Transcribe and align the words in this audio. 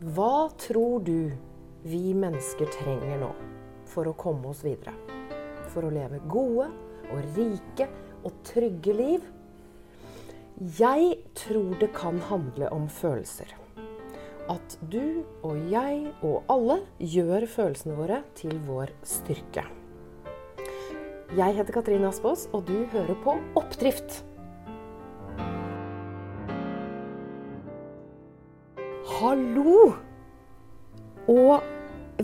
Hva 0.00 0.48
tror 0.56 1.02
du 1.04 1.28
vi 1.84 2.14
mennesker 2.16 2.70
trenger 2.72 3.18
nå 3.20 3.34
for 3.84 4.08
å 4.08 4.14
komme 4.16 4.48
oss 4.48 4.62
videre? 4.64 4.94
For 5.74 5.84
å 5.84 5.90
leve 5.92 6.22
gode 6.24 6.70
og 7.12 7.26
rike 7.36 7.84
og 8.24 8.38
trygge 8.48 8.94
liv? 8.96 9.26
Jeg 10.78 11.18
tror 11.36 11.76
det 11.82 11.90
kan 11.92 12.16
handle 12.30 12.70
om 12.72 12.88
følelser. 12.88 13.52
At 14.48 14.78
du 14.88 15.20
og 15.44 15.68
jeg 15.68 16.14
og 16.24 16.48
alle 16.48 16.78
gjør 16.96 17.44
følelsene 17.58 18.00
våre 18.00 18.22
til 18.40 18.56
vår 18.64 18.96
styrke. 19.04 19.66
Jeg 21.36 21.60
heter 21.60 21.76
Katrine 21.76 22.08
Aspaas, 22.08 22.48
og 22.56 22.64
du 22.72 22.86
hører 22.96 23.20
på 23.20 23.36
Oppdrift. 23.52 24.22
Hallo! 29.20 29.90
Og 31.28 31.66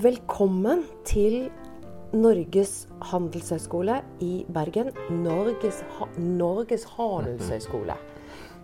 velkommen 0.00 0.80
til 1.04 1.50
Norges 2.16 2.86
handelshøyskole 3.10 3.98
i 4.24 4.46
Bergen. 4.48 4.88
Norges, 5.12 5.82
ha 5.98 6.08
Norges 6.16 6.86
handelshøyskole 6.94 7.98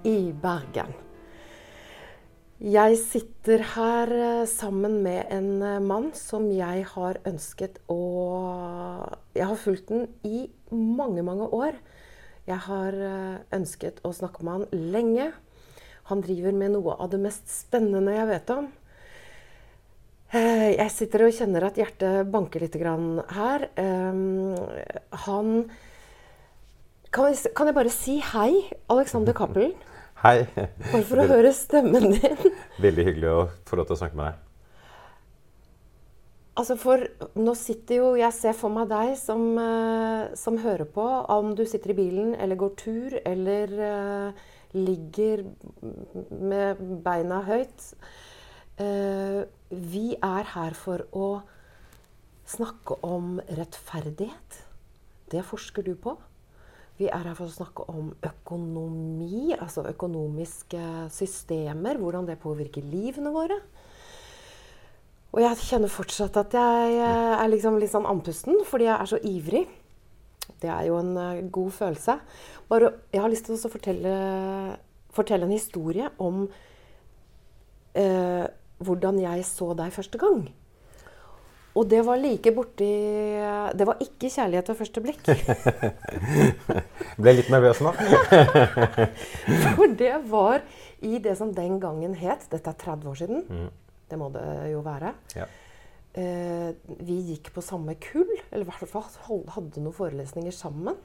i 0.08 0.32
Bergen. 0.32 0.96
Jeg 2.56 2.96
sitter 3.02 3.66
her 3.74 4.16
eh, 4.16 4.48
sammen 4.48 5.02
med 5.04 5.28
en 5.28 5.52
eh, 5.60 5.78
mann 5.84 6.08
som 6.16 6.48
jeg 6.48 6.88
har 6.94 7.20
ønsket 7.28 7.82
å 7.92 8.00
Jeg 9.36 9.50
har 9.52 9.60
fulgt 9.60 9.92
den 9.92 10.08
i 10.24 10.46
mange, 10.72 11.20
mange 11.20 11.52
år. 11.52 11.76
Jeg 12.48 12.64
har 12.70 12.96
eh, 12.96 13.40
ønsket 13.60 14.00
å 14.08 14.16
snakke 14.16 14.40
med 14.40 14.62
han 14.62 14.86
lenge. 14.96 15.34
Han 16.10 16.22
driver 16.24 16.54
med 16.56 16.74
noe 16.74 16.96
av 16.98 17.10
det 17.12 17.20
mest 17.22 17.46
spennende 17.50 18.16
jeg 18.16 18.28
vet 18.30 18.54
om. 18.54 18.70
Jeg 20.32 20.88
sitter 20.88 21.26
og 21.26 21.34
kjenner 21.36 21.66
at 21.68 21.76
hjertet 21.76 22.28
banker 22.32 22.62
litt 22.64 22.76
her. 22.80 23.66
Han 25.26 25.50
Kan 27.12 27.68
jeg 27.68 27.76
bare 27.76 27.92
si 27.92 28.16
hei, 28.32 28.64
Alexander 28.88 29.36
Cappelen? 29.36 29.74
Hei. 30.22 30.46
Bare 30.54 31.02
for 31.02 31.18
å 31.18 31.26
høre 31.26 31.50
stemmen 31.50 32.12
din. 32.14 32.54
Veldig 32.84 33.04
hyggelig 33.08 33.30
å 33.32 33.40
få 33.66 33.78
lov 33.80 33.88
til 33.88 33.96
å 33.96 34.00
snakke 34.04 34.18
med 34.20 34.28
deg. 34.30 34.48
Altså 36.62 36.76
for 36.76 37.02
nå 37.40 37.54
sitter 37.56 37.96
jo 37.96 38.08
Jeg 38.20 38.36
ser 38.36 38.52
for 38.56 38.70
meg 38.70 38.90
deg 38.90 39.14
som, 39.16 39.40
uh, 39.56 40.30
som 40.38 40.60
hører 40.62 40.86
på. 40.94 41.04
Om 41.32 41.56
du 41.58 41.64
sitter 41.66 41.90
i 41.94 41.98
bilen 41.98 42.36
eller 42.36 42.60
går 42.60 42.74
tur 42.78 43.16
eller 43.24 43.74
ligger 44.72 45.44
med 46.30 46.82
beina 47.04 47.42
høyt. 47.46 47.92
Uh, 48.80 49.44
vi 49.70 50.12
er 50.16 50.48
her 50.54 50.76
for 50.76 51.04
å 51.12 51.28
snakke 52.48 52.98
om 53.06 53.38
rettferdighet. 53.46 54.60
Det 55.32 55.44
forsker 55.48 55.86
du 55.86 55.94
på. 55.96 56.16
Vi 57.00 57.08
er 57.08 57.24
her 57.24 57.36
for 57.36 57.48
å 57.48 57.54
snakke 57.54 57.86
om 57.90 58.10
økonomi, 58.22 59.54
altså 59.56 59.86
økonomiske 59.88 61.08
systemer. 61.12 62.00
Hvordan 62.00 62.28
det 62.28 62.40
påvirker 62.42 62.84
livene 62.84 63.32
våre. 63.34 63.58
Og 65.32 65.40
jeg 65.40 65.64
kjenner 65.64 65.88
fortsatt 65.88 66.36
at 66.36 66.54
jeg 66.58 66.98
er 67.00 67.48
liksom 67.48 67.78
litt 67.80 67.92
sånn 67.94 68.08
andpusten 68.08 68.58
fordi 68.68 68.90
jeg 68.90 68.96
er 68.98 69.08
så 69.08 69.20
ivrig. 69.24 69.64
Det 70.62 70.70
er 70.70 70.86
jo 70.88 70.98
en 71.00 71.12
uh, 71.18 71.50
god 71.52 71.70
følelse. 71.74 72.18
Bare, 72.70 72.92
jeg 73.12 73.22
har 73.22 73.32
lyst 73.32 73.48
til 73.48 73.56
å 73.58 73.70
fortelle, 73.72 74.16
fortelle 75.12 75.46
en 75.46 75.54
historie 75.54 76.08
om 76.22 76.46
eh, 77.98 78.44
hvordan 78.82 79.20
jeg 79.20 79.44
så 79.44 79.72
deg 79.76 79.92
første 79.94 80.20
gang. 80.20 80.44
Og 81.72 81.86
det 81.88 82.02
var 82.04 82.20
like 82.20 82.50
borti 82.52 82.88
Det 83.72 83.86
var 83.88 84.00
ikke 84.04 84.28
kjærlighet 84.28 84.68
ved 84.68 84.76
første 84.76 85.02
blikk. 85.04 85.30
Ble 87.22 87.32
litt 87.38 87.48
nervøs 87.52 87.80
nå. 87.84 87.94
For 89.76 89.94
det 89.96 90.14
var 90.28 90.60
i 91.00 91.16
det 91.22 91.36
som 91.38 91.54
den 91.56 91.78
gangen 91.80 92.16
het 92.20 92.44
Dette 92.52 92.74
er 92.74 92.78
30 92.84 93.08
år 93.08 93.20
siden. 93.22 93.44
Mm. 93.48 93.70
Det 94.12 94.20
må 94.20 94.28
det 94.34 94.44
jo 94.74 94.82
være. 94.84 95.14
Ja. 95.36 95.48
Eh, 96.12 96.76
vi 97.00 97.14
gikk 97.30 97.54
på 97.54 97.62
samme 97.64 97.94
kull, 97.96 98.28
eller 98.50 98.66
i 98.66 98.68
hvert 98.68 98.90
fall 98.90 99.04
hadde 99.54 99.80
noen 99.80 99.94
forelesninger 99.96 100.52
sammen. 100.52 100.96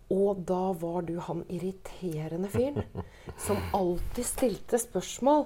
Og 0.09 0.41
da 0.47 0.73
var 0.79 1.01
du 1.05 1.19
han 1.21 1.45
irriterende 1.45 2.49
fyren 2.49 2.83
som 3.45 3.57
alltid 3.73 4.25
stilte 4.25 4.77
spørsmål 4.81 5.45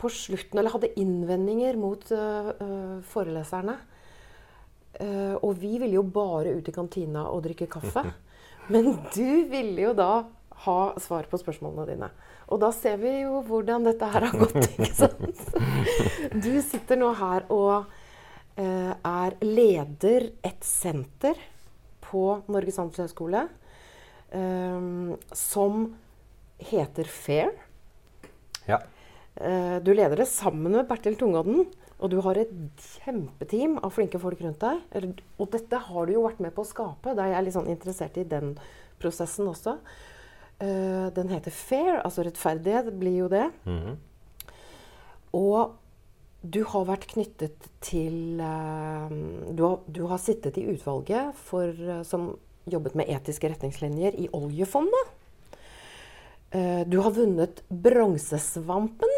på 0.00 0.08
slutten, 0.10 0.58
eller 0.58 0.70
hadde 0.74 0.98
innvendinger 0.98 1.76
mot 1.78 2.10
uh, 2.10 2.50
foreleserne. 3.12 3.78
Uh, 4.98 5.36
og 5.40 5.54
vi 5.60 5.76
ville 5.78 5.96
jo 5.96 6.02
bare 6.02 6.56
ut 6.56 6.66
i 6.68 6.74
kantina 6.74 7.28
og 7.30 7.44
drikke 7.46 7.68
kaffe. 7.70 8.04
Men 8.72 8.92
du 9.14 9.46
ville 9.50 9.88
jo 9.88 9.94
da 9.96 10.12
ha 10.64 10.80
svar 11.00 11.28
på 11.30 11.38
spørsmålene 11.40 11.86
dine. 11.88 12.10
Og 12.50 12.60
da 12.62 12.72
ser 12.74 12.98
vi 13.00 13.12
jo 13.22 13.40
hvordan 13.46 13.86
dette 13.86 14.08
her 14.12 14.26
har 14.26 14.36
gått. 14.36 14.58
ikke 14.74 14.90
sant? 14.98 15.40
Du 16.34 16.52
sitter 16.66 16.98
nå 17.00 17.12
her 17.16 17.46
og 17.54 17.88
eh, 18.58 18.92
er 18.92 19.36
leder 19.46 20.30
et 20.46 20.66
senter 20.66 21.38
på 22.04 22.24
Norges 22.50 22.80
handelshøyskole 22.82 23.44
eh, 24.34 24.88
som 25.36 25.84
heter 26.70 27.08
FAIR. 27.08 27.54
Ja. 28.68 28.82
Eh, 29.40 29.76
du 29.82 29.94
leder 29.94 30.20
det 30.20 30.28
sammen 30.30 30.74
med 30.74 30.88
Bertil 30.90 31.16
Tungodden. 31.20 31.70
Og 32.00 32.10
du 32.12 32.20
har 32.24 32.38
et 32.40 32.52
kjempeteam 33.04 33.76
av 33.84 33.92
flinke 33.92 34.20
folk 34.20 34.40
rundt 34.40 34.62
deg. 34.62 35.20
Og 35.36 35.50
dette 35.52 35.80
har 35.88 36.06
du 36.06 36.14
jo 36.14 36.24
vært 36.24 36.40
med 36.40 36.54
på 36.56 36.64
å 36.64 36.68
skape. 36.68 37.12
Da 37.16 37.26
er 37.26 37.36
jeg 37.36 37.46
litt 37.46 37.56
sånn 37.58 37.68
interessert 37.72 38.16
i 38.20 38.24
den 38.28 38.54
prosessen 39.00 39.48
også. 39.50 39.76
Uh, 40.60 41.08
den 41.16 41.30
heter 41.32 41.52
Fair, 41.54 42.02
altså 42.04 42.24
rettferdighet 42.26 42.90
blir 43.00 43.16
jo 43.22 43.28
det. 43.32 43.50
Mm 43.64 43.78
-hmm. 43.78 43.96
Og 45.32 45.72
du 46.42 46.64
har 46.64 46.84
vært 46.84 47.06
knyttet 47.06 47.68
til 47.80 48.40
uh, 48.40 49.08
du, 49.56 49.62
har, 49.62 49.78
du, 49.86 50.02
har, 50.06 50.18
sittet 50.18 50.58
i 50.58 50.68
utvalget 50.72 51.34
for, 51.34 51.68
uh, 51.68 52.02
som 52.02 52.36
jobbet 52.66 52.94
med 52.94 53.08
etiske 53.08 53.48
retningslinjer 53.48 54.14
i 54.14 54.28
oljefondet. 54.32 55.16
du 56.86 56.98
har 56.98 57.10
vunnet 57.10 57.62
Bronsesvampen 57.68 59.08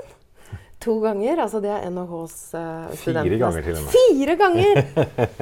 to 0.83 0.99
ganger. 1.03 1.43
Altså 1.45 1.63
det 1.63 1.71
er 1.73 1.89
NHHs 1.91 2.39
uh, 2.59 2.93
Fire 2.99 3.39
ganger 3.41 3.67
til 3.67 3.79
og 3.79 3.85
med. 3.87 3.93
Fire 3.97 4.37
ganger! 4.41 4.83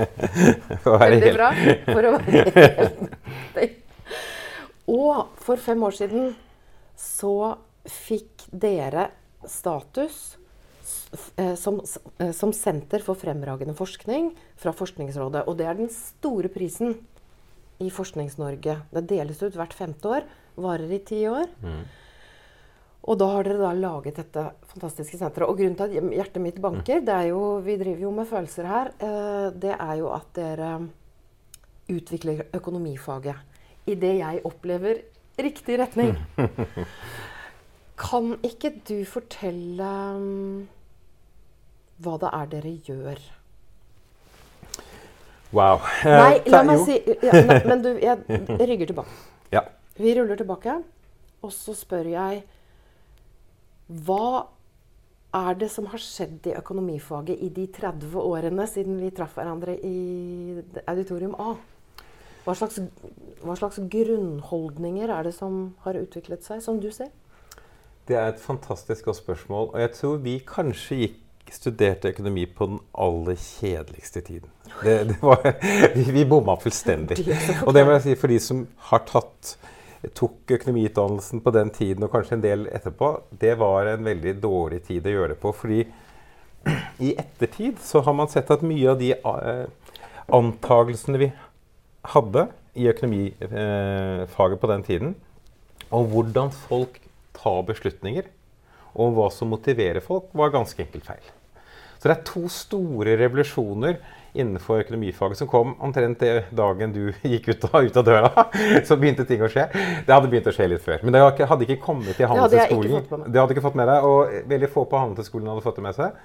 Veldig 1.05 1.33
bra. 1.37 1.53
For 1.91 2.11
å 2.11 2.17
være 2.19 2.45
helt 3.61 3.79
og 4.91 5.39
for 5.39 5.61
fem 5.61 5.83
år 5.87 5.95
siden 5.95 6.33
så 6.99 7.35
fikk 7.87 8.49
dere 8.51 9.09
status 9.49 10.19
eh, 11.37 11.55
som, 11.59 11.79
eh, 12.19 12.33
som, 12.37 12.53
senter 12.53 13.05
for 13.05 13.19
fremragende 13.19 13.77
forskning 13.79 14.33
fra 14.61 14.75
Forskningsrådet. 14.77 15.47
Og 15.47 15.57
det 15.61 15.69
er 15.69 15.79
den 15.79 15.93
store 15.95 16.51
prisen 16.53 16.97
i 17.81 17.89
Forsknings-Norge. 17.95 18.77
Det 18.91 19.07
deles 19.09 19.41
ut 19.43 19.57
hvert 19.57 19.77
femte 19.77 20.11
år. 20.19 20.27
Varer 20.61 20.91
i 20.93 21.01
ti 21.07 21.23
år. 21.31 21.49
Mm. 21.63 21.85
Og 23.09 23.17
da 23.17 23.31
har 23.33 23.47
dere 23.47 23.63
da 23.63 23.71
laget 23.73 24.19
dette 24.21 24.43
fantastiske 24.69 25.17
senteret. 25.17 25.49
Og 25.49 25.57
grunnen 25.57 25.77
til 25.79 25.87
at 25.89 26.17
hjertet 26.21 26.43
mitt 26.45 26.59
banker, 26.61 27.01
det 27.05 27.15
er 27.15 27.31
jo, 27.31 27.41
vi 27.65 27.79
driver 27.81 28.05
jo 28.05 28.11
med 28.15 28.29
følelser 28.29 28.69
her, 28.69 28.93
eh, 29.01 29.47
det 29.57 29.73
er 29.77 29.95
jo 30.03 30.11
at 30.13 30.29
dere 30.37 30.75
utvikler 31.91 32.45
økonomifaget 32.55 33.89
i 33.91 33.97
det 33.99 34.13
jeg 34.21 34.45
opplever 34.47 35.01
riktig 35.41 35.79
retning. 35.81 36.15
Kan 38.01 38.37
ikke 38.47 38.73
du 38.89 39.03
fortelle 39.09 39.89
um, 40.17 40.69
hva 42.01 42.17
det 42.21 42.31
er 42.37 42.49
dere 42.55 42.77
gjør? 42.87 43.27
Wow. 45.53 45.83
Nei, 46.07 46.39
la 46.47 46.63
meg 46.63 46.85
si 46.87 46.95
ja, 47.01 47.33
nei, 47.35 47.59
Men 47.67 47.83
du, 47.83 47.91
jeg 47.99 48.23
rygger 48.71 48.93
tilbake. 48.93 49.17
Ja. 49.53 49.65
Vi 49.99 50.15
ruller 50.17 50.39
tilbake, 50.39 50.79
og 51.43 51.53
så 51.53 51.75
spør 51.77 52.07
jeg 52.13 52.45
Hva 53.91 54.47
er 55.35 55.57
det 55.59 55.71
som 55.71 55.87
har 55.91 56.03
skjedd 56.03 56.47
i 56.51 56.55
økonomifaget 56.59 57.43
i 57.43 57.51
de 57.55 57.67
30 57.75 58.19
årene 58.23 58.67
siden 58.71 58.99
vi 59.03 59.11
traff 59.15 59.37
hverandre 59.39 59.77
i 59.87 60.61
Auditorium 60.91 61.35
A? 61.39 61.55
Hva 62.45 62.55
slags, 62.57 62.81
hva 63.45 63.57
slags, 63.59 63.81
grunnholdninger 63.93 65.11
er 65.13 65.27
det 65.27 65.35
som 65.37 65.75
har 65.85 65.99
utviklet 66.01 66.47
seg, 66.47 66.63
som 66.65 66.79
du 66.83 66.89
ser? 66.95 67.11
Det 68.09 68.17
er 68.19 68.33
et 68.33 68.41
fantastisk 68.43 69.11
godt 69.11 69.21
spørsmål. 69.21 69.69
Og 69.75 69.83
jeg 69.83 69.93
tror 69.99 70.23
vi 70.25 70.39
kanskje 70.47 71.03
gikk 71.03 71.19
studerte 71.51 72.13
økonomi 72.15 72.47
på 72.47 72.71
den 72.71 72.81
aller 72.95 73.39
kjedeligste 73.39 74.23
tiden. 74.27 74.51
Det, 74.83 74.97
det 75.11 75.19
var, 75.23 75.43
vi, 75.97 76.07
vi 76.15 76.25
bomma 76.25 76.57
fullstendig. 76.63 77.19
Og 77.67 77.75
det 77.75 77.85
må 77.85 77.99
jeg 77.99 78.07
si 78.07 78.17
for 78.19 78.31
de 78.31 78.39
som 78.43 78.65
har 78.91 79.05
tatt 79.11 79.57
tok 80.17 80.55
økonomiutdannelsen 80.57 81.43
på 81.45 81.53
den 81.55 81.71
tiden, 81.75 82.05
og 82.05 82.13
kanskje 82.15 82.39
en 82.39 82.45
del 82.45 82.67
etterpå, 82.73 83.13
det 83.41 83.57
var 83.61 83.91
en 83.91 84.07
veldig 84.07 84.37
dårlig 84.41 84.83
tid 84.87 85.07
å 85.07 85.17
gjøre 85.17 85.35
det 85.35 85.41
på. 85.43 85.53
fordi 85.53 85.83
i 87.01 87.15
ettertid 87.19 87.79
så 87.85 88.03
har 88.05 88.17
man 88.17 88.29
sett 88.29 88.51
at 88.53 88.65
mye 88.65 88.91
av 88.93 88.99
de 89.01 89.15
antakelsene 89.25 89.69
antagelsene 90.31 91.19
vi 91.19 91.31
hadde 92.13 92.47
i 92.79 92.87
økonomifaget 92.91 94.57
eh, 94.57 94.61
på 94.63 94.71
den 94.71 94.85
tiden, 94.87 95.15
om 95.91 96.07
hvordan 96.13 96.53
folk 96.69 97.01
tar 97.37 97.65
beslutninger, 97.67 98.29
og 98.95 99.17
hva 99.17 99.29
som 99.35 99.51
motiverer 99.51 100.03
folk, 100.05 100.29
var 100.37 100.53
ganske 100.55 100.83
enkelt 100.85 101.07
feil. 101.07 101.33
Så 101.99 102.09
det 102.09 102.15
er 102.15 102.29
to 102.29 102.47
store 102.53 103.17
revolusjoner 103.21 103.99
innenfor 104.33 104.85
økonomifaget 104.85 105.41
som 105.41 105.49
kom 105.51 105.75
omtrent 105.83 106.23
dagen 106.57 106.95
du 106.95 107.03
gikk 107.33 107.51
ut 107.51 107.69
av, 107.71 107.85
ut 107.85 108.01
av, 108.01 108.07
døra. 108.07 108.47
Så 108.89 108.99
begynte 109.01 109.27
ting 109.29 109.43
å 109.43 109.51
skje. 109.51 109.67
Det 110.07 110.15
hadde 110.15 110.31
begynt 110.31 110.51
å 110.51 110.55
skje 110.55 110.69
litt 110.71 110.85
før. 110.85 111.03
Men 111.05 111.17
det 111.17 111.47
hadde 111.51 111.67
ikke 111.67 111.81
kommet 111.85 112.17
til 112.19 112.31
Handelshøyskolen. 112.31 113.07
Det, 113.11 113.21
det 113.27 113.43
hadde 113.43 113.57
ikke 113.57 113.67
fått 113.67 113.79
med 113.81 113.91
deg, 113.91 114.07
og 114.07 114.51
veldig 114.55 114.73
få 114.73 114.87
på 114.91 115.01
Handelshøyskolen 115.05 115.53
hadde 115.53 115.67
fått 115.67 115.81
det 115.81 115.87
med 115.87 115.99
seg. 115.99 116.21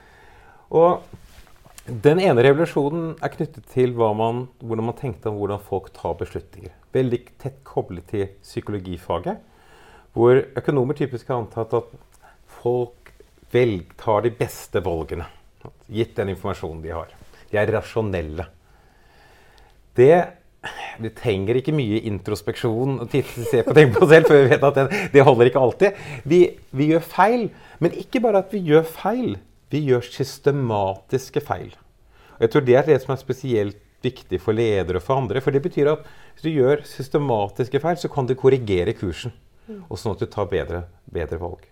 Og 0.76 1.96
den 2.06 2.20
ene 2.24 2.42
revolusjonen 2.42 3.12
er 3.22 3.34
knyttet 3.34 3.68
til 3.70 3.92
man, 3.94 4.48
hvordan 4.58 4.88
man 4.90 4.98
tenkte 4.98 5.30
om 5.30 5.38
hvordan 5.38 5.62
folk 5.62 5.92
tar 5.94 6.16
beslutninger. 6.18 6.74
Veldig 6.96 7.20
tett 7.42 7.60
koblet 7.68 8.08
til 8.10 8.32
psykologifaget, 8.42 9.38
hvor 10.16 10.40
økonomer 10.58 10.98
typisk 10.98 11.30
har 11.30 11.44
antatt 11.44 11.76
at 11.78 11.94
folk 12.64 13.12
velg, 13.54 13.94
tar 14.02 14.26
de 14.26 14.32
beste 14.34 14.82
valgene, 14.82 15.28
gitt 15.92 16.16
den 16.18 16.34
informasjonen 16.34 16.82
de 16.82 16.96
har. 16.96 17.14
De 17.56 17.62
er 17.62 17.72
rasjonelle. 17.72 18.50
Det 19.96 20.16
vi 21.00 21.12
trenger 21.14 21.60
ikke 21.60 21.74
mye 21.76 22.02
introspeksjon 22.10 23.00
og 23.04 23.14
se 23.14 23.62
på 23.66 23.76
ting 23.78 23.92
på 23.94 24.08
selv, 24.10 24.28
for 24.30 24.40
vi 24.40 24.50
vet 24.50 24.64
at 24.66 24.78
det, 24.80 25.02
det 25.14 25.26
holder 25.28 25.50
ikke 25.52 25.62
alltid. 25.62 26.04
Vi, 26.26 26.40
vi, 26.72 26.90
gjør 26.94 27.06
feil. 27.06 27.48
Men 27.84 27.96
ikke 28.00 28.22
bare 28.24 28.42
at 28.44 28.54
vi 28.56 28.64
gjør 28.66 28.86
feil, 28.88 29.36
vi 29.74 29.84
gjør 29.90 30.06
systematiske 30.08 31.44
feil. 31.46 31.74
Og 32.36 32.46
jeg 32.46 32.52
tror 32.54 32.66
Det 32.68 32.76
er 32.76 32.88
det 32.88 33.02
som 33.04 33.14
er 33.14 33.22
spesielt 33.22 33.82
viktig 34.06 34.40
for 34.42 34.56
ledere 34.56 35.00
og 35.00 35.06
for 35.06 35.22
andre. 35.22 35.42
For 35.44 35.56
det 35.56 35.64
betyr 35.66 35.94
at 35.94 36.06
hvis 36.34 36.46
du 36.46 36.52
gjør 36.52 36.84
systematiske 36.88 37.82
feil, 37.84 38.00
så 38.02 38.12
kan 38.12 38.28
du 38.28 38.36
korrigere 38.40 38.96
kursen. 38.98 39.34
Og 39.90 39.98
sånn 39.98 40.14
at 40.14 40.22
du 40.22 40.30
tar 40.30 40.50
bedre, 40.50 40.86
bedre 41.10 41.40
valg. 41.42 41.66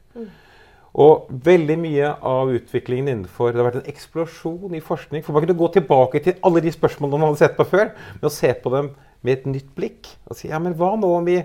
Og 0.93 1.29
veldig 1.45 1.75
mye 1.81 2.11
av 2.21 2.51
utviklingen 2.53 3.07
innenfor 3.09 3.49
Det 3.49 3.61
har 3.61 3.69
vært 3.71 3.79
en 3.81 3.89
eksplosjon 3.89 4.75
i 4.77 4.83
forskning. 4.83 5.23
For 5.25 5.33
man 5.33 5.45
kunne 5.45 5.57
gå 5.57 5.71
tilbake 5.73 6.21
til 6.21 6.37
alle 6.45 6.61
de 6.61 6.73
spørsmålene 6.73 7.21
man 7.21 7.31
hadde 7.31 7.41
sett 7.41 7.57
på 7.57 7.65
før, 7.65 7.89
med 8.19 8.29
å 8.29 8.33
se 8.33 8.53
på 8.53 8.73
dem 8.73 8.91
med 9.23 9.39
et 9.39 9.49
nytt 9.49 9.73
blikk. 9.77 10.11
Og 10.29 10.37
si 10.37 10.51
ja, 10.51 10.59
men 10.61 10.75
hva 10.77 10.93
nå 10.99 11.09
om 11.17 11.25
vi 11.25 11.39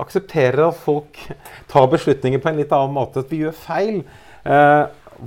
aksepterer 0.00 0.64
at 0.70 0.80
folk 0.80 1.20
tar 1.72 1.90
beslutninger 1.92 2.40
på 2.40 2.48
en 2.52 2.60
litt 2.62 2.72
annen 2.72 2.96
måte? 2.96 3.24
At 3.24 3.32
vi 3.32 3.42
gjør 3.42 3.56
feil? 3.56 4.00
Eh, 4.48 4.84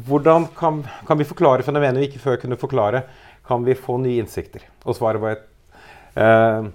hvordan 0.09 0.49
kan, 0.57 0.81
kan, 1.05 1.19
vi 1.19 1.27
forklare 1.29 1.63
fenomenet 1.63 2.01
vi 2.01 2.09
ikke 2.09 2.23
før 2.23 2.41
kunne 2.41 2.59
forklare? 2.59 3.03
Kan 3.45 3.67
vi 3.67 3.77
få 3.77 3.99
nye 4.01 4.23
innsikter? 4.23 4.65
Og 4.89 4.97
svaret 4.97 5.21
var 5.21 5.35
et 5.35 5.45
eh, 6.17 6.71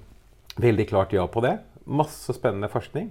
veldig 0.63 0.87
klart 0.93 1.17
ja 1.17 1.27
på 1.27 1.43
det. 1.43 1.57
Masse 1.91 2.37
spennende 2.37 2.71
forskning. 2.71 3.11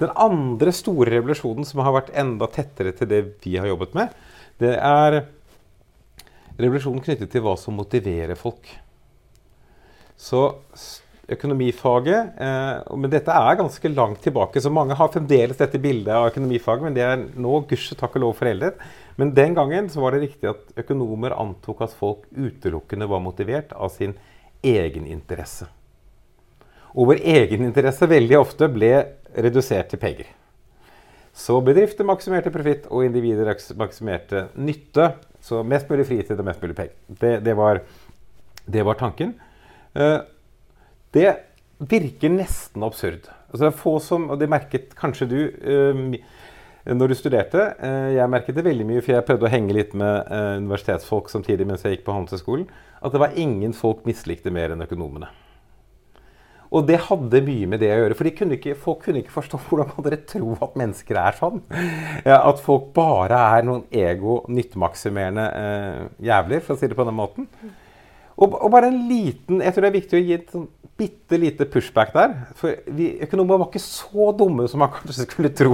Den 0.00 0.12
andre 0.16 0.72
store 0.72 1.12
revolusjonen 1.12 1.66
som 1.68 1.82
har 1.84 1.94
vært 1.98 2.14
enda 2.16 2.48
tettere 2.50 2.94
til 2.96 3.10
det 3.10 3.20
vi 3.44 3.58
har 3.60 3.68
jobbet 3.68 3.96
med, 3.98 4.14
det 4.60 4.72
er 4.76 5.22
revolusjonen 6.60 7.04
knyttet 7.04 7.30
til 7.32 7.44
hva 7.44 7.56
som 7.60 7.76
motiverer 7.76 8.38
folk. 8.38 8.68
Så 10.20 10.42
økonomifaget 11.30 12.40
eh, 12.42 12.96
Men 12.98 13.12
dette 13.12 13.32
er 13.32 13.58
ganske 13.60 13.92
langt 13.92 14.22
tilbake, 14.24 14.60
så 14.60 14.72
mange 14.72 14.96
har 14.98 15.12
fremdeles 15.12 15.60
dette 15.60 15.80
bildet 15.80 16.12
av 16.16 16.30
økonomifaget, 16.32 16.86
men 16.86 16.96
det 16.96 17.04
er 17.06 17.26
nå 17.40 17.62
gusje 17.70 17.96
takk 17.98 18.18
og 18.18 18.26
lov 18.26 18.38
foreldet. 18.40 18.80
Men 19.20 19.34
den 19.36 19.54
gangen 19.56 19.90
så 19.92 20.02
var 20.02 20.16
det 20.16 20.24
riktig 20.26 20.50
at 20.50 20.80
økonomer 20.80 21.36
antok 21.38 21.84
at 21.86 21.96
folk 21.96 22.26
utelukkende 22.34 23.08
var 23.10 23.22
motivert 23.24 23.74
av 23.76 23.92
sin 23.94 24.16
egeninteresse. 24.64 25.68
Og 26.94 27.12
vår 27.12 27.22
egeninteresse 27.22 28.08
veldig 28.10 28.38
ofte 28.40 28.68
ble 28.72 28.92
redusert 29.36 29.92
til 29.92 30.00
penger. 30.02 30.30
Så 31.36 31.60
bedrifter 31.64 32.06
maksimerte 32.06 32.50
profitt, 32.52 32.88
og 32.90 33.06
individer 33.06 33.48
maksimerte 33.78 34.48
nytte. 34.58 35.12
Så 35.40 35.62
mest 35.64 35.88
mulig 35.88 36.08
fritid 36.08 36.36
og 36.36 36.48
mest 36.48 36.62
mulig 36.62 36.76
penger. 36.76 36.96
Det, 37.06 37.32
det, 37.46 37.54
var, 37.56 37.80
det 38.66 38.84
var, 38.84 38.98
tanken. 39.00 39.36
Uh, 39.94 40.20
det 41.16 41.30
virker 41.78 42.34
nesten 42.34 42.84
absurd. 42.84 43.30
Altså, 43.48 43.62
det 43.64 43.70
er 43.70 43.80
få 43.80 43.96
som, 44.04 44.28
og 44.30 44.40
det 44.40 44.50
merket 44.50 44.92
kanskje 44.98 45.30
du 45.30 45.38
uh, 45.48 46.02
når 46.90 47.12
du 47.12 47.16
studerte. 47.16 47.70
Uh, 47.78 48.10
jeg 48.18 48.32
merket 48.34 48.58
det 48.58 48.66
veldig 48.66 48.88
mye, 48.90 49.04
for 49.04 49.14
jeg 49.14 49.28
prøvde 49.30 49.48
å 49.48 49.52
henge 49.54 49.76
litt 49.76 49.94
med 49.96 50.34
universitetsfolk 50.66 51.30
samtidig 51.32 51.68
mens 51.68 51.86
jeg 51.86 51.96
gikk 51.96 52.08
på 52.10 52.18
Handelshøyskolen, 52.18 52.66
at 53.00 53.14
det 53.14 53.22
var 53.22 53.38
ingen 53.38 53.72
folk 53.76 54.02
mislikte 54.08 54.52
mer 54.52 54.74
enn 54.74 54.84
økonomene. 54.84 55.30
Og 56.70 56.86
det 56.86 57.00
hadde 57.08 57.42
mye 57.42 57.66
med 57.70 57.80
det 57.82 57.90
å 57.90 57.98
gjøre. 58.04 58.16
For 58.18 58.30
kunne 58.38 58.56
ikke, 58.56 58.76
folk 58.78 59.04
kunne 59.06 59.24
ikke 59.24 59.34
forstå 59.34 59.58
hvordan 59.66 59.90
kan 59.90 60.06
dere 60.06 60.22
tro 60.28 60.54
at 60.62 60.78
mennesker 60.78 61.18
er 61.18 61.38
sånn. 61.38 61.62
At 62.24 62.62
folk 62.62 62.92
bare 62.96 63.38
er 63.58 63.66
noen 63.66 63.86
ego-nyttemaksimerende 63.90 65.46
eh, 65.60 66.02
jævler, 66.30 66.62
for 66.64 66.76
å 66.76 66.80
si 66.80 66.90
det 66.90 66.98
på 66.98 67.06
den 67.08 67.18
måten. 67.18 67.48
Og, 68.40 68.54
og, 68.54 68.70
bare 68.72 68.88
en 68.88 69.02
liten 69.04 69.58
Jeg 69.60 69.74
tror 69.74 69.84
det 69.84 69.88
er 69.90 69.98
viktig 69.98 70.16
å 70.16 70.22
gi 70.22 70.36
et 70.38 70.52
sånn 70.54 70.68
bitte 71.00 71.38
lite 71.40 71.66
pushback 71.68 72.12
der. 72.12 72.34
For 72.60 72.76
vi 72.92 73.14
økonomer 73.24 73.60
var 73.60 73.70
ikke 73.70 73.82
så 73.82 74.30
dumme 74.36 74.66
som 74.68 74.82
man 74.84 74.92
kanskje 74.92 75.24
skulle 75.26 75.52
tro. 75.56 75.72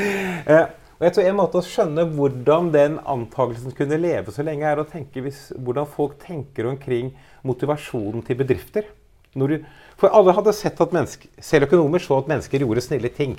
eh, 0.50 0.66
og 0.94 1.06
jeg 1.06 1.14
tror 1.14 1.28
En 1.28 1.38
måte 1.38 1.60
å 1.60 1.66
skjønne 1.66 2.04
hvordan 2.14 2.68
den 2.74 2.98
antakelsen 3.10 3.74
kunne 3.76 3.98
leve 4.02 4.34
så 4.34 4.44
lenge, 4.46 4.66
er 4.66 4.82
å 4.82 4.86
tenke 4.88 5.22
hvis, 5.24 5.48
hvordan 5.56 5.88
folk 5.90 6.18
tenker 6.22 6.68
omkring 6.70 7.12
motivasjonen 7.46 8.22
til 8.26 8.38
bedrifter. 8.42 8.90
Du, 9.34 9.56
for 9.98 10.14
alle 10.14 10.34
hadde 10.36 10.54
sett 10.54 10.80
at 10.80 10.94
mennesker, 10.94 11.30
selv 11.42 11.66
økonomer 11.68 12.02
så 12.02 12.20
at 12.20 12.30
mennesker 12.30 12.62
gjorde 12.62 12.84
snille 12.84 13.10
ting. 13.14 13.36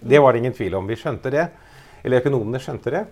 Det 0.00 0.20
var 0.20 0.32
det 0.32 0.42
ingen 0.42 0.56
tvil 0.56 0.76
om. 0.76 0.88
Vi 0.88 0.98
skjønte 1.00 1.32
det. 1.32 1.48
Eller 2.04 2.22
økonomene 2.22 2.60
skjønte 2.60 2.92
det. 2.94 3.04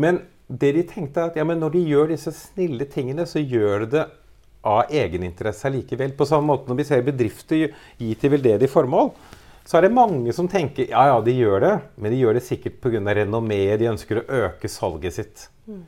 Men 0.00 0.22
det 0.46 0.72
de 0.76 0.82
tenkte 0.88 1.20
er 1.20 1.30
at 1.30 1.38
ja, 1.38 1.44
når 1.46 1.74
de 1.74 1.84
gjør 1.86 2.10
disse 2.12 2.32
snille 2.34 2.86
tingene, 2.90 3.26
så 3.28 3.42
gjør 3.42 3.84
de 3.84 3.92
det 3.96 4.08
av 4.62 4.90
egeninteresse 4.94 5.70
likevel. 5.74 6.14
På 6.16 6.26
samme 6.28 6.52
måte 6.52 6.70
når 6.70 6.78
vi 6.78 6.86
ser 6.86 7.06
bedrifter 7.06 7.62
gi 7.98 8.10
til 8.18 8.34
veldedige 8.36 8.70
formål, 8.70 9.10
så 9.66 9.78
er 9.78 9.86
det 9.86 9.94
mange 9.94 10.34
som 10.34 10.48
tenker 10.50 10.88
ja, 10.90 11.04
ja, 11.12 11.18
de 11.22 11.34
gjør 11.36 11.62
det, 11.62 11.72
men 11.96 12.14
de 12.14 12.18
gjør 12.18 12.38
det 12.38 12.44
sikkert 12.46 12.80
pga. 12.82 13.02
renommeet. 13.14 13.78
De 13.78 13.90
ønsker 13.90 14.20
å 14.20 14.26
øke 14.46 14.70
salget 14.70 15.18
sitt. 15.18 15.48
Mm. 15.66 15.84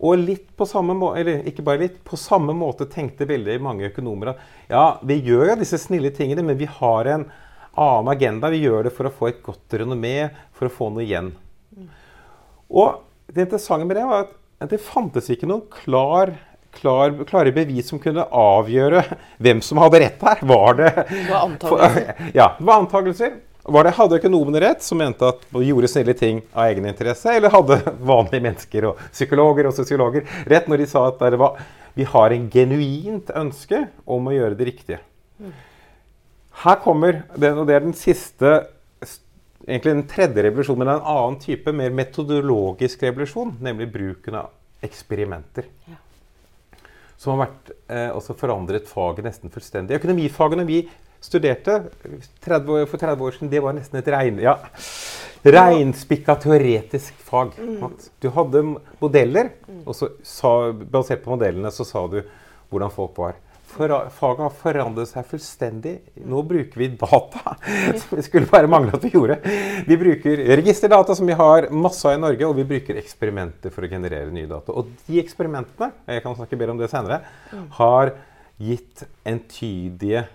Og 0.00 0.16
litt 0.16 0.46
på 0.56 0.64
samme 0.68 0.94
måte, 0.96 1.20
eller 1.20 1.44
ikke 1.48 1.64
bare 1.64 1.82
litt, 1.84 1.98
på 2.08 2.16
samme 2.16 2.54
måte 2.56 2.86
tenkte 2.88 3.28
veldig 3.28 3.58
mange 3.60 3.90
økonomer 3.90 4.32
at 4.32 4.44
ja, 4.72 4.84
vi 5.04 5.18
gjør 5.26 5.52
jo 5.52 5.60
disse 5.60 5.80
snille 5.82 6.12
tingene, 6.16 6.44
men 6.46 6.56
vi 6.60 6.68
har 6.70 7.10
en 7.12 7.26
annen 7.76 8.12
agenda. 8.12 8.48
Vi 8.52 8.62
gjør 8.64 8.88
det 8.88 8.94
for 8.96 9.08
å 9.08 9.12
få 9.12 9.28
et 9.28 9.42
godt 9.44 9.76
renommé, 9.82 10.30
for 10.56 10.70
å 10.70 10.72
få 10.72 10.88
noe 10.94 11.04
igjen. 11.04 11.34
Og 12.70 13.02
det 13.30 13.44
interessante 13.44 13.86
med 13.86 13.98
det 13.98 14.06
var 14.08 14.30
at 14.60 14.72
det 14.72 14.80
fantes 14.84 15.28
ikke 15.32 15.48
noen 15.50 15.66
klar, 15.72 16.32
klar, 16.76 17.12
klare 17.28 17.52
bevis 17.54 17.90
som 17.92 18.00
kunne 18.02 18.24
avgjøre 18.24 19.04
hvem 19.42 19.62
som 19.64 19.80
hadde 19.84 20.02
rett 20.04 20.26
her. 20.30 20.42
Var 20.48 20.80
det, 20.80 20.90
det 21.10 21.22
var 21.28 21.44
antakelser. 21.44 22.10
Ja, 22.40 22.52
det 22.58 22.68
var 22.72 22.84
antakelser. 22.86 23.38
Var 23.70 23.86
det, 23.86 23.92
hadde 23.94 24.18
økonomene 24.18 24.62
rett, 24.64 24.82
som 24.82 24.98
mente 24.98 25.28
at 25.28 25.44
de 25.52 25.62
gjorde 25.62 25.90
snille 25.92 26.14
ting 26.18 26.40
av 26.50 26.72
egeninteresse, 26.72 27.36
eller 27.38 27.52
hadde 27.54 27.78
vanlige 28.12 28.42
mennesker 28.48 28.88
og 28.90 29.04
psykologer 29.12 29.68
og 29.70 29.76
sosiologer 29.76 30.26
rett 30.50 30.66
når 30.70 30.82
de 30.82 30.88
sa 30.90 31.04
at 31.06 31.22
var, 31.38 31.60
vi 31.94 32.06
har 32.08 32.34
en 32.34 32.50
genuint 32.50 33.30
ønske 33.36 33.84
om 34.10 34.26
å 34.26 34.34
gjøre 34.34 34.58
det 34.58 34.68
riktige? 34.72 35.00
Her 36.60 36.82
kommer 36.82 37.22
den, 37.38 37.62
og 37.62 37.68
det 37.68 37.78
er 37.78 37.86
den 37.86 37.96
siste 37.96 38.58
egentlig 39.66 39.94
den 39.94 40.06
tredje 40.08 40.44
revolusjonen, 40.44 40.84
men 40.84 40.94
en 40.94 41.08
annen 41.12 41.38
type, 41.40 41.72
mer 41.76 41.92
metodologisk 41.94 43.02
revolusjon, 43.06 43.54
nemlig 43.62 43.90
bruken 43.92 44.38
av 44.40 44.50
eksperimenter. 44.84 45.68
Ja. 45.88 45.98
Som 47.20 47.36
har 47.36 47.46
vært, 47.46 47.70
eh, 47.88 48.10
også 48.16 48.36
forandret 48.36 48.88
faget 48.88 49.24
nesten 49.24 49.52
fullstendig. 49.52 50.00
Økonomifagene 50.00 50.66
vi 50.66 50.88
studerte 51.20 51.82
30 52.44 52.72
år, 52.74 52.86
for 52.90 53.00
30 53.00 53.26
år 53.26 53.36
siden, 53.36 53.52
det 53.52 53.64
var 53.64 53.76
nesten 53.76 54.00
et 54.00 54.12
regn... 54.12 54.40
Ja, 54.44 54.58
Reinspikka 55.40 56.34
teoretisk 56.36 57.14
fag. 57.24 57.54
Mm. 57.56 57.94
Du 58.20 58.28
hadde 58.34 58.60
modeller, 59.00 59.54
og 59.86 59.94
så 59.96 60.10
sa, 60.20 60.50
basert 60.72 61.22
på 61.24 61.32
modellene 61.32 61.70
så 61.72 61.86
sa 61.88 62.02
du 62.12 62.18
hvordan 62.68 62.92
folk 62.92 63.16
var. 63.18 63.38
for, 63.70 63.92
faget 64.12 64.42
har 64.42 64.54
forandret 64.60 65.08
seg 65.08 65.26
fullstendig. 65.30 65.94
Nå 66.28 66.42
bruker 66.44 66.82
vi 66.82 66.90
data, 67.00 67.54
som 68.02 68.18
det 68.18 68.26
skulle 68.26 68.50
bare 68.50 68.68
mangle 68.70 68.92
at 68.98 69.04
vi 69.06 69.12
gjorde. 69.14 69.38
Vi 69.86 69.98
bruker 70.00 70.42
registerdata, 70.60 71.16
som 71.16 71.30
vi 71.30 71.38
har 71.38 71.70
masse 71.72 72.04
av 72.08 72.18
i 72.18 72.20
Norge, 72.20 72.48
og 72.48 72.58
vi 72.58 72.66
bruker 72.74 72.98
eksperimenter 73.00 73.72
for 73.72 73.86
å 73.86 73.90
generere 73.92 74.34
nye 74.34 74.50
data. 74.50 74.74
Og 74.74 74.90
de 75.06 75.22
eksperimentene 75.22 75.92
jeg 76.10 76.26
kan 76.26 76.36
snakke 76.36 76.58
bedre 76.58 76.76
om 76.76 76.82
det 76.82 76.90
senere, 76.92 77.22
har 77.78 78.12
gitt 78.60 79.06
entydige 79.24 80.26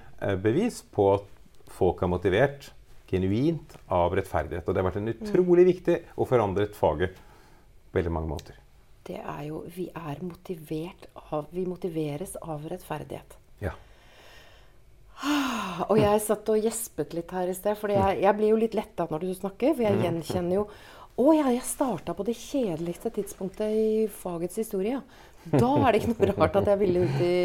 bevis 0.42 0.82
på 0.96 1.10
at 1.18 1.32
folk 1.76 2.04
er 2.04 2.12
motivert 2.12 2.70
genuint 3.10 3.76
av 3.92 4.16
rettferdighet. 4.18 4.66
Og 4.66 4.74
det 4.74 4.82
har 4.82 4.90
vært 4.90 5.02
en 5.02 5.14
utrolig 5.16 5.66
viktig 5.74 5.98
og 6.16 6.30
forandret 6.30 6.78
faget 6.78 7.18
på 7.18 8.00
veldig 8.00 8.12
mange 8.12 8.32
måter 8.32 8.62
det 9.06 9.22
er 9.22 9.42
jo 9.50 9.64
Vi 9.76 9.88
er 9.94 10.22
motivert 10.26 11.10
av 11.32 11.50
Vi 11.54 11.66
motiveres 11.68 12.36
av 12.42 12.66
rettferdighet. 12.70 13.38
Ja. 13.62 13.74
Og 15.90 15.98
jeg 16.00 16.22
satt 16.24 16.50
og 16.52 16.60
gjespet 16.60 17.14
litt 17.16 17.32
her 17.32 17.50
i 17.50 17.56
sted, 17.56 17.78
for 17.80 17.94
jeg, 17.94 18.20
jeg, 18.24 18.38
blir 18.38 18.52
jo 18.52 18.60
litt 18.60 18.76
letta 18.78 19.08
når 19.10 19.24
du 19.24 19.30
snakker. 19.38 19.76
For 19.76 19.86
jeg 19.86 19.98
mm. 19.98 20.04
gjenkjenner 20.06 20.58
jo 20.60 20.66
Å 21.16 21.32
ja, 21.32 21.48
jeg 21.54 21.64
starta 21.64 22.12
på 22.16 22.26
det 22.28 22.36
kjedeligste 22.36 23.12
tidspunktet 23.16 23.72
i 23.72 23.88
fagets 24.12 24.60
historie. 24.60 24.98
ja. 25.00 25.02
Da 25.46 25.70
er 25.78 25.94
det 25.94 26.02
ikke 26.02 26.14
noe 26.16 26.34
rart 26.34 26.56
at 26.58 26.70
jeg 26.72 26.80
ville 26.82 27.04
ut 27.06 27.20
i 27.22 27.36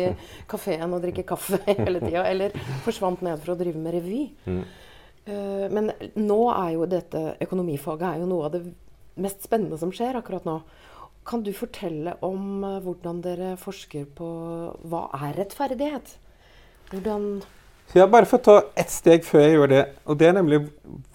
kafeen 0.49 0.97
og 0.97 1.03
drikke 1.05 1.27
kaffe 1.29 1.61
hele 1.69 2.00
tida. 2.03 2.25
Eller 2.27 2.55
forsvant 2.87 3.23
ned 3.23 3.43
for 3.43 3.55
å 3.55 3.59
drive 3.61 3.79
med 3.79 3.95
revy. 3.95 4.23
Mm. 4.47 4.62
Uh, 5.29 5.67
men 5.71 5.93
nå 6.19 6.41
er 6.55 6.71
jo 6.75 6.89
dette 6.91 7.25
økonomifaget 7.45 8.07
er 8.09 8.23
jo 8.23 8.31
noe 8.31 8.49
av 8.49 8.57
det 8.57 8.65
mest 9.21 9.45
spennende 9.45 9.79
som 9.79 9.93
skjer 9.95 10.19
akkurat 10.19 10.49
nå. 10.49 10.57
Kan 11.29 11.45
du 11.47 11.53
fortelle 11.55 12.17
om 12.27 12.65
uh, 12.65 12.81
hvordan 12.83 13.21
dere 13.23 13.53
forsker 13.61 14.09
på 14.19 14.31
hva 14.91 15.05
er 15.21 15.37
rettferdighet? 15.45 16.17
Hvordan 16.91 17.35
ja, 17.99 18.06
Bare 18.06 18.28
for 18.28 18.38
å 18.38 18.44
ta 18.44 18.56
ett 18.78 18.92
steg 18.92 19.26
før 19.26 19.44
jeg 19.44 19.56
gjør 19.56 19.73
det. 19.73 19.82
og 20.06 20.18
Det 20.20 20.28
er 20.28 20.37
nemlig 20.37 20.62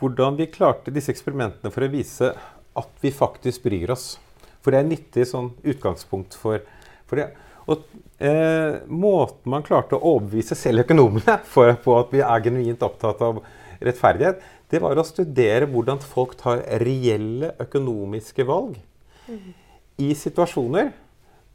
hvordan 0.02 0.38
vi 0.40 0.50
klarte 0.52 0.94
disse 0.94 1.14
eksperimentene 1.14 1.72
for 1.74 1.86
å 1.86 1.92
vise 1.92 2.32
at 2.76 3.02
vi 3.02 3.12
faktisk 3.16 3.64
bryr 3.68 3.94
oss. 3.96 4.16
For 4.64 4.74
det 4.74 4.82
er 4.82 4.90
nyttig 4.90 5.28
sånn 5.30 5.52
utgangspunkt 5.64 6.36
for, 6.40 6.64
for 7.06 7.22
det. 7.22 7.30
Og 7.66 7.86
eh, 8.20 8.82
Måten 8.92 9.52
man 9.54 9.66
klarte 9.66 9.98
å 9.98 10.16
overbevise 10.16 10.58
selv 10.58 10.86
økonomene 10.86 11.40
for, 11.54 11.74
på 11.82 12.00
at 12.00 12.12
vi 12.14 12.24
er 12.26 12.48
genuint 12.48 12.84
opptatt 12.86 13.24
av 13.26 13.44
rettferdighet, 13.86 14.42
det 14.72 14.82
var 14.82 14.98
å 14.98 15.06
studere 15.06 15.68
hvordan 15.70 16.02
folk 16.02 16.34
tar 16.40 16.64
reelle 16.82 17.52
økonomiske 17.62 18.46
valg. 18.48 18.80
Mm 19.30 19.54
i 20.02 20.12
situasjoner 20.18 20.92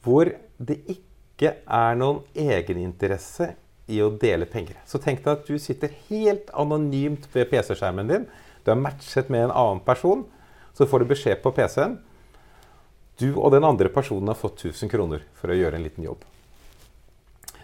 hvor 0.05 0.31
det 0.57 0.79
ikke 0.89 1.55
er 1.65 1.99
noen 1.99 2.23
egeninteresse 2.37 3.53
i 3.91 4.01
å 4.03 4.13
dele 4.15 4.47
penger. 4.49 4.79
Så 4.87 5.01
tenk 5.03 5.25
deg 5.25 5.33
at 5.35 5.49
du 5.49 5.59
sitter 5.59 5.93
helt 6.09 6.51
anonymt 6.57 7.27
ved 7.35 7.51
PC-skjermen 7.51 8.11
din. 8.11 8.29
Du 8.65 8.73
er 8.73 8.81
matchet 8.81 9.31
med 9.33 9.49
en 9.49 9.55
annen 9.55 9.83
person. 9.85 10.25
Så 10.77 10.87
får 10.87 11.03
du 11.03 11.11
beskjed 11.11 11.43
på 11.43 11.53
PC-en. 11.57 11.99
Du 13.21 13.35
og 13.35 13.51
den 13.53 13.67
andre 13.67 13.91
personen 13.93 14.31
har 14.33 14.39
fått 14.39 14.63
1000 14.65 14.93
kroner 14.93 15.25
for 15.37 15.53
å 15.53 15.59
gjøre 15.59 15.77
en 15.77 15.85
liten 15.85 16.07
jobb. 16.07 16.23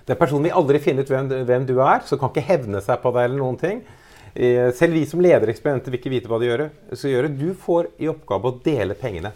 Den 0.07 0.19
personen 0.21 0.47
vil 0.47 0.59
aldri 0.59 0.81
finne 0.83 1.03
ut 1.03 1.11
hvem, 1.11 1.31
hvem, 1.49 1.65
du 1.67 1.79
er, 1.81 2.05
så 2.07 2.19
kan 2.21 2.31
ikke 2.31 2.45
hevne 2.47 2.83
seg 2.85 3.01
på 3.03 3.11
deg. 3.15 3.25
eller 3.25 3.41
noen 3.41 3.59
ting. 3.59 3.83
Eh, 4.35 4.69
selv 4.77 4.95
vi 4.95 5.07
som 5.09 5.23
leder 5.25 5.51
eksperimentet 5.51 5.91
vil 5.91 5.99
ikke 5.99 6.13
vite 6.13 6.31
hva 6.31 6.39
de 6.43 6.51
gjør. 6.51 6.69
gjøre. 6.93 7.33
Du 7.33 7.55
får 7.55 7.91
i 7.99 8.11
oppgave 8.13 8.53
å 8.53 8.59
dele 8.63 8.95
pengene 8.95 9.33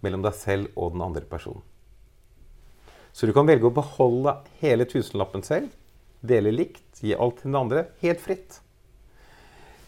mellom 0.00 0.22
deg 0.22 0.36
selv 0.38 0.70
og 0.76 0.94
den 0.94 1.02
andre 1.02 1.24
personen. 1.28 1.62
Så 3.12 3.26
du 3.26 3.32
kan 3.32 3.46
velge 3.46 3.68
å 3.68 3.74
beholde 3.74 4.38
hele 4.60 4.86
tusenlappen 4.90 5.44
selv, 5.46 5.68
dele 6.26 6.52
likt, 6.54 6.86
gi 7.00 7.14
alt 7.14 7.40
til 7.40 7.50
den 7.50 7.58
andre, 7.60 7.86
helt 8.04 8.22
fritt. 8.22 8.60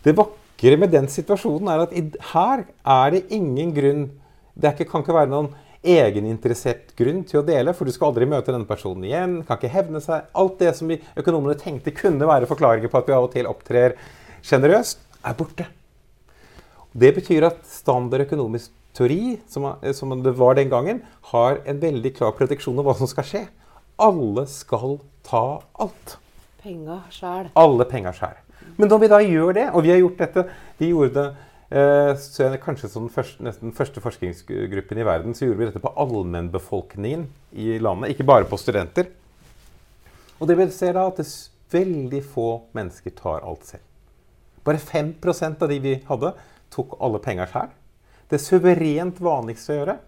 Det 0.05 0.15
vakre 0.17 0.79
med 0.79 0.93
den 0.95 1.09
situasjonen 1.11 1.71
er 1.73 1.85
at 1.87 1.95
her 2.33 2.67
er 2.67 3.15
det 3.15 3.27
ingen 3.35 3.75
grunn 3.75 4.07
Det 4.57 4.71
ikke, 4.73 4.87
kan 4.89 5.03
ikke 5.03 5.13
være 5.13 5.29
noen 5.29 5.51
egeninteressert 5.85 6.95
grunn 6.97 7.23
til 7.29 7.43
å 7.43 7.47
dele, 7.47 7.75
for 7.77 7.85
du 7.85 7.93
skal 7.93 8.09
aldri 8.11 8.29
møte 8.29 8.53
denne 8.53 8.69
personen 8.69 9.05
igjen. 9.05 9.43
kan 9.45 9.59
ikke 9.59 9.73
hevne 9.75 10.01
seg. 10.01 10.31
Alt 10.33 10.59
det 10.63 10.73
som 10.79 10.89
vi 10.89 10.97
økonomene 11.17 11.59
tenkte 11.61 11.93
kunne 11.93 12.29
være 12.29 12.49
forklaringer 12.49 12.89
på 12.89 13.03
at 13.03 13.11
vi 13.11 13.17
av 13.17 13.27
og 13.29 13.35
til 13.35 13.51
opptrer 13.51 13.99
sjenerøst, 14.47 15.03
er 15.27 15.37
borte. 15.37 15.67
Det 16.97 17.13
betyr 17.19 17.51
at 17.51 17.61
standard 17.69 18.25
økonomisk 18.25 18.73
teori, 18.97 19.37
som, 19.53 19.69
som, 19.93 20.15
det 20.25 20.33
var 20.39 20.57
den 20.57 20.71
gangen, 20.73 21.03
har 21.33 21.61
en 21.69 21.83
veldig 21.83 22.15
klar 22.17 22.33
prediksjon 22.39 22.79
om 22.79 22.87
hva 22.87 22.97
som 22.97 23.11
skal 23.11 23.27
skje. 23.29 23.43
Alle 24.01 24.47
skal 24.49 24.99
ta 25.27 25.61
alt. 25.83 26.17
Penga 26.67 27.01
sjæl. 27.15 27.51
Alle 27.55 27.85
penga 27.87 28.11
sjæl. 28.15 28.39
Men 28.77 28.91
når 28.91 28.99
vi 28.99 29.09
da 29.13 29.19
gjør 29.23 29.53
det, 29.55 29.67
og 29.71 29.85
vi 29.85 29.93
har 29.93 30.01
gjort 30.01 30.19
dette 30.19 30.43
Vi 30.81 30.89
gjorde 30.91 31.13
det 31.15 31.27
eh, 31.79 32.11
så 32.19 32.49
kanskje 32.63 32.91
som 32.91 33.07
den 33.07 33.13
første, 33.15 33.45
nesten 33.47 33.75
første 33.75 34.03
forskningsgruppen 34.03 34.99
i 34.99 35.07
verden, 35.07 35.35
så 35.35 35.47
gjorde 35.47 35.61
vi 35.61 35.69
dette 35.69 35.83
på 35.85 35.93
allmennbefolkningen 35.95 37.29
i 37.53 37.79
landet, 37.79 38.11
ikke 38.11 38.27
bare 38.27 38.49
på 38.51 38.59
studenter. 38.59 39.13
Og 40.41 40.51
det 40.51 40.59
vi 40.59 40.67
ser 40.75 40.99
da, 40.99 41.07
at 41.07 41.23
det 41.23 41.29
veldig 41.71 42.23
få 42.35 42.49
mennesker 42.77 43.15
tar 43.15 43.47
alt 43.47 43.67
selv. 43.67 43.87
Bare 44.67 44.83
5 44.83 45.15
av 45.61 45.69
de 45.71 45.79
vi 45.79 45.95
hadde, 46.09 46.33
tok 46.75 46.99
alle 47.01 47.23
penga 47.23 47.47
sjæl. 47.47 47.71
det 48.31 48.41
suverent 48.43 49.21
vanligste 49.23 49.73
å 49.73 49.77
gjøre. 49.77 49.99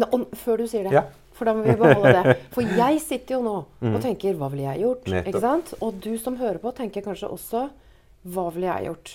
Nå, 0.00 0.06
før 0.40 0.62
du 0.62 0.66
sier 0.66 0.88
det, 0.88 0.92
ja. 0.96 1.04
For 1.36 1.48
da 1.48 1.54
må 1.56 1.64
vi 1.66 1.74
beholde 1.78 2.12
det. 2.14 2.36
For 2.54 2.78
jeg 2.78 3.00
sitter 3.02 3.36
jo 3.38 3.42
nå 3.44 3.56
mm. 3.82 3.92
og 3.92 4.00
tenker 4.04 4.38
hva 4.38 4.48
ville 4.52 4.66
jeg 4.66 4.84
gjort? 4.84 5.06
Nettopp. 5.08 5.28
Ikke 5.30 5.42
sant? 5.44 5.74
Og 5.80 6.00
du 6.04 6.12
som 6.20 6.38
hører 6.40 6.60
på, 6.62 6.72
tenker 6.76 7.04
kanskje 7.04 7.30
også 7.32 7.66
hva 8.32 8.46
ville 8.54 8.68
jeg 8.68 8.90
gjort? 8.90 9.12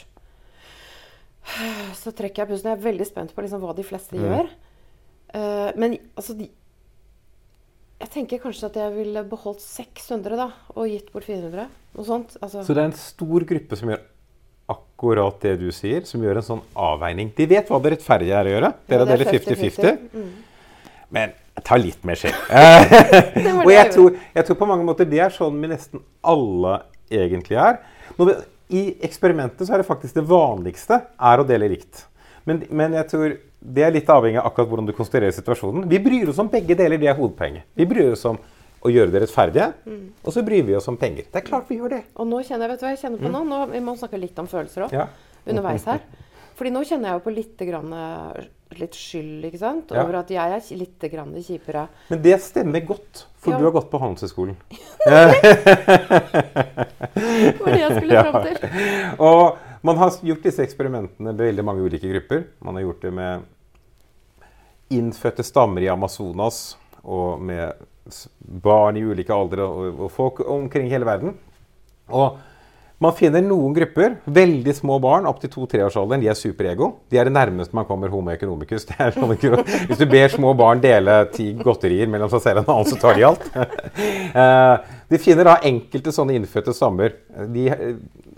Så 2.01 2.13
trekker 2.15 2.43
jeg 2.43 2.51
pusten. 2.51 2.71
Jeg 2.71 2.79
er 2.79 2.85
veldig 2.87 3.07
spent 3.07 3.35
på 3.35 3.45
liksom 3.45 3.63
hva 3.63 3.75
de 3.77 3.85
fleste 3.87 4.17
mm. 4.17 4.25
gjør. 4.25 4.51
Uh, 5.35 5.69
men 5.75 5.97
altså 6.15 6.37
de, 6.39 6.45
Jeg 7.99 8.11
tenker 8.13 8.39
kanskje 8.39 8.69
at 8.69 8.77
jeg 8.79 8.93
ville 8.95 9.23
beholdt 9.27 9.59
600 9.63 10.37
da, 10.39 10.51
og 10.75 10.91
gitt 10.91 11.09
bort 11.13 11.27
400. 11.27 11.65
Noe 11.97 12.05
sånt. 12.07 12.37
Altså. 12.41 12.63
Så 12.63 12.75
det 12.77 12.83
er 12.83 12.91
en 12.91 12.99
stor 12.99 13.47
gruppe 13.49 13.79
som 13.79 13.91
gjør 13.91 14.05
akkurat 14.67 15.39
det 15.41 15.55
du 15.61 15.69
sier, 15.71 16.03
som 16.05 16.23
gjør 16.23 16.41
en 16.41 16.45
sånn 16.45 16.63
avveining. 16.75 17.31
De 17.37 17.47
vet 17.49 17.69
hva 17.71 17.79
det 17.81 17.95
rettferdige 17.95 18.35
er 18.35 18.49
å 18.49 18.53
gjøre. 18.55 18.71
Dere 18.89 19.05
ja, 19.05 19.09
deler 19.13 19.29
50-50. 19.31 19.99
Mm. 20.11 20.31
Men 21.15 21.35
ta 21.65 21.77
litt 21.79 22.03
mer 22.07 22.19
skjell. 22.19 22.35
og 23.65 23.71
jeg 23.71 23.93
tror, 23.93 24.19
jeg 24.35 24.47
tror, 24.47 24.59
på 24.59 24.69
mange 24.69 24.85
måter 24.87 25.09
det 25.09 25.21
er 25.23 25.33
sånn 25.33 25.57
vi 25.61 25.71
nesten 25.71 26.03
alle 26.21 26.81
egentlig 27.09 27.57
er. 27.61 27.79
Vi, 28.17 28.35
I 28.77 28.83
eksperimentet 29.07 29.65
så 29.67 29.75
er 29.75 29.83
det 29.83 29.89
faktisk 29.89 30.19
det 30.19 30.25
vanligste 30.27 31.01
er 31.17 31.41
å 31.41 31.47
dele 31.47 31.71
likt. 31.71 32.05
Men, 32.47 32.61
men, 32.69 32.93
jeg 32.95 33.09
tror 33.11 33.33
det 33.59 33.83
er 33.83 33.95
litt 33.95 34.09
avhengig 34.11 34.39
av 34.39 34.51
akkurat 34.51 34.69
hvordan 34.69 34.87
du 34.87 34.93
konstruerer 34.95 35.33
situasjonen. 35.35 35.87
Vi 35.91 35.99
bryr 36.03 36.29
oss 36.31 36.39
om 36.39 36.51
begge 36.51 36.77
deler. 36.79 36.99
Det 37.01 37.09
er 37.11 37.17
hovedpoenget. 37.17 37.67
Vi 37.75 37.87
bryr 37.89 38.13
oss 38.13 38.23
om 38.29 38.37
å 38.85 38.91
gjøre 38.93 39.11
det 39.11 39.23
rettferdige. 39.25 39.71
Mm. 39.87 40.05
Og 40.23 40.35
så 40.35 40.43
bryr 40.47 40.63
vi 40.67 40.77
oss 40.77 40.87
om 40.87 40.99
penger. 40.99 41.27
Det 41.31 41.41
er 41.41 41.47
klart 41.49 41.67
vi 41.71 41.79
gjør 41.81 41.97
det. 41.97 42.03
Og 42.15 42.29
nå 42.29 42.39
kjenner 42.45 42.67
jeg, 42.67 42.75
vet 42.75 42.83
du 42.83 42.85
hva 42.85 42.93
jeg 42.93 43.01
kjenner 43.01 43.23
på 43.25 43.33
nå? 43.33 43.43
nå 43.49 43.65
vi 43.73 43.81
må 43.83 43.97
snakke 43.99 44.21
litt 44.21 44.39
om 44.39 44.47
følelser 44.51 44.87
òg. 44.87 44.95
Ja. 44.95 45.09
Underveis 45.47 45.87
her. 45.89 46.05
Fordi 46.57 46.71
nå 46.73 46.81
kjenner 46.89 47.11
jeg 47.11 47.19
jo 47.19 47.23
på 47.27 47.33
litt, 47.35 47.59
grann, 47.69 47.91
litt 48.79 48.95
skyld 48.97 49.45
ikke 49.45 49.59
sant? 49.61 49.91
over 49.93 50.15
ja. 50.17 50.23
at 50.23 50.31
jeg 50.33 50.55
er 50.55 50.79
litt 50.79 51.05
grann 51.13 51.35
kjipere. 51.37 51.83
Men 52.09 52.23
det 52.23 52.39
stemmer 52.41 52.81
godt, 52.87 53.27
for 53.37 53.53
ja. 53.53 53.59
du 53.61 53.67
har 53.67 53.75
gått 53.75 53.91
på 53.91 54.01
Handelshøyskolen. 54.01 54.57
det 57.13 57.53
var 57.59 57.69
det 57.69 57.83
jeg 57.83 57.99
skulle 57.99 58.23
fram 58.25 58.41
til. 58.47 58.57
Og 59.21 59.43
man 59.85 60.01
har 60.01 60.17
gjort 60.31 60.49
disse 60.49 60.65
eksperimentene 60.65 61.29
med 61.29 61.45
veldig 61.45 61.67
mange 61.67 61.85
ulike 61.85 62.09
grupper. 62.09 62.47
Man 62.65 62.79
har 62.79 62.87
gjort 62.87 63.05
det 63.05 63.13
med 63.13 63.45
innfødte 64.97 65.43
stammer 65.45 65.83
i 65.83 65.89
Amazonas 65.91 66.77
og 67.03 67.41
med 67.43 67.73
barn 68.39 68.97
i 68.97 69.03
ulike 69.03 69.35
aldre 69.35 69.65
og, 69.67 69.99
og 70.07 70.11
folk 70.11 70.41
omkring 70.47 70.89
hele 70.91 71.05
verden. 71.07 71.35
Og 72.07 72.39
man 72.97 73.13
finner 73.13 73.43
noen 73.45 73.75
grupper, 73.75 74.15
veldig 74.25 74.73
små 74.73 74.95
barn 75.01 75.27
opp 75.29 75.37
til 75.43 75.51
to-treårsalderen, 75.53 76.23
de 76.23 76.31
er 76.31 76.37
superego. 76.37 76.89
De 77.11 77.19
er 77.21 77.29
det 77.29 77.33
nærmeste 77.35 77.77
man 77.77 77.85
kommer 77.85 78.09
homo 78.09 78.31
economicus. 78.33 78.87
Hvis 78.89 79.99
du 79.99 80.05
ber 80.09 80.33
små 80.33 80.55
barn 80.57 80.81
dele 80.81 81.19
ti 81.33 81.51
godterier 81.59 82.09
mellom 82.09 82.31
seg 82.31 82.41
selv 82.41 82.63
og 82.63 82.71
en 82.71 82.73
annen, 82.73 82.89
så 82.89 83.01
tar 83.01 83.19
de 83.19 83.27
alt. 83.31 83.51
Eh, 84.37 84.75
de 85.09 85.17
finner 85.21 85.47
da 85.47 85.53
enkelte 85.65 86.11
sånne 86.13 86.35
innfødte 86.37 86.73
stammer. 86.75 87.13
De, 87.49 87.63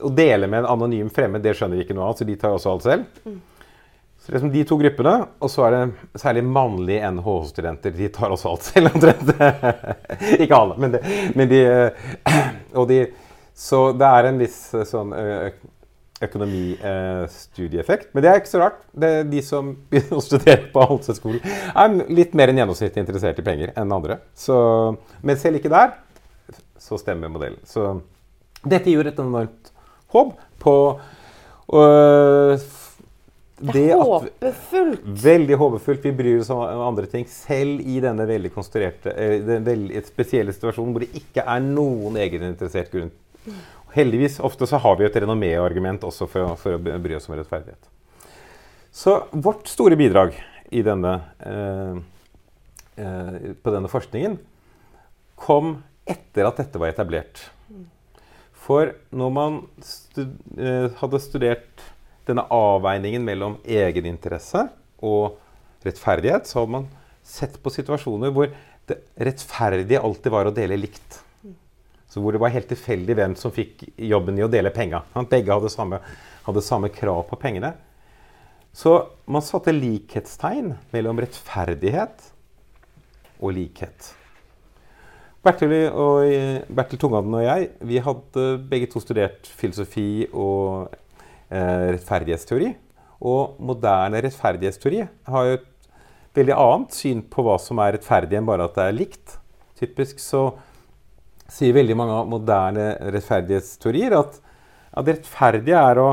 å 0.06 0.12
dele 0.16 0.48
med 0.48 0.62
en 0.62 0.68
anonym 0.76 1.10
fremmed, 1.12 1.42
det 1.44 1.56
skjønner 1.58 1.80
de 1.80 1.84
ikke 1.84 1.96
noe 1.98 2.12
av, 2.12 2.16
så 2.16 2.28
de 2.28 2.36
tar 2.40 2.56
også 2.56 2.72
alt 2.72 2.86
selv. 2.86 3.32
Så 4.24 4.36
liksom 4.36 4.52
De 4.54 4.64
to 4.70 4.78
gruppene, 4.80 5.16
og 5.42 5.52
så 5.52 5.66
er 5.68 5.76
det 5.76 6.22
særlig 6.22 6.46
mannlige 6.46 7.10
NHH-studenter. 7.16 7.96
De 7.98 8.12
tar 8.16 8.36
også 8.36 8.54
alt 8.54 8.68
selv, 8.70 8.94
omtrent. 8.94 9.34
ikke 10.44 10.62
alle, 10.62 10.78
men, 10.80 10.96
det, 10.96 11.02
men 11.36 11.52
de, 11.52 11.64
og 12.80 12.88
de 12.94 13.02
Så 13.60 13.90
det 14.00 14.08
er 14.08 14.30
en 14.30 14.40
viss 14.40 14.60
sånn 14.88 15.12
økonomistudieeffekt. 16.24 18.10
Men 18.14 18.24
det 18.24 18.30
er 18.32 18.38
ikke 18.42 18.52
så 18.52 18.62
rart. 18.64 18.80
Det 18.92 19.10
er 19.20 19.24
de 19.30 19.42
som 19.46 19.74
begynner 19.92 20.18
å 20.20 20.24
studere 20.24 20.72
på 20.74 20.80
Handelshøyskolen, 20.86 21.42
er 21.72 21.88
litt 22.12 22.34
mer 22.38 22.48
enn 22.52 22.60
gjennomsnittlig 22.64 23.02
interessert 23.06 23.40
i 23.42 23.46
penger 23.46 23.70
enn 23.76 23.96
andre. 23.96 24.16
Så, 24.38 24.56
men 25.24 25.36
selv 25.40 25.56
ikke 25.60 25.74
der 25.74 25.90
så 26.80 26.94
stemmer 27.00 27.30
modellen. 27.32 27.62
Så 27.68 27.82
dette 28.64 28.90
gir 28.92 29.08
et 29.08 29.20
enormt 29.20 29.72
håp 30.12 30.32
på 30.60 30.76
øh, 31.76 32.54
det 33.60 33.90
er 33.92 34.00
håpefullt. 34.00 35.02
veldig 35.04 35.56
håpefullt. 35.60 36.06
Vi 36.08 36.12
bryr 36.16 36.38
oss 36.40 36.50
om 36.56 36.62
andre 36.64 37.10
ting. 37.12 37.26
Selv 37.28 37.84
i 37.84 38.00
denne 38.04 38.24
veldig 38.28 38.52
konstruerte, 38.56 39.12
eh, 39.12 39.42
den 39.44 39.66
veldig 39.68 40.04
spesielle 40.08 40.56
situasjonen 40.56 40.94
hvor 40.96 41.04
det 41.04 41.12
ikke 41.20 41.44
er 41.44 41.60
noen 41.66 42.16
egeninteressert 42.24 42.92
grunn. 42.94 43.12
Heldigvis 43.96 44.40
ofte 44.46 44.68
så 44.70 44.78
har 44.78 44.98
vi 45.00 45.08
et 45.08 45.16
renomméargument 45.24 46.04
også 46.06 46.28
for, 46.30 46.56
for, 46.62 46.78
å 46.78 47.00
bry 47.02 47.16
oss 47.18 47.30
om 47.30 47.36
rettferdighet. 47.40 47.90
Så 48.92 49.16
vårt 49.32 49.70
store 49.70 49.98
bidrag 49.98 50.36
denne, 50.70 51.14
eh, 51.40 51.98
eh, 53.02 53.54
på 53.58 53.74
denne 53.74 53.90
forskningen 53.90 54.38
kom 55.40 55.80
etter 56.10 56.46
at 56.46 56.62
dette 56.62 56.82
var 56.82 56.94
etablert. 56.94 57.50
For 58.54 58.94
når 59.16 59.32
man 59.34 59.60
stud, 59.82 60.36
eh, 60.58 60.90
hadde 61.00 61.22
studert 61.24 61.86
denne 62.28 62.46
avveiningen 62.54 63.24
mellom 63.26 63.58
egeninteresse 63.66 64.68
og 65.02 65.40
rettferdighet, 65.86 66.46
så 66.46 66.62
hadde 66.62 66.76
man 66.76 66.90
sett 67.24 67.58
på 67.64 67.74
situasjoner 67.74 68.34
hvor 68.36 68.52
det 68.90 69.00
rettferdige 69.18 70.02
alltid 70.02 70.34
var 70.34 70.50
å 70.50 70.54
dele 70.54 70.78
likt. 70.78 71.22
Så 72.10 72.24
hvor 72.24 72.34
det 72.34 72.42
var 72.42 72.54
helt 72.54 72.70
tilfeldig 72.72 73.16
hvem 73.20 73.36
som 73.38 73.54
fikk 73.54 73.84
jobben 74.02 74.40
i 74.40 74.46
å 74.46 74.50
dele 74.50 74.72
penga. 74.74 75.04
Begge 75.30 75.54
hadde 75.54 75.70
samme, 75.70 76.02
hadde 76.48 76.66
samme 76.66 76.90
krav 76.94 77.28
på 77.30 77.38
pengene. 77.42 77.76
Så 78.74 78.96
man 79.30 79.46
satte 79.46 79.74
likhetstegn 79.74 80.74
mellom 80.94 81.22
rettferdighet 81.22 82.32
og 83.40 83.54
likhet. 83.58 84.14
Bertil, 85.46 85.72
og, 85.96 86.26
Bertil 86.76 87.00
Tungaden 87.00 87.38
og 87.38 87.46
jeg 87.46 87.70
vi 87.88 88.02
hadde 88.04 88.48
begge 88.70 88.90
to 88.92 89.00
studert 89.00 89.48
filosofi 89.56 90.28
og 90.34 90.90
eh, 91.48 91.94
rettferdighetsteori. 91.96 92.74
Og 93.30 93.60
moderne 93.64 94.22
rettferdighetsteori 94.26 95.06
har 95.06 95.48
jo 95.48 95.60
et 95.60 95.70
veldig 96.36 96.56
annet 96.56 96.96
syn 96.96 97.22
på 97.32 97.44
hva 97.46 97.56
som 97.62 97.80
er 97.84 97.96
rettferdig, 97.96 98.38
enn 98.38 98.48
bare 98.48 98.68
at 98.68 98.76
det 98.78 98.86
er 98.86 98.98
likt. 98.98 99.38
Typisk 99.80 100.20
så 100.24 100.44
sier 101.52 101.76
veldig 101.76 101.98
mange 101.98 102.16
av 102.22 102.30
moderne 102.30 102.92
rettferdighetsteorier 103.14 104.16
at, 104.18 104.40
at 104.98 105.10
rettferdige 105.10 105.82
er 105.92 106.02
å 106.02 106.10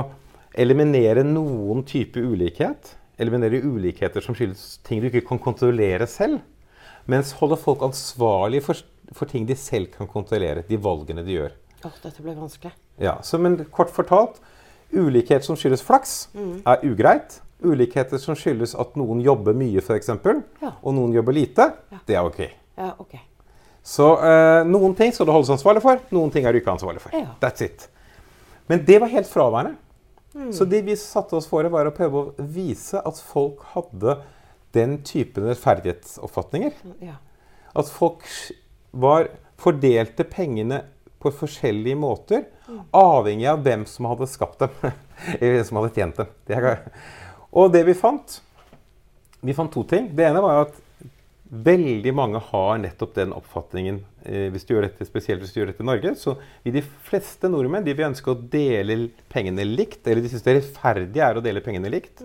eliminere 0.56 1.24
noen 1.26 1.84
type 1.88 2.20
ulikhet. 2.20 2.94
Eliminere 3.20 3.62
ulikheter 3.64 4.24
som 4.24 4.36
skyldes 4.36 4.78
ting 4.86 5.00
du 5.00 5.08
ikke 5.10 5.24
kan 5.28 5.40
kontrollere 5.42 6.08
selv. 6.10 6.42
Mens 7.06 7.32
holde 7.38 7.58
folk 7.60 7.84
ansvarlig 7.86 8.64
for, 8.66 8.80
for 9.14 9.30
ting 9.30 9.46
de 9.48 9.56
selv 9.58 9.92
kan 9.94 10.08
kontrollere. 10.10 10.64
De 10.68 10.80
valgene 10.80 11.24
de 11.26 11.38
gjør. 11.38 11.54
Oh, 11.84 11.94
dette 12.02 12.24
ble 12.24 12.34
vanskelig. 12.36 12.72
Ja, 13.00 13.18
så, 13.24 13.38
men 13.38 13.60
kort 13.70 13.92
fortalt 13.92 14.40
Ulikhet 14.94 15.44
som 15.44 15.56
skyldes 15.58 15.82
flaks, 15.82 16.28
mm. 16.34 16.60
er 16.62 16.84
ugreit. 16.86 17.40
Ulikheter 17.64 18.20
som 18.22 18.36
skyldes 18.38 18.76
at 18.78 18.94
noen 19.00 19.22
jobber 19.24 19.56
mye, 19.56 19.80
f.eks., 19.82 20.12
ja. 20.62 20.70
og 20.76 20.94
noen 20.94 21.16
jobber 21.16 21.34
lite, 21.34 21.70
ja. 21.90 21.98
det 22.06 22.18
er 22.18 22.28
ok. 22.28 22.38
Ja, 22.76 22.92
okay. 23.02 23.24
Så 23.86 24.06
eh, 24.18 24.62
noen 24.66 24.96
ting 24.98 25.12
skal 25.14 25.28
du 25.28 25.32
holdes 25.34 25.52
ansvarlig 25.54 25.82
for, 25.84 26.00
noen 26.14 26.32
ting 26.34 26.46
er 26.46 26.54
du 26.54 26.58
ikke 26.58 26.72
ansvarlig 26.74 27.04
for. 27.04 27.14
That's 27.42 27.62
it. 27.62 27.86
Men 28.66 28.82
det 28.86 28.98
var 29.02 29.12
helt 29.12 29.30
fraværende. 29.30 29.76
Mm. 30.36 30.50
Så 30.52 30.66
det 30.68 30.82
vi 30.84 30.96
satte 30.98 31.36
oss 31.38 31.46
for, 31.48 31.64
var 31.72 31.88
å 31.88 31.94
prøve 31.94 32.18
å 32.18 32.48
vise 32.50 32.98
at 32.98 33.20
folk 33.22 33.62
hadde 33.76 34.18
den 34.76 34.98
typen 35.06 35.46
rettferdighetsoppfatninger. 35.48 36.74
At 37.76 37.92
folk 37.92 38.26
var, 38.90 39.30
fordelte 39.60 40.26
pengene 40.28 40.82
på 41.22 41.32
forskjellige 41.32 41.96
måter, 41.98 42.44
avhengig 42.90 43.46
av 43.48 43.62
hvem 43.64 43.86
som 43.88 44.10
hadde 44.10 44.28
skapt 44.28 44.66
dem. 44.66 44.74
Eller 45.38 45.60
hvem 45.60 45.68
som 45.70 45.80
hadde 45.80 45.94
tjent 45.94 46.20
dem. 46.20 46.34
Det 46.50 46.76
og 47.56 47.70
det 47.72 47.86
vi 47.86 47.94
fant 47.96 48.40
Vi 49.46 49.54
fant 49.56 49.70
to 49.72 49.84
ting. 49.88 50.10
Det 50.16 50.26
ene 50.26 50.42
var 50.42 50.66
at 50.66 50.74
veldig 51.50 52.12
mange 52.16 52.40
har 52.48 52.78
nettopp 52.82 53.14
den 53.16 53.34
oppfatningen. 53.36 54.00
Eh, 54.26 54.48
hvis 54.54 54.66
du 54.66 54.74
gjør 54.74 54.88
dette, 54.88 55.06
spesielt 55.06 55.42
hvis 55.42 55.52
du 55.54 55.60
gjør 55.60 55.70
dette 55.70 55.84
i 55.84 55.88
Norge, 55.88 56.14
så 56.18 56.36
vil 56.64 56.74
de 56.78 56.82
fleste 57.06 57.50
nordmenn 57.50 57.86
de 57.86 57.94
vil 57.94 58.08
ønske 58.08 58.32
å 58.32 58.38
dele 58.38 59.10
pengene 59.32 59.66
likt. 59.68 60.02
Eller 60.06 60.24
de 60.24 60.32
syns 60.32 60.46
det 60.46 60.56
rettferdige 60.58 61.28
er 61.28 61.38
å 61.38 61.44
dele 61.44 61.62
pengene 61.64 61.92
likt. 61.92 62.24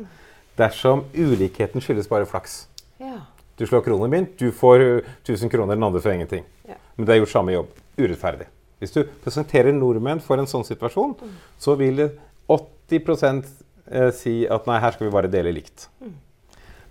Dersom 0.59 1.05
ulikheten 1.13 1.83
skyldes 1.83 2.09
bare 2.11 2.29
flaks. 2.29 2.65
Ja. 3.01 3.19
Du 3.59 3.67
slår 3.67 3.83
kronen 3.85 4.09
min, 4.09 4.27
du 4.39 4.49
får 4.55 4.81
1000 5.21 5.51
kroner, 5.53 5.77
den 5.77 5.85
andre 5.85 6.01
får 6.01 6.15
ingenting. 6.15 6.47
Ja. 6.67 6.79
Men 6.95 7.05
det 7.05 7.13
er 7.13 7.21
gjort 7.21 7.35
samme 7.35 7.53
jobb. 7.53 7.77
Urettferdig. 7.99 8.49
Hvis 8.81 8.95
du 8.95 9.03
presenterer 9.21 9.75
nordmenn 9.75 10.23
for 10.25 10.41
en 10.41 10.49
sånn 10.49 10.65
situasjon, 10.65 11.13
mm. 11.19 11.37
så 11.61 11.75
vil 11.77 12.07
80 12.49 13.43
eh, 13.91 14.09
si 14.17 14.35
at 14.49 14.65
nei, 14.65 14.79
her 14.81 14.95
skal 14.95 15.07
vi 15.07 15.13
bare 15.13 15.29
dele 15.29 15.53
likt. 15.53 15.85
Mm. 16.01 16.15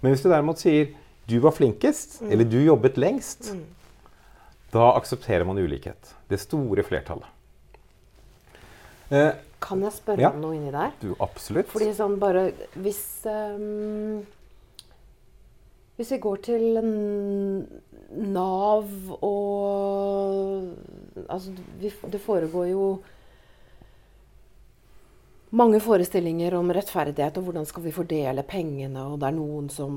Men 0.00 0.14
hvis 0.14 0.22
du 0.22 0.30
derimot 0.30 0.62
sier 0.62 0.92
du 1.30 1.38
var 1.42 1.54
flinkest, 1.56 2.20
mm. 2.20 2.32
eller 2.32 2.48
du 2.50 2.58
jobbet 2.62 2.98
lengst, 3.00 3.52
da 4.74 4.92
aksepterer 4.94 5.46
man 5.46 5.58
ulikhet. 5.58 6.14
Det 6.28 6.38
store 6.42 6.82
flertallet. 6.86 7.38
Eh, 9.10 9.32
kan 9.60 9.82
jeg 9.82 9.92
spørre 9.92 10.22
ja, 10.22 10.30
om 10.32 10.42
noe 10.42 10.56
inni 10.56 10.72
der? 10.72 10.92
Du, 11.02 11.12
absolutt. 11.22 11.68
Fordi 11.72 11.90
sånn 11.96 12.14
bare 12.22 12.46
Hvis 12.78 13.00
um, 13.26 14.20
Hvis 15.98 16.12
vi 16.14 16.18
går 16.22 16.44
til 16.46 16.78
Nav 18.30 18.92
og 19.26 20.70
Altså, 21.26 21.52
det 21.82 22.22
foregår 22.22 22.70
jo 22.70 22.84
mange 25.50 25.80
forestillinger 25.82 26.54
om 26.54 26.70
rettferdighet 26.70 27.38
og 27.40 27.48
hvordan 27.48 27.66
skal 27.66 27.82
vi 27.82 27.92
fordele 27.94 28.44
pengene, 28.46 29.02
og 29.02 29.18
det 29.18 29.26
er 29.26 29.34
noen 29.34 29.66
som 29.74 29.96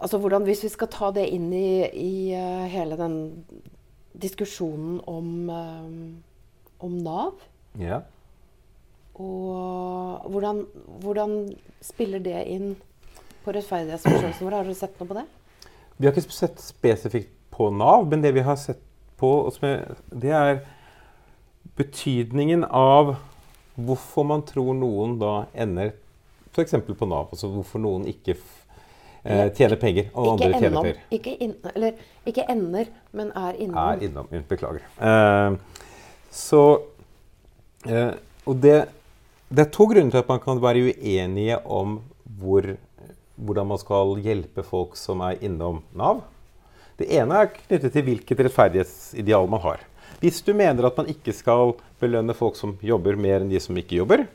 Altså 0.00 0.18
hvordan, 0.18 0.44
Hvis 0.44 0.64
vi 0.64 0.68
skal 0.72 0.90
ta 0.90 1.10
det 1.14 1.28
inn 1.32 1.52
i, 1.52 1.86
i 1.86 2.14
uh, 2.34 2.64
hele 2.70 2.98
den 2.98 3.44
diskusjonen 4.14 5.00
om, 5.10 5.50
um, 5.50 6.22
om 6.80 6.98
Nav 7.02 7.42
ja. 7.78 8.00
Og 9.14 10.30
hvordan, 10.30 10.64
hvordan, 11.02 11.32
spiller 11.82 12.18
det 12.22 12.44
inn 12.50 12.74
på 13.44 13.52
rettferdighetsforståelsen 13.54 14.46
vår? 14.46 14.56
Har 14.56 14.66
dere 14.66 14.78
sett 14.78 14.98
noe 14.98 15.10
på 15.10 15.16
det? 15.18 15.24
Vi 15.98 16.06
har 16.06 16.14
ikke 16.14 16.34
sett 16.34 16.62
spesifikt 16.62 17.34
på 17.54 17.68
Nav, 17.70 18.08
men 18.10 18.22
det 18.24 18.32
vi 18.34 18.42
har 18.46 18.58
sett 18.58 18.80
på, 19.20 19.30
det 20.10 20.32
er 20.34 20.64
betydningen 21.78 22.64
av 22.66 23.14
hvorfor 23.74 24.26
man 24.26 24.42
tror 24.46 24.74
noen 24.78 25.18
da 25.20 25.34
ender 25.54 25.92
f.eks. 26.54 26.74
på 26.86 27.10
Nav. 27.10 27.30
Altså 27.34 27.50
hvorfor 27.50 27.82
noen 27.82 28.08
ikke 28.10 28.36
eh, 29.24 29.46
tjener 29.56 29.80
penger, 29.80 30.10
og 30.14 30.34
andre 30.34 30.50
tjener 30.52 30.76
penger. 30.80 30.98
Ikke, 31.16 31.34
inn, 31.44 31.54
eller, 31.74 32.02
ikke 32.28 32.46
ender, 32.52 32.90
men 33.16 33.30
er 33.36 33.60
innom. 33.60 33.78
Er 33.80 34.04
innom. 34.06 34.28
Beklager. 34.50 34.84
Eh, 34.98 35.56
så 36.34 36.62
eh, 37.86 38.12
Og 38.44 38.58
det, 38.60 38.76
det 39.48 39.64
er 39.64 39.72
to 39.72 39.86
grunner 39.88 40.12
til 40.12 40.20
at 40.20 40.28
man 40.28 40.42
kan 40.42 40.60
være 40.60 40.90
uenige 40.90 41.58
om 41.64 41.98
hvor, 42.38 42.66
hvordan 43.36 43.70
man 43.70 43.80
skal 43.80 44.16
hjelpe 44.24 44.64
folk 44.66 44.98
som 45.00 45.22
er 45.24 45.40
innom 45.44 45.80
Nav. 45.96 46.24
Det 47.00 47.08
ene 47.10 47.40
er 47.40 47.50
knyttet 47.54 47.90
til 47.94 48.04
hvilket 48.06 48.44
rettferdighetsideal 48.46 49.48
man 49.50 49.62
har. 49.64 49.80
Hvis 50.20 50.42
du 50.44 50.52
mener 50.56 50.86
at 50.86 50.96
man 51.00 51.08
ikke 51.10 51.34
skal 51.34 51.74
belønne 52.00 52.36
folk 52.36 52.56
som 52.58 52.76
jobber, 52.84 53.16
mer 53.18 53.42
enn 53.42 53.50
de 53.50 53.60
som 53.60 53.76
ikke 53.76 53.98
jobber, 53.98 54.26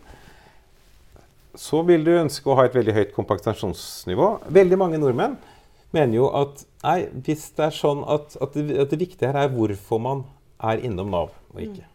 så 1.57 1.81
vil 1.87 2.03
du 2.05 2.11
ønske 2.13 2.49
å 2.49 2.57
ha 2.59 2.67
et 2.67 2.75
veldig 2.77 2.93
høyt 2.95 3.13
kompensasjonsnivå. 3.15 4.27
Veldig 4.53 4.77
mange 4.79 4.99
nordmenn 5.01 5.37
mener 5.95 6.19
jo 6.19 6.29
at 6.37 6.63
nei, 6.85 6.99
hvis 7.25 7.47
det 7.57 7.65
er 7.69 7.75
sånn 7.75 8.03
at, 8.05 8.35
at, 8.41 8.57
det, 8.57 8.77
at 8.83 8.91
det, 8.93 8.99
viktige 9.01 9.31
her 9.31 9.45
er 9.45 9.53
hvorfor 9.53 10.01
man 10.03 10.25
er 10.61 10.83
innom 10.85 11.09
Nav 11.13 11.33
og 11.53 11.61
ikke. 11.63 11.87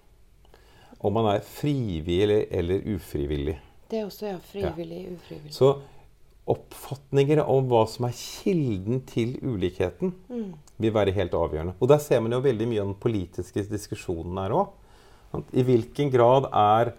Om 1.05 1.19
man 1.19 1.31
er 1.35 1.45
frivillig 1.47 2.47
eller 2.49 2.87
ufrivillig. 2.95 3.59
Det 3.91 4.01
er 4.01 4.07
også, 4.09 4.31
ja. 4.33 4.39
Frivillig, 4.51 5.03
ja. 5.05 5.17
ufrivillig. 5.19 5.53
Så 5.55 5.75
oppfatninger 6.51 7.41
om 7.41 7.69
hva 7.71 7.85
som 7.89 8.09
er 8.09 8.17
kilden 8.17 9.01
til 9.09 9.37
ulikheten, 9.41 10.13
mm. 10.29 10.49
vil 10.83 10.93
være 10.93 11.15
helt 11.17 11.37
avgjørende. 11.37 11.77
Og 11.79 11.89
der 11.89 12.03
ser 12.05 12.21
man 12.25 12.35
jo 12.37 12.43
veldig 12.45 12.69
mye 12.69 12.83
av 12.83 12.91
den 12.91 12.99
politiske 13.01 13.65
diskusjonen 13.71 14.41
her 14.43 14.57
òg. 14.57 14.73
I 15.57 15.65
hvilken 15.67 16.13
grad 16.13 16.51
er, 16.51 16.93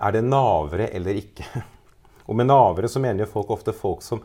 er 0.00 0.16
det 0.16 0.24
navere 0.24 0.88
eller 0.96 1.18
ikke? 1.20 1.46
Og 2.28 2.36
med 2.38 2.48
navere 2.50 2.88
så 2.88 3.02
mener 3.02 3.24
jo 3.24 3.32
folk 3.32 3.50
ofte 3.56 3.74
folk 3.76 4.04
som 4.06 4.22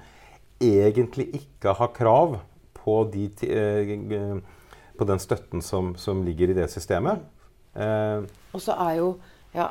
egentlig 0.62 1.28
ikke 1.36 1.74
har 1.76 1.92
krav 1.96 2.38
på, 2.78 2.98
de, 3.12 3.26
eh, 3.50 4.38
på 4.96 5.08
den 5.10 5.20
støtten 5.20 5.64
som, 5.66 5.96
som, 6.00 6.22
ligger 6.24 6.54
i 6.54 6.58
det 6.58 6.70
systemet. 6.72 7.24
Eh, 7.74 8.22
og 8.54 8.62
så 8.62 8.78
er 8.86 9.00
jo 9.02 9.08
ja, 9.56 9.68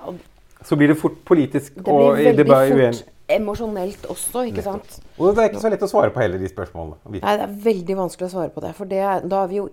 Så 0.60 0.76
blir 0.76 0.90
det 0.92 0.98
fort 1.00 1.16
politisk. 1.24 1.76
Det 1.78 1.84
blir 1.84 2.18
veldig 2.18 2.44
det 2.44 2.50
fort 2.50 3.10
emosjonelt 3.28 4.04
også, 4.12 4.44
ikke 4.50 4.60
Nettopp. 4.60 4.90
sant? 4.90 5.14
Og 5.16 5.32
det 5.32 5.44
er 5.44 5.48
ikke 5.52 5.62
så 5.62 5.70
lett 5.72 5.86
å 5.86 5.88
svare 5.88 6.12
på 6.12 6.20
heller 6.20 6.40
de 6.40 6.50
spørsmålene. 6.50 6.98
Nei, 7.14 7.36
det 7.38 7.46
er 7.46 7.56
veldig 7.64 7.96
vanskelig 8.02 8.28
å 8.28 8.34
svare 8.34 8.52
på 8.52 8.64
det. 8.64 8.74
For 8.76 8.90
det, 8.90 9.00
da 9.30 9.44
er 9.44 9.50
vi 9.52 9.60
jo 9.62 9.68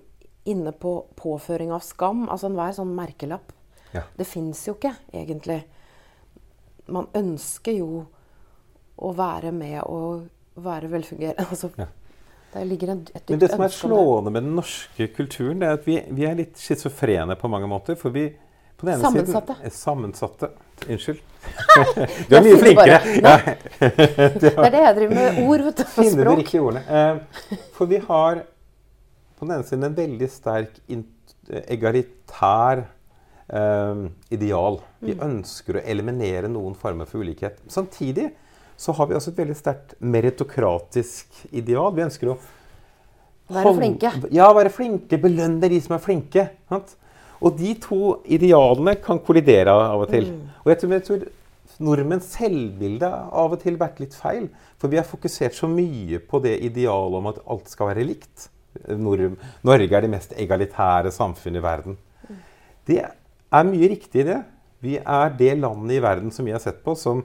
inne 0.52 0.72
på 0.72 0.94
påføring 1.20 1.74
av 1.76 1.84
skam. 1.86 2.28
Altså 2.32 2.48
enhver 2.50 2.78
sånn 2.78 2.94
merkelapp. 2.96 3.52
Ja. 3.92 4.06
Det 4.16 4.28
fins 4.28 4.64
jo 4.70 4.78
ikke, 4.78 4.94
egentlig. 5.12 5.60
Man 6.92 7.08
ønsker 7.18 7.78
jo 7.78 8.04
å 9.02 9.12
være 9.18 9.52
med 9.56 9.82
og 9.86 10.28
være 10.62 10.92
velfungerende. 10.92 11.48
Altså, 11.50 11.72
Ja. 11.80 11.90
Der 12.52 12.66
ligger 12.68 12.90
et 12.92 13.06
dypt 13.08 13.30
Men 13.30 13.40
det 13.40 13.48
som 13.54 13.62
er 13.64 13.72
slående 13.72 14.32
med 14.36 14.44
den 14.44 14.56
norske 14.58 15.06
kulturen, 15.16 15.62
det 15.62 15.70
er 15.70 15.78
at 15.78 15.86
vi, 15.88 15.94
vi 16.12 16.26
er 16.28 16.34
litt 16.36 16.60
schizofrene 16.60 17.38
på 17.40 17.48
mange 17.48 17.70
måter. 17.72 17.96
For 17.96 18.12
vi 18.12 18.26
på 18.76 18.88
den 18.90 18.96
ene 18.98 19.06
Sammensatte. 19.06 19.56
Siden, 19.56 19.72
sammensatte. 19.72 20.50
Unnskyld. 20.90 21.20
Du 22.30 22.36
er 22.36 22.44
mye 22.44 22.58
flinkere. 22.60 22.98
Ja. 23.22 23.36
Det 24.42 24.52
er 24.52 24.74
det 24.74 24.82
jeg 24.82 24.96
driver 24.98 25.16
med. 25.16 25.40
Ord 25.46 25.64
vet 25.68 25.78
du, 25.80 25.84
og 25.86 25.94
Finne 25.96 26.12
de 26.18 26.26
språk. 26.26 26.42
riktige 26.42 26.62
ordene. 26.66 26.84
Eh, 26.90 27.60
for 27.78 27.90
vi 27.92 28.00
har 28.08 28.42
på 29.38 29.46
den 29.46 29.56
ene 29.56 29.68
siden 29.70 29.88
en 29.88 29.98
veldig 29.98 30.30
sterk 30.30 30.82
eh, 30.92 31.06
egalitær 31.78 32.84
eh, 32.84 32.90
ideal. 34.32 34.80
Vi 35.02 35.14
Mm. 35.14 35.20
ønsker 35.28 35.76
å 35.80 35.84
eliminere 35.86 36.48
noen 36.48 36.76
former 36.76 37.06
for 37.06 37.20
ulikhet. 37.20 37.58
Samtidig 37.68 38.32
så 38.78 38.94
har 38.96 39.08
vi 39.08 39.16
også 39.16 39.30
et 39.34 39.38
veldig 39.38 39.56
sterkt 39.56 39.96
meritokratisk 40.02 41.26
ideal. 41.52 41.92
Vi 41.92 42.02
ønsker 42.04 42.32
å 42.32 42.38
Være 43.52 43.74
flinke. 43.76 44.32
Ja, 44.32 44.54
være 44.54 44.70
flinke. 44.72 45.18
Belønne 45.20 45.68
de 45.68 45.80
som 45.82 45.96
er 45.98 46.00
flinke. 46.00 46.50
Sant? 46.70 46.96
Og 47.42 47.58
de 47.58 47.74
to 47.76 48.22
idealene 48.26 48.96
kan 49.04 49.20
kollidere 49.20 49.68
av 49.74 50.00
og 50.06 50.10
til. 50.10 50.30
Mm. 50.32 50.50
Og 50.64 50.70
jeg 50.72 50.80
tror, 50.80 50.92
jeg 50.92 51.04
tror 51.04 51.26
nordmenns 51.82 52.30
selvbilde 52.38 53.10
av 53.12 53.52
og 53.52 53.60
til 53.60 53.76
vært 53.76 54.00
litt 54.00 54.14
feil. 54.14 54.48
For 54.80 54.88
vi 54.88 54.96
har 55.02 55.04
fokusert 55.04 55.52
så 55.58 55.68
mye 55.68 56.20
på 56.20 56.42
det 56.42 56.62
idealet 56.64 57.18
om 57.20 57.28
at 57.28 57.42
alt 57.46 57.68
skal 57.68 57.88
være 57.92 58.06
likt. 58.08 58.48
Nor 58.88 59.36
Norge 59.68 59.92
er 59.98 60.02
det 60.02 60.10
mest 60.14 60.32
egalitære 60.40 61.12
samfunnet 61.12 61.60
i 61.60 61.66
verden. 61.66 61.98
Det 62.88 63.02
er 63.52 63.68
mye 63.68 63.92
riktig 63.92 64.24
i 64.24 64.28
det. 64.32 64.40
Vi 64.82 64.98
er 64.98 65.38
det 65.38 65.54
landet 65.60 65.98
i 65.98 66.04
verden 66.04 66.34
som 66.34 66.48
vi 66.48 66.54
har 66.56 66.64
sett 66.64 66.82
på 66.86 66.96
som 66.98 67.24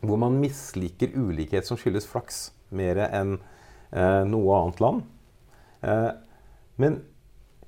hvor 0.00 0.16
man 0.20 0.38
misliker 0.40 1.12
ulikhet 1.12 1.66
som 1.68 1.76
skyldes 1.76 2.06
flaks, 2.08 2.50
mer 2.72 3.02
enn 3.10 3.34
eh, 3.92 4.22
noe 4.24 4.56
annet 4.56 4.80
land. 4.80 5.02
Eh, 5.84 6.12
men 6.80 7.00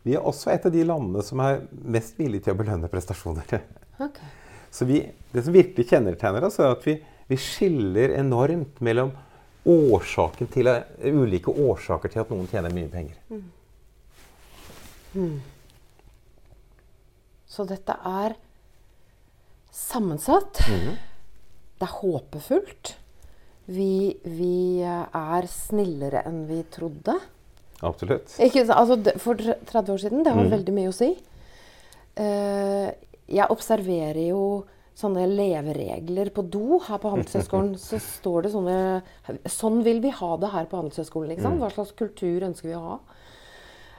vi 0.07 0.17
er 0.17 0.25
også 0.25 0.51
et 0.55 0.65
av 0.67 0.73
de 0.75 0.85
landene 0.87 1.25
som 1.27 1.43
er 1.45 1.67
mest 1.71 2.17
villige 2.19 2.47
til 2.47 2.57
å 2.57 2.61
belønne 2.63 2.91
prestasjoner. 2.93 3.61
Okay. 4.01 4.31
Så 4.73 4.89
vi, 4.89 5.03
det 5.35 5.45
som 5.45 5.53
virkelig 5.53 5.91
kjennetegner 5.91 6.47
oss, 6.49 6.57
er 6.57 6.73
at 6.73 6.87
vi, 6.89 6.97
vi 7.29 7.37
skiller 7.37 8.15
enormt 8.17 8.81
mellom 8.81 9.13
årsaken 9.69 10.49
til, 10.51 10.71
ulike 11.05 11.53
årsaker 11.53 12.15
til 12.15 12.23
at 12.25 12.33
noen 12.33 12.49
tjener 12.51 12.73
mye 12.73 12.89
penger. 12.91 13.19
Så 17.53 17.67
dette 17.69 17.93
er 18.09 18.35
sammensatt. 19.73 20.61
Det 20.63 21.87
er 21.89 21.95
håpefullt. 22.01 22.95
Vi, 23.73 24.17
vi 24.27 24.83
er 24.83 25.47
snillere 25.51 26.25
enn 26.29 26.43
vi 26.49 26.61
trodde. 26.75 27.15
Absolutt. 27.83 28.35
Ikke, 28.43 28.65
altså, 28.71 28.99
for 29.23 29.39
30 29.39 29.95
år 29.95 30.03
siden, 30.05 30.23
det 30.27 30.33
har 30.35 30.45
Mm. 30.45 30.51
veldig 30.53 30.75
mye 30.77 30.91
å 30.93 30.95
si. 30.95 31.11
Uh, 32.19 32.91
jeg 33.33 33.49
observerer 33.51 34.29
jo 34.29 34.43
sånne 34.95 35.25
leveregler 35.27 36.29
på 36.37 36.43
do 36.53 36.79
her 36.85 36.99
på 37.01 37.11
Handelshøyskolen. 37.15 37.75
Så 37.81 37.99
står 38.03 38.43
det 38.45 38.53
sånne 38.53 39.03
Sånn 39.49 39.81
vil 39.83 40.01
vi 40.05 40.11
ha 40.11 40.37
det 40.37 40.51
her 40.53 40.67
på 40.69 40.77
Handelshøyskolen. 40.77 41.33
Ikke 41.33 41.47
sant? 41.49 41.61
Hva 41.63 41.71
slags 41.73 41.95
kultur 41.97 42.45
ønsker 42.45 42.69
vi 42.69 42.77
å 42.77 42.85
ha? 42.91 42.99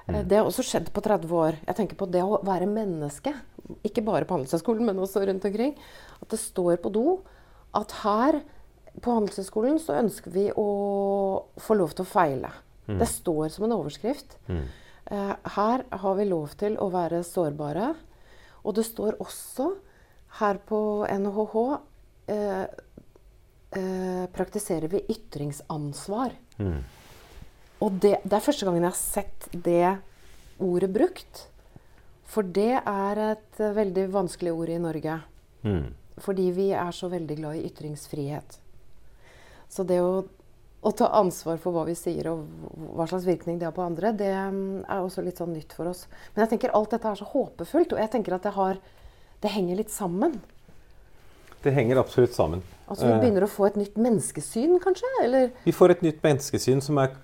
Eh, 0.07 0.23
Det 0.25 0.37
har 0.37 0.45
også 0.45 0.65
skjedd 0.65 0.91
på 0.93 1.01
30 1.01 1.31
år. 1.31 1.59
Jeg 1.67 1.75
tenker 1.75 1.95
på 1.99 2.09
det 2.11 2.23
å 2.23 2.41
være 2.43 2.67
menneske. 2.67 3.33
Ikke 3.83 4.03
bare 4.03 4.25
på 4.25 4.35
Handelshøyskolen, 4.35 4.85
men 4.85 4.99
også 4.99 5.25
rundt 5.25 5.45
omkring. 5.45 5.75
At 6.21 6.29
det 6.29 6.39
står 6.39 6.77
på 6.83 6.91
do 6.91 7.21
at 7.73 7.91
her 8.03 8.41
på 9.01 9.13
Handelshøyskolen 9.15 9.79
så 9.81 9.95
ønsker 9.97 10.31
vi 10.31 10.51
å 10.51 10.67
få 11.57 11.77
lov 11.79 11.95
til 11.95 12.05
å 12.05 12.11
feile. 12.11 12.51
Det 12.85 13.07
står 13.07 13.49
som 13.49 13.65
en 13.65 13.77
overskrift. 13.79 14.37
Mm. 14.49 14.65
her 15.55 15.83
har 15.91 16.15
vi 16.15 16.25
lov 16.25 16.53
til 16.59 16.77
å 16.77 16.89
være 16.91 17.23
sårbare. 17.23 17.95
Og 18.63 18.75
det 18.75 18.85
står 18.87 19.17
også 19.19 19.73
her 20.39 20.59
på 20.67 20.79
NHH 21.07 21.55
eh, 22.27 22.65
eh, 23.71 24.25
praktiserer 24.35 24.87
vi 24.91 25.03
ytringsansvar. 25.09 26.35
Og 27.83 27.99
det, 28.03 28.17
det 28.23 28.37
er 28.37 28.45
første 28.45 28.67
gangen 28.67 28.85
jeg 28.85 28.93
har 28.93 28.99
sett 28.99 29.49
det 29.51 29.97
ordet 30.63 30.91
brukt. 30.93 31.47
For 32.33 32.45
det 32.45 32.79
er 32.79 33.23
et 33.33 33.59
eh, 33.61 33.75
veldig 33.75 34.07
vanskelig 34.13 34.53
ord 34.55 34.71
i 34.71 34.79
Norge. 34.81 35.17
Mm. 35.67 35.89
Fordi 36.23 36.47
vi 36.55 36.69
er 36.77 36.93
så 36.95 37.09
veldig 37.11 37.37
glad 37.41 37.59
i 37.59 37.65
ytringsfrihet. 37.67 38.57
Så 39.73 39.85
det 39.89 39.99
å, 40.05 40.23
å 40.85 40.91
ta 40.93 41.09
ansvar 41.17 41.59
for 41.61 41.75
hva 41.75 41.85
vi 41.87 41.95
sier 41.97 42.29
og 42.31 42.45
hva 42.93 43.07
slags 43.09 43.25
virkning 43.27 43.59
det 43.59 43.67
har 43.67 43.75
på 43.75 43.85
andre, 43.85 44.13
det 44.17 44.31
mm, 44.31 44.83
er 44.85 45.01
også 45.01 45.23
litt 45.25 45.41
sånn 45.41 45.55
nytt 45.55 45.73
for 45.75 45.89
oss. 45.89 46.05
Men 46.33 46.45
jeg 46.45 46.53
tenker 46.53 46.75
alt 46.77 46.93
dette 46.93 47.09
er 47.09 47.19
så 47.19 47.29
håpefullt, 47.31 47.95
og 47.95 48.03
jeg 48.03 48.13
tenker 48.13 48.37
at 48.37 48.45
det, 48.45 48.53
har, 48.57 48.81
det 49.41 49.53
henger 49.53 49.81
litt 49.81 49.93
sammen. 49.93 50.37
Det 51.63 51.73
henger 51.73 52.01
absolutt 52.01 52.35
sammen. 52.35 52.61
Altså 52.85 53.07
Vi 53.07 53.13
Eh, 53.13 53.19
begynner 53.21 53.45
å 53.45 53.51
få 53.51 53.69
et 53.69 53.77
nytt 53.79 53.97
menneskesyn, 53.97 54.75
kanskje? 54.83 55.09
Eller 55.23 55.51
Vi 55.63 55.73
får 55.73 55.95
et 55.95 56.05
nytt 56.05 56.21
menneskesyn 56.25 56.81
som 56.83 56.99
er 57.01 57.15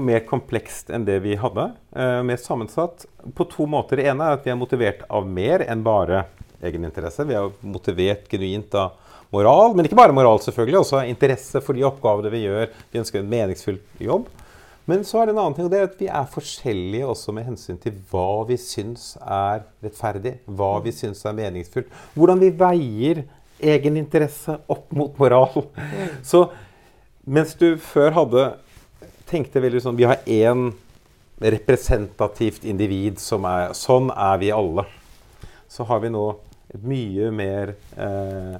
mer 0.00 0.22
komplekst 0.28 0.90
enn 0.94 1.04
det 1.04 1.18
vi 1.24 1.36
hadde. 1.36 1.72
Eh, 1.96 2.20
mer 2.24 2.40
sammensatt 2.40 3.04
på 3.34 3.46
to 3.50 3.66
måter. 3.68 4.00
Det 4.00 4.08
ene 4.08 4.24
er 4.24 4.38
at 4.38 4.46
vi 4.46 4.52
er 4.54 4.60
motivert 4.60 5.02
av 5.10 5.26
mer 5.28 5.66
enn 5.66 5.84
bare 5.84 6.24
egeninteresse. 6.62 7.26
Vi 7.28 7.36
er 7.36 7.50
motivert 7.66 8.28
genuint 8.30 8.74
av 8.78 8.94
moral, 9.34 9.74
men 9.74 9.88
ikke 9.88 9.98
bare 9.98 10.14
moral, 10.16 10.40
selvfølgelig. 10.44 10.80
Også 10.84 11.02
interesse 11.08 11.60
for 11.64 11.76
de 11.76 11.84
oppgavene 11.88 12.32
vi 12.32 12.44
gjør. 12.46 12.70
Vi 12.92 13.02
ønsker 13.02 13.20
en 13.20 13.32
meningsfull 13.32 13.80
jobb. 14.00 14.30
Men 14.90 15.04
så 15.06 15.20
er 15.20 15.28
det 15.28 15.36
en 15.36 15.42
annen 15.44 15.54
ting, 15.54 15.68
og 15.68 15.70
det 15.70 15.78
er 15.78 15.86
at 15.86 16.00
vi 16.00 16.08
er 16.10 16.32
forskjellige 16.32 17.06
også 17.06 17.34
med 17.36 17.46
hensyn 17.46 17.78
til 17.82 17.94
hva 18.10 18.42
vi 18.48 18.56
syns 18.58 19.12
er 19.22 19.62
rettferdig, 19.84 20.34
hva 20.50 20.72
vi 20.82 20.94
syns 20.94 21.22
er 21.28 21.36
meningsfullt. 21.38 21.92
Hvordan 22.16 22.42
vi 22.42 22.50
veier 22.64 23.22
egeninteresse 23.62 24.58
opp 24.72 24.90
mot 24.96 25.14
moral. 25.22 25.68
Så 26.26 26.48
mens 27.22 27.54
du 27.54 27.76
før 27.78 28.16
hadde 28.16 28.46
tenkte 29.32 29.62
veldig 29.64 29.82
sånn 29.82 29.98
Vi 29.98 30.08
har 30.08 30.20
én 30.28 30.70
representativt 31.42 32.66
individ 32.68 33.18
som 33.20 33.46
er 33.48 33.72
Sånn 33.76 34.12
er 34.12 34.36
vi 34.42 34.52
alle. 34.54 34.86
Så 35.72 35.86
har 35.88 36.02
vi 36.04 36.12
nå 36.12 36.26
et 36.72 36.84
mye 36.86 37.30
mer 37.34 37.74
eh, 38.00 38.54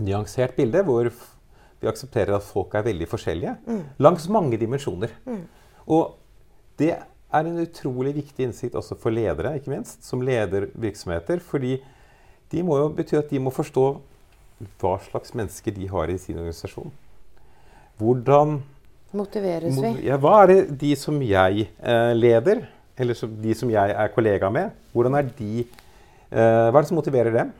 nyansert 0.00 0.56
bilde, 0.56 0.82
hvor 0.86 1.10
vi 1.80 1.88
aksepterer 1.90 2.36
at 2.36 2.46
folk 2.46 2.74
er 2.76 2.86
veldig 2.86 3.08
forskjellige. 3.10 3.56
Langs 4.00 4.28
mange 4.32 4.56
dimensjoner. 4.60 5.12
Og 5.86 6.14
det 6.80 6.94
er 6.96 7.48
en 7.50 7.60
utrolig 7.60 8.14
viktig 8.16 8.46
innsikt 8.48 8.76
også 8.78 8.96
for 9.00 9.12
ledere, 9.12 9.56
ikke 9.58 9.72
minst, 9.72 10.04
som 10.06 10.24
leder 10.24 10.70
virksomheter. 10.72 11.42
Fordi 11.44 11.76
de 12.52 12.62
må 12.64 12.78
jo 12.80 12.92
bety 12.96 13.18
at 13.18 13.32
de 13.32 13.42
må 13.42 13.52
forstå 13.54 13.86
hva 14.80 14.94
slags 15.04 15.34
mennesker 15.36 15.74
de 15.76 15.88
har 15.90 16.12
i 16.12 16.18
sin 16.20 16.38
organisasjon. 16.38 16.92
Hvordan 18.00 18.60
motiveres 19.16 19.76
vi? 19.82 19.92
ja, 20.06 20.18
Hva 20.20 20.42
er 20.42 20.52
det 20.52 20.60
de 20.80 20.92
som 20.98 21.18
jeg 21.24 21.66
eh, 21.66 22.12
leder, 22.16 22.64
eller 22.96 23.18
som, 23.18 23.32
de 23.42 23.54
som 23.56 23.70
jeg 23.72 23.94
er 23.96 24.12
kollega 24.14 24.50
med, 24.52 24.74
hvordan 24.92 25.18
er 25.18 25.30
de 25.38 25.64
eh, 25.64 26.68
Hva 26.70 26.72
er 26.72 26.80
det 26.80 26.90
som 26.90 27.00
motiverer 27.00 27.34
dem? 27.34 27.52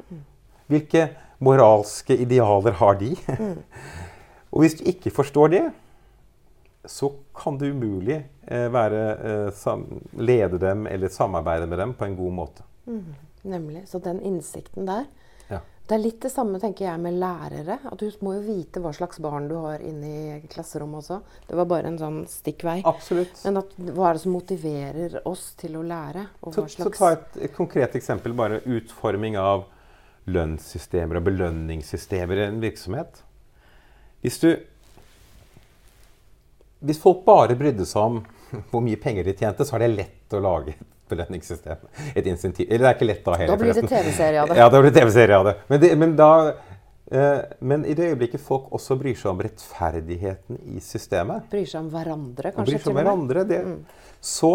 Hvilke 0.71 1.09
moralske 1.45 2.17
idealer 2.17 2.77
har 2.81 2.97
de? 3.01 3.13
Og 4.53 4.63
hvis 4.63 4.79
du 4.79 4.87
ikke 4.89 5.13
forstår 5.13 5.53
det, 5.53 5.65
så 6.87 7.11
kan 7.37 7.59
du 7.59 7.67
umulig 7.69 8.21
eh, 8.47 8.67
være, 8.73 9.03
eh, 9.51 9.85
lede 10.23 10.61
dem 10.63 10.87
eller 10.87 11.13
samarbeide 11.13 11.67
med 11.67 11.79
dem 11.83 11.95
på 11.95 12.07
en 12.07 12.17
god 12.17 12.33
måte. 12.33 12.67
Nemlig. 13.47 13.83
Så 13.87 13.99
den 13.99 14.21
innsikten 14.23 14.87
der. 14.87 15.05
Det 15.87 15.95
er 15.95 16.03
litt 16.03 16.19
det 16.25 16.33
samme 16.35 16.59
tenker 16.59 16.89
jeg 16.89 16.99
med 16.99 17.15
lærere. 17.21 17.77
At 17.87 18.01
Du 18.01 18.11
må 18.27 18.35
jo 18.35 18.43
vite 18.43 18.81
hva 18.83 18.91
slags 18.95 19.21
barn 19.23 19.47
du 19.47 19.55
har 19.61 19.83
inne 19.87 20.09
i 20.11 20.49
klasserommet 20.51 21.05
også. 21.05 21.21
Det 21.47 21.59
var 21.61 21.69
bare 21.71 21.93
en 21.93 21.99
sånn 22.01 22.19
stikkvei. 22.31 22.81
Absolutt. 22.91 23.39
Men 23.47 23.61
at, 23.63 23.77
hva 23.79 24.09
er 24.11 24.19
det 24.19 24.23
som 24.25 24.35
motiverer 24.35 25.21
oss 25.31 25.53
til 25.61 25.79
å 25.79 25.85
lære? 25.87 26.27
Og 26.43 26.59
Så, 26.59 26.67
så 26.75 26.91
ta 26.91 27.13
et, 27.15 27.39
et 27.47 27.55
konkret 27.55 27.95
eksempel. 27.99 28.35
Bare 28.35 28.65
utforming 28.67 29.39
av 29.39 29.69
lønnssystemer 30.27 31.21
og 31.21 31.29
belønningssystemer 31.29 32.43
i 32.43 32.49
en 32.49 32.59
virksomhet. 32.65 33.23
Hvis 34.25 34.41
du 34.43 34.51
Hvis 36.87 36.99
folk 37.01 37.23
bare 37.25 37.55
brydde 37.57 37.87
seg 37.89 38.03
om 38.03 38.19
hvor 38.71 38.83
mye 38.85 38.99
penger 39.01 39.25
de 39.27 39.33
tjente, 39.39 39.65
så 39.65 39.79
er 39.79 39.87
det 39.87 39.95
lett 39.95 40.35
å 40.35 40.43
lage 40.43 40.75
et 40.75 40.96
belønningssystem. 41.11 41.83
Et 42.15 42.27
insentiv. 42.27 42.69
Eller 42.69 42.87
det 42.87 42.93
er 42.93 42.99
ikke 42.99 43.11
lett 43.11 43.25
da 43.27 43.37
heller. 43.41 43.53
Da 43.55 43.61
blir 43.63 43.77
det. 43.77 43.91
TV-serie 43.91 44.43
av 44.43 44.51
det. 44.51 44.57
Ja, 44.61 44.71
da 44.73 44.81
blir 44.81 44.91
det 44.93 45.01
TV-serie 45.01 45.41
av 45.41 45.51
det. 45.51 45.57
Men, 45.69 45.83
det, 45.83 45.91
men, 46.03 46.15
da, 46.19 46.31
eh, 47.11 47.43
men 47.73 47.85
i 47.89 47.97
det 47.99 48.13
øyeblikket 48.13 48.45
folk 48.45 48.71
også 48.77 48.99
bryr 49.01 49.19
seg 49.19 49.33
om 49.35 49.45
rettferdigheten 49.47 50.63
i 50.77 50.83
systemet, 50.85 51.51
Bryr 51.53 51.69
seg 51.69 51.85
om 51.85 51.93
hverandre, 51.95 52.55
kanskje? 52.55 52.73
bryr 52.73 52.85
seg 52.85 52.93
om 52.93 53.01
hverandre, 53.01 53.47
det, 53.49 53.61
så 54.25 54.55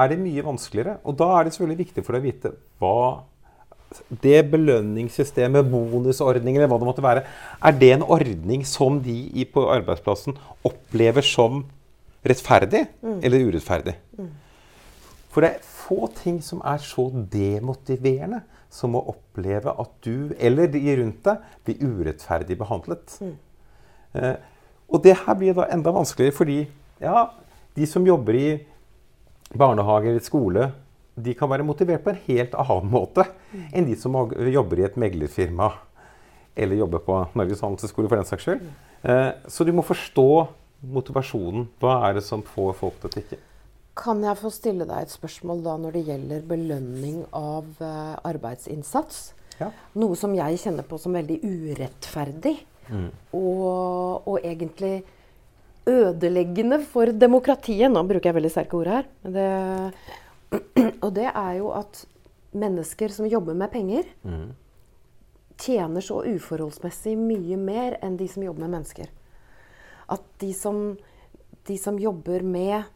er 0.00 0.12
det 0.12 0.20
mye 0.22 0.46
vanskeligere. 0.46 1.00
Og 1.04 1.18
da 1.18 1.32
er 1.36 1.46
det 1.46 1.56
selvfølgelig 1.56 1.84
viktig 1.86 2.06
for 2.06 2.16
deg 2.16 2.22
å 2.22 2.30
vite 2.30 2.54
hva 2.80 3.00
det 4.22 4.44
belønningssystemet, 4.52 5.66
bonusordningen 5.70 6.60
eller 6.60 6.70
hva 6.70 6.78
det 6.80 6.88
måtte 6.88 7.04
være, 7.04 7.24
er 7.66 7.78
det 7.78 7.90
en 7.96 8.06
ordning 8.06 8.62
som 8.68 9.00
de 9.02 9.44
på 9.50 9.64
arbeidsplassen 9.72 10.36
opplever 10.66 11.26
som 11.26 11.64
rettferdig 12.26 12.84
mm. 13.02 13.18
eller 13.26 13.48
urettferdig? 13.50 13.96
Mm. 14.18 14.30
For 15.30 15.44
det 15.44 15.50
er 15.50 15.66
få 15.66 16.08
ting 16.18 16.40
som 16.42 16.62
er 16.66 16.82
så 16.82 17.06
demotiverende 17.32 18.42
som 18.70 18.96
å 18.98 19.04
oppleve 19.12 19.72
at 19.82 19.92
du 20.06 20.32
eller 20.38 20.70
de 20.70 20.82
rundt 21.00 21.22
deg 21.26 21.44
blir 21.66 21.82
urettferdig 21.82 22.56
behandlet. 22.58 23.16
Mm. 23.22 23.36
Eh, 24.18 24.36
og 24.90 25.02
det 25.04 25.16
her 25.22 25.38
blir 25.38 25.54
da 25.54 25.68
enda 25.70 25.92
vanskeligere 25.94 26.34
fordi 26.34 26.60
ja, 27.02 27.28
de 27.76 27.86
som 27.86 28.06
jobber 28.06 28.38
i 28.38 28.48
barnehage 29.54 30.10
eller 30.10 30.24
skole, 30.24 30.70
de 31.20 31.34
kan 31.36 31.50
være 31.50 31.66
motivert 31.66 32.02
på 32.04 32.12
en 32.12 32.22
helt 32.26 32.54
annen 32.58 32.90
måte 32.90 33.26
enn 33.74 33.86
de 33.86 33.96
som 33.98 34.14
jobber 34.14 34.80
i 34.80 34.86
et 34.86 34.98
meglerfirma 35.00 35.72
eller 36.60 36.80
jobber 36.80 37.02
på 37.06 37.18
Norges 37.38 37.62
handelshøyskole 37.64 38.10
for 38.10 38.18
den 38.18 38.28
saks 38.28 38.46
skyld. 38.46 38.64
Eh, 39.06 39.30
så 39.50 39.66
du 39.66 39.72
må 39.74 39.86
forstå 39.86 40.30
motivasjonen. 40.90 41.68
Hva 41.80 42.00
er 42.08 42.18
det 42.18 42.24
som 42.26 42.42
får 42.46 42.74
folk 42.78 42.98
til 43.00 43.10
å 43.10 43.14
tikke? 43.14 43.38
Kan 44.00 44.22
jeg 44.24 44.38
få 44.40 44.48
stille 44.54 44.86
deg 44.88 45.04
et 45.04 45.12
spørsmål 45.12 45.60
da 45.64 45.76
når 45.80 45.96
det 45.98 46.06
gjelder 46.06 46.44
belønning 46.48 47.22
av 47.36 47.68
uh, 47.82 48.16
arbeidsinnsats? 48.24 49.20
Ja. 49.60 49.68
Noe 50.00 50.16
som 50.16 50.32
jeg 50.36 50.60
kjenner 50.62 50.86
på 50.88 50.96
som 51.00 51.16
veldig 51.18 51.36
urettferdig. 51.44 52.54
Mm. 52.88 53.10
Og, 53.36 54.24
og, 54.24 54.38
egentlig 54.40 55.02
ødeleggende 55.90 56.80
for 56.88 57.12
demokratiet. 57.12 57.90
Nå 57.92 58.02
bruker 58.08 58.30
jeg 58.30 58.38
veldig 58.38 58.52
sterke 58.52 58.78
ord 58.78 58.90
her. 58.90 59.10
Det, 59.20 59.50
og 61.04 61.12
det 61.16 61.28
er 61.28 61.52
jo 61.58 61.70
at 61.76 62.02
mennesker 62.56 63.12
som 63.14 63.28
jobber 63.30 63.54
med 63.58 63.70
penger, 63.72 64.08
mm. 64.24 64.48
tjener 65.60 66.04
så 66.04 66.22
uforholdsmessig 66.24 67.14
mye 67.20 67.58
mer 67.60 67.98
enn 68.04 68.16
de 68.20 68.30
som 68.32 68.44
jobber 68.46 68.64
med 68.64 68.78
mennesker. 68.78 69.12
At 70.10 70.24
de 70.42 70.50
som, 70.56 70.80
de 71.68 71.76
som 71.78 72.00
jobber 72.00 72.42
med 72.46 72.88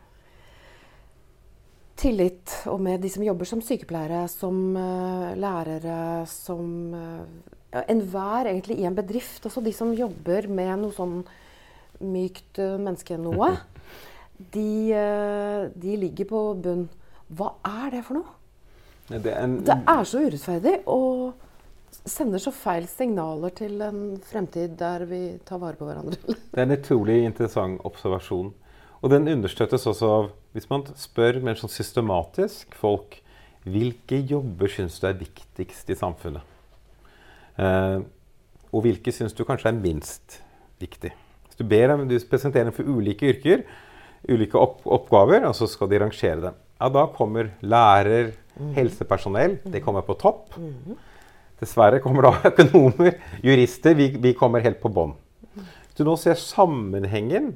tillit, 1.98 2.52
og 2.70 2.80
med 2.82 3.02
de 3.02 3.10
som 3.12 3.24
jobber 3.24 3.48
som 3.48 3.62
sykepleiere, 3.64 4.24
som 4.30 4.76
uh, 4.76 5.32
lærere, 5.38 6.24
som 6.30 6.94
uh, 6.94 7.52
Enhver 7.90 8.46
egentlig 8.46 8.76
i 8.78 8.84
en 8.86 8.94
bedrift, 8.94 9.46
også 9.48 9.58
de 9.64 9.72
som 9.74 9.88
jobber 9.98 10.46
med 10.46 10.76
noe 10.78 10.94
sånn 10.94 11.16
mykt 12.06 12.60
uh, 12.62 12.76
menneske 12.78 13.18
noe, 13.18 13.50
de, 14.54 14.94
de 15.74 15.96
ligger 15.98 16.28
på 16.30 16.42
bunn. 16.62 16.86
Hva 17.34 17.54
er 17.66 17.96
det 17.96 18.04
for 18.06 18.20
noe? 18.20 18.36
Det 19.08 19.32
er, 19.32 19.42
en, 19.42 19.58
det 19.66 19.74
er 19.90 20.06
så 20.08 20.22
urettferdig 20.22 20.78
og 20.88 21.34
sender 22.08 22.40
så 22.42 22.52
feil 22.54 22.86
signaler 22.88 23.52
til 23.56 23.82
en 23.84 24.00
fremtid 24.24 24.74
der 24.80 25.04
vi 25.08 25.20
tar 25.46 25.60
vare 25.62 25.76
på 25.78 25.88
hverandre. 25.88 26.18
det 26.26 26.60
er 26.60 26.66
en 26.66 26.76
utrolig 26.76 27.18
interessant 27.24 27.82
observasjon. 27.84 28.52
Og 29.04 29.12
den 29.12 29.28
understøttes 29.28 29.84
også 29.90 30.08
av 30.08 30.30
Hvis 30.56 30.70
man 30.70 30.86
spør 30.96 31.42
mer 31.44 31.58
sånn 31.60 31.72
systematisk 31.72 32.74
folk 32.78 33.20
hvilke 33.64 34.18
jobber 34.28 34.68
syns 34.68 34.98
du 35.00 35.06
er 35.08 35.16
viktigst 35.16 35.88
i 35.88 35.96
samfunnet? 35.96 36.44
Eh, 37.56 38.02
og 38.68 38.82
hvilke 38.84 39.12
syns 39.14 39.32
du 39.32 39.40
kanskje 39.48 39.70
er 39.70 39.78
minst 39.78 40.36
viktig? 40.82 41.14
Hvis 41.48 41.56
du 41.56 41.64
ber 41.64 41.88
dem, 41.88 42.02
du 42.04 42.12
presenterer 42.28 42.68
dem 42.68 42.76
for 42.76 42.84
ulike 42.84 43.30
yrker, 43.32 43.62
ulike 44.28 44.60
opp 44.60 44.84
oppgaver, 44.84 45.46
og 45.48 45.56
så 45.56 45.64
skal 45.70 45.88
de 45.88 46.02
rangere 46.04 46.42
dem 46.44 46.60
ja, 46.84 46.90
da 46.92 47.06
kommer 47.14 47.52
lærer, 47.64 48.32
helsepersonell. 48.74 49.58
Det 49.72 49.80
kommer 49.84 50.04
på 50.04 50.16
topp. 50.20 50.56
Dessverre 51.60 52.00
kommer 52.04 52.26
da 52.26 52.32
økonomer, 52.50 53.16
jurister. 53.44 53.96
Vi, 53.96 54.10
vi 54.20 54.34
kommer 54.36 54.64
helt 54.64 54.82
på 54.82 54.90
bånn. 54.92 55.14
Hvis 55.54 56.00
du 56.00 56.04
nå 56.04 56.16
ser 56.20 56.36
sammenhengen 56.40 57.54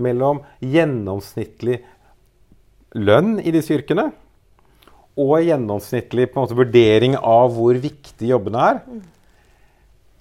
mellom 0.00 0.42
gjennomsnittlig 0.64 1.82
lønn 2.96 3.36
i 3.42 3.52
disse 3.54 3.74
yrkene 3.76 4.08
og 5.18 5.42
gjennomsnittlig 5.42 6.28
måte, 6.36 6.56
vurdering 6.58 7.16
av 7.18 7.50
hvor 7.56 7.78
viktig 7.82 8.30
jobbene 8.30 8.66
er, 8.70 8.82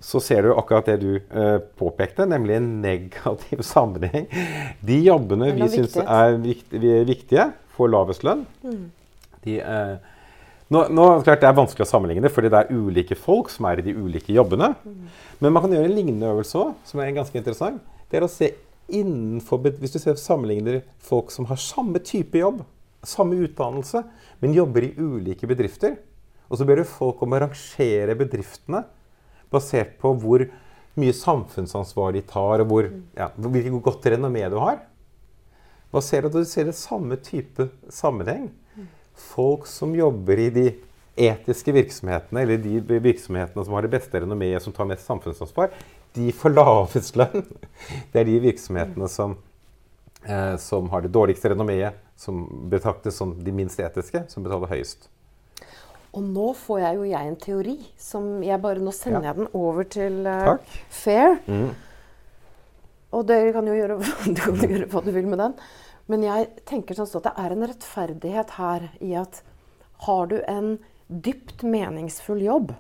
så 0.02 0.22
ser 0.22 0.46
du 0.46 0.54
akkurat 0.54 0.90
det 0.90 0.98
du 1.02 1.12
eh, 1.18 1.58
påpekte, 1.80 2.28
nemlig 2.30 2.58
en 2.58 2.70
negativ 2.84 3.64
sammenheng. 3.74 4.28
De 4.86 5.00
jobbene 5.06 5.52
vi 5.58 5.70
syns 5.74 5.98
er 6.02 6.38
viktige, 6.42 7.50
får 7.78 7.92
lavest 7.94 8.26
lønn. 8.26 8.46
Mm. 8.66 8.86
De, 9.46 9.58
eh, 9.62 9.96
nå, 10.74 10.84
nå, 10.94 11.08
klart 11.26 11.44
Det 11.44 11.50
er 11.50 11.58
vanskelig 11.58 11.86
å 11.86 11.90
sammenligne, 11.90 12.32
fordi 12.34 12.52
det 12.54 12.64
er 12.64 12.74
ulike 12.74 13.18
folk 13.18 13.52
som 13.54 13.70
er 13.70 13.82
i 13.82 13.88
de 13.90 13.96
ulike 13.98 14.34
jobbene. 14.34 14.74
Mm. 14.86 15.10
Men 15.42 15.54
man 15.54 15.66
kan 15.66 15.78
gjøre 15.78 15.90
en 15.90 15.98
lignende 15.98 16.32
øvelse 16.34 16.62
òg, 16.62 16.74
som 16.88 17.02
er 17.02 17.14
ganske 17.18 17.38
interessant. 17.38 17.82
Det 18.10 18.18
er 18.18 18.26
å 18.26 18.32
se 18.32 18.54
innenfor, 18.88 19.60
Hvis 19.80 19.92
du 19.92 20.00
ser, 20.00 20.16
sammenligner 20.16 20.82
folk 21.00 21.32
som 21.32 21.46
har 21.46 21.56
samme 21.56 22.00
type 22.00 22.38
jobb, 22.38 22.64
samme 23.04 23.36
utdannelse, 23.36 24.04
men 24.40 24.54
jobber 24.54 24.84
i 24.84 24.94
ulike 24.98 25.48
bedrifter, 25.48 25.98
og 26.50 26.58
så 26.58 26.66
ber 26.66 26.80
du 26.80 26.88
folk 26.88 27.22
om 27.22 27.34
å 27.34 27.42
rangere 27.44 28.16
bedriftene 28.16 28.86
basert 29.52 29.98
på 30.00 30.14
hvor 30.20 30.46
mye 30.98 31.14
samfunnsansvar 31.14 32.16
de 32.16 32.24
tar, 32.26 32.64
og 32.64 32.72
hvor, 32.72 32.90
ja, 33.16 33.30
hvilket 33.36 33.84
godt 33.84 34.08
renommé 34.14 34.48
du 34.50 34.58
har. 34.62 34.80
Hva 35.92 36.02
ser 36.04 36.26
du? 36.26 36.40
Du 36.40 36.48
ser 36.48 36.68
det 36.68 36.76
samme 36.76 37.20
type 37.24 37.70
sammenheng. 37.94 38.50
Folk 39.18 39.68
som 39.70 39.96
jobber 39.98 40.40
i 40.42 40.50
de 40.54 40.66
etiske 41.18 41.74
virksomhetene, 41.74 42.44
eller 42.44 42.60
de 42.62 43.00
virksomhetene 43.02 43.64
som 43.66 43.74
har 43.74 43.86
det 43.86 43.94
beste 43.96 44.22
renommeet, 44.22 44.62
som 44.64 44.76
tar 44.76 44.90
mest 44.90 45.08
samfunnsansvar, 45.08 45.72
de 46.16 46.32
får 46.32 46.56
lavest 46.56 47.18
lønn. 47.20 47.46
Det 48.12 48.22
er 48.22 48.30
de 48.30 48.40
virksomhetene 48.48 49.10
som, 49.12 49.38
eh, 50.24 50.56
som 50.62 50.90
har 50.94 51.06
det 51.06 51.14
dårligste 51.14 51.54
renommeet, 51.54 52.00
som 52.18 52.46
betraktes 52.72 53.20
som 53.20 53.36
de 53.44 53.54
minst 53.54 53.80
etiske, 53.80 54.24
som 54.32 54.46
betaler 54.46 54.72
høyest. 54.72 55.10
Og 56.18 56.24
nå 56.24 56.52
får 56.58 56.80
jeg 56.82 56.98
jo 56.98 57.10
jeg 57.12 57.30
en 57.30 57.42
teori 57.42 57.76
som 58.02 58.30
jeg 58.42 58.62
bare 58.64 58.82
Nå 58.82 58.94
sender 58.96 59.22
ja. 59.22 59.34
jeg 59.34 59.42
den 59.42 59.50
over 59.60 59.86
til 59.86 60.24
uh, 60.26 60.80
Fair. 60.90 61.36
Mm. 61.46 61.76
Og 63.18 63.28
dere 63.28 63.52
kan 63.54 63.68
jo 63.70 63.76
gjøre, 63.76 64.00
du 64.38 64.42
kan 64.42 64.64
gjøre 64.64 64.90
hva 64.92 65.04
du 65.06 65.12
vil 65.14 65.30
med 65.30 65.44
den. 65.44 65.54
Men 66.08 66.24
jeg 66.24 66.50
tenker 66.68 66.98
sånn 66.98 67.10
at 67.20 67.28
det 67.28 67.36
er 67.44 67.54
en 67.54 67.68
rettferdighet 67.68 68.56
her 68.58 68.90
i 69.04 69.14
at 69.20 69.42
har 70.08 70.30
du 70.32 70.38
en 70.48 70.78
dypt 71.08 71.64
meningsfull 71.68 72.42
jobb 72.44 72.74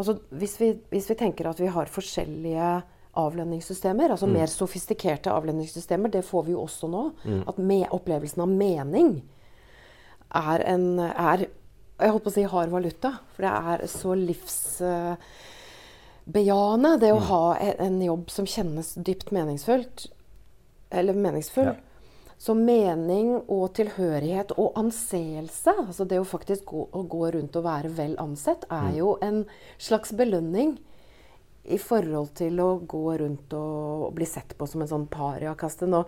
altså 0.00 0.12
hvis 0.40 0.56
vi, 0.60 0.68
hvis 0.92 1.10
vi 1.10 1.14
tenker 1.20 1.44
at 1.50 1.60
vi 1.60 1.68
har 1.70 1.86
forskjellige 1.92 2.68
avlønningssystemer, 3.20 4.10
altså 4.14 4.26
mm. 4.26 4.32
mer 4.38 4.48
sofistikerte 4.50 5.30
avlønningssystemer, 5.34 6.08
det 6.12 6.24
får 6.24 6.42
vi 6.46 6.52
jo 6.54 6.60
også 6.64 6.86
nå. 6.90 7.02
Mm. 7.24 7.42
At 7.50 7.56
med, 7.58 7.86
opplevelsen 7.92 8.42
av 8.44 8.48
mening 8.48 9.22
er 10.40 10.58
en 10.70 10.98
er, 11.02 11.38
Jeg 12.00 12.10
holdt 12.14 12.24
på 12.24 12.30
å 12.30 12.32
si 12.32 12.42
hard 12.48 12.70
valuta. 12.72 13.10
For 13.34 13.44
det 13.44 13.52
er 13.74 13.82
så 13.92 14.14
livsbejaende. 14.16 16.94
Uh, 16.94 17.00
det 17.02 17.10
å 17.12 17.20
mm. 17.20 17.26
ha 17.28 17.44
en 17.84 18.00
jobb 18.06 18.30
som 18.32 18.48
kjennes 18.48 18.94
dypt 18.96 19.28
meningsfullt. 19.36 20.06
Eller 20.90 21.14
meningsfull. 21.18 21.74
Ja. 21.74 21.89
Så 22.40 22.54
mening 22.56 23.34
og 23.52 23.74
tilhørighet 23.76 24.54
og 24.56 24.78
anseelse, 24.80 25.74
altså 25.76 26.06
det 26.08 26.22
å 26.22 26.28
faktisk 26.28 26.70
gå, 26.72 26.86
å 26.88 27.02
gå 27.04 27.26
rundt 27.34 27.58
og 27.60 27.66
være 27.66 27.90
vel 27.98 28.14
ansett, 28.22 28.64
er 28.72 28.86
mm. 28.88 28.96
jo 28.96 29.10
en 29.20 29.42
slags 29.76 30.14
belønning 30.16 30.78
i 31.68 31.76
forhold 31.78 32.32
til 32.40 32.56
å 32.64 32.70
gå 32.88 33.02
rundt 33.20 33.52
og, 33.52 34.06
og 34.06 34.14
bli 34.16 34.24
sett 34.28 34.54
på 34.56 34.66
som 34.66 34.80
en 34.80 34.88
sånn 34.88 35.04
pariakaste. 35.12 35.84
Nå, 35.90 36.00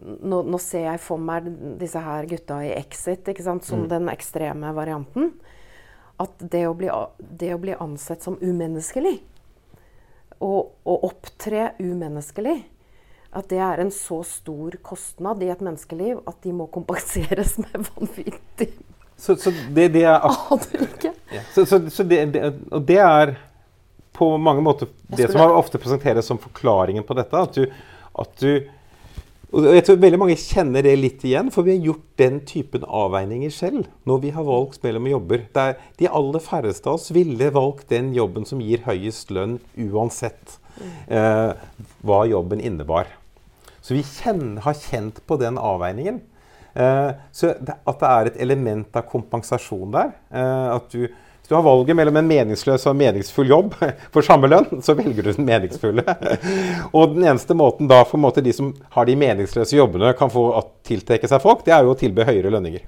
nå, 0.00 0.40
nå, 0.48 0.60
ser 0.62 0.86
jeg 0.88 1.02
for 1.04 1.20
meg 1.20 1.50
disse 1.80 2.00
her 2.00 2.28
gutta 2.30 2.62
i 2.64 2.72
Exit 2.78 3.28
som 3.44 3.60
mm. 3.60 3.88
den 3.92 4.08
ekstreme 4.12 4.72
varianten. 4.76 5.34
At 6.16 6.40
det 6.40 6.64
å, 6.64 6.72
bli, 6.72 6.88
det 7.20 7.52
å 7.52 7.60
bli 7.60 7.76
ansett 7.76 8.24
som 8.24 8.38
umenneskelig 8.40 9.18
og, 10.40 10.72
å 10.88 10.94
opptre 11.08 11.74
umenneskelig, 11.80 12.62
at 13.36 13.48
det 13.50 13.58
er 13.62 13.82
en 13.82 13.90
så 13.94 14.20
stor 14.26 14.76
kostnad 14.86 15.42
i 15.42 15.50
et 15.52 15.64
menneskeliv 15.64 16.22
at 16.26 16.38
de 16.44 16.54
må 16.56 16.68
kompenseres 16.72 17.56
med 17.64 17.88
vanvittig 17.90 18.70
Så, 19.16 19.36
så 19.40 19.50
det, 19.50 19.88
det, 19.94 20.04
er 20.04 20.20
Aner 20.20 20.86
ikke. 20.86 21.12
Så, 21.54 21.64
så, 21.64 21.80
så 21.90 22.04
det, 22.04 22.20
det, 22.34 22.52
og 22.70 22.82
det 22.84 22.98
er 23.00 23.36
på 24.16 24.28
mange 24.40 24.62
måter 24.64 24.88
det 25.12 25.30
som 25.32 25.40
ofte 25.56 25.80
presenteres 25.80 26.28
som 26.28 26.40
forklaringen 26.40 27.04
på 27.04 27.16
dette. 27.16 27.40
At 27.40 27.56
du, 27.56 27.64
at 28.16 28.40
du 28.40 28.50
og 29.54 29.62
jeg 29.70 29.84
tror 29.86 29.98
veldig 30.02 30.18
mange 30.18 30.36
kjenner 30.36 30.82
det 30.82 30.96
litt 30.98 31.22
igjen, 31.24 31.52
for 31.54 31.64
vi 31.64 31.76
har 31.76 31.84
gjort 31.92 32.06
den 32.18 32.40
typen 32.48 32.82
avveininger 32.84 33.52
selv 33.54 33.86
når 34.08 34.18
vi 34.24 34.32
har 34.34 34.44
valgt 34.44 34.82
mellom 34.84 35.06
jobber. 35.08 35.46
Der 35.54 35.76
de 36.00 36.10
aller 36.10 36.42
færreste 36.42 36.90
av 36.90 36.98
oss 36.98 37.12
ville 37.14 37.52
valgt 37.54 37.88
den 37.94 38.10
jobben 38.16 38.44
som 38.48 38.60
gir 38.60 38.82
høyest 38.84 39.30
lønn 39.32 39.60
uansett 39.86 40.58
hva 41.06 42.18
jobben 42.28 42.60
innebar. 42.60 43.08
Så 43.86 43.94
vi 43.94 44.02
kjenner, 44.02 44.60
har 44.64 44.74
kjent 44.74 45.20
på 45.26 45.36
den 45.38 45.58
avveiningen. 45.62 46.18
Eh, 46.76 47.10
så 47.32 47.46
det, 47.46 47.76
at 47.88 48.00
det 48.00 48.08
er 48.08 48.28
et 48.28 48.40
element 48.44 48.98
av 48.98 49.06
kompensasjon 49.08 49.94
der. 49.94 50.10
Eh, 50.34 50.66
at 50.74 50.90
du, 50.92 51.06
hvis 51.06 51.48
du 51.48 51.54
har 51.56 51.64
valget 51.64 51.96
mellom 51.96 52.18
en 52.20 52.28
meningsløs 52.28 52.84
og 52.90 52.98
meningsfull 52.98 53.48
jobb 53.48 53.76
for 54.14 54.26
samme 54.26 54.50
lønn, 54.50 54.82
så 54.84 54.96
velger 54.98 55.24
du 55.24 55.30
den 55.30 55.48
meningsfulle. 55.48 56.04
og 56.96 57.14
den 57.14 57.24
eneste 57.24 57.56
måten 57.56 57.88
da 57.88 58.02
for 58.08 58.20
måte, 58.20 58.44
de 58.44 58.52
som 58.56 58.74
har 58.96 59.08
de 59.08 59.16
meningsløse 59.22 59.78
jobbene, 59.78 60.12
kan 60.18 60.32
få 60.32 60.48
tiltrekke 60.86 61.30
seg 61.30 61.40
folk, 61.44 61.64
det 61.64 61.76
er 61.76 61.86
jo 61.86 61.94
å 61.94 62.00
tilby 62.00 62.26
høyere 62.28 62.52
lønninger. 62.58 62.84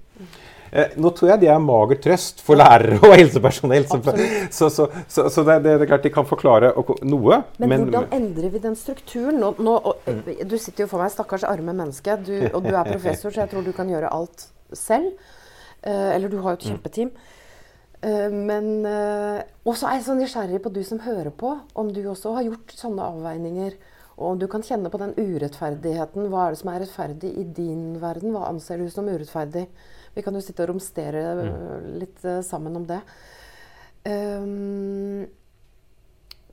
Eh, 0.73 0.95
nå 1.01 1.13
tror 1.17 1.33
jeg 1.33 1.43
det 1.45 1.51
er 1.53 1.63
mager 1.63 2.01
trøst 2.05 2.43
for 2.45 2.59
lærere 2.61 2.99
og 3.01 3.15
helsepersonell. 3.15 3.87
Så, 3.89 4.69
så, 4.73 4.89
så, 5.09 5.27
så 5.33 5.45
det, 5.47 5.59
det, 5.65 5.75
er 5.79 5.89
klart 5.89 6.05
de 6.07 6.13
kan 6.13 6.29
forklare 6.29 6.73
noe. 7.09 7.41
Men, 7.59 7.73
men 7.73 7.87
hvordan 7.89 8.09
endrer 8.15 8.53
vi 8.55 8.63
den 8.63 8.77
strukturen? 8.79 9.41
Nå, 9.41 9.55
nå, 9.65 9.79
og, 9.79 10.13
du 10.45 10.57
sitter 10.61 10.85
jo 10.85 10.91
for 10.93 11.03
meg, 11.03 11.13
stakkars 11.15 11.47
arme 11.49 11.75
menneske, 11.77 12.19
du, 12.25 12.37
og 12.53 12.63
du 12.67 12.73
er 12.75 12.89
professor, 12.89 13.33
så 13.33 13.45
jeg 13.45 13.53
tror 13.53 13.67
du 13.67 13.75
kan 13.77 13.91
gjøre 13.91 14.13
alt 14.13 14.49
selv. 14.77 15.13
Uh, 15.79 16.11
eller 16.15 16.31
du 16.31 16.41
har 16.43 16.57
jo 16.57 16.61
et 16.61 16.65
mm. 16.67 16.73
kjempeteam. 16.73 17.19
Men 17.99 18.67
Og 19.67 19.73
så 19.75 19.89
er 19.89 19.97
jeg 19.97 20.05
så 20.07 20.15
nysgjerrig 20.15 20.61
på 20.63 20.71
du 20.71 20.85
som 20.87 21.01
hører 21.03 21.33
på, 21.35 21.49
om 21.75 21.89
du 21.91 21.99
også 22.07 22.37
har 22.37 22.45
gjort 22.47 22.75
sånne 22.79 23.03
avveininger. 23.03 23.75
Og 24.19 24.33
om 24.33 24.39
du 24.39 24.47
kan 24.51 24.63
kjenne 24.63 24.91
på 24.91 25.01
den 25.03 25.15
urettferdigheten. 25.19 26.29
Hva 26.31 26.45
er 26.45 26.55
det 26.55 26.61
som 26.61 26.71
er 26.71 26.83
rettferdig 26.83 27.33
i 27.39 27.45
din 27.57 27.99
verden? 28.03 28.35
Hva 28.35 28.49
anser 28.51 28.79
du 28.79 28.87
som 28.91 29.11
urettferdig? 29.11 29.67
Vi 30.19 30.23
kan 30.27 30.35
jo 30.35 30.43
sitte 30.43 30.65
og 30.65 30.73
romstere 30.73 31.21
mm. 31.39 31.91
litt 32.03 32.25
uh, 32.27 32.41
sammen 32.43 32.75
om 32.75 32.87
det. 32.89 32.99
Um, 34.03 35.29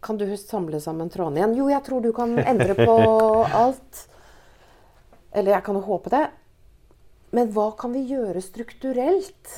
kan 0.05 0.19
du 0.21 0.27
samle 0.37 0.77
sammen 0.83 1.09
trådene 1.09 1.41
igjen? 1.41 1.55
Jo, 1.57 1.71
jeg 1.73 1.81
tror 1.87 2.03
du 2.05 2.11
kan 2.13 2.37
endre 2.37 2.75
på 2.77 2.97
alt. 3.63 4.03
Eller 5.33 5.55
jeg 5.55 5.65
kan 5.65 5.79
jo 5.79 5.81
håpe 5.87 6.13
det. 6.13 6.27
Men 7.33 7.49
hva 7.57 7.71
kan 7.73 7.95
vi 7.95 8.05
gjøre 8.05 8.45
strukturelt 8.45 9.57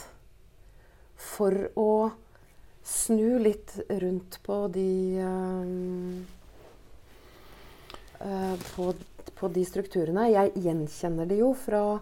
for 1.20 1.68
å 1.76 1.92
snu 2.88 3.42
litt 3.44 3.76
rundt 3.92 4.40
på 4.48 4.64
de 4.72 4.90
um, 5.20 6.24
uh, 8.24 8.56
på, 8.72 8.94
på, 9.36 9.52
de 9.52 9.68
strukturene? 9.68 10.32
Jeg 10.32 10.56
gjenkjenner 10.64 11.28
det 11.28 11.44
jo 11.44 11.52
fra 11.68 11.98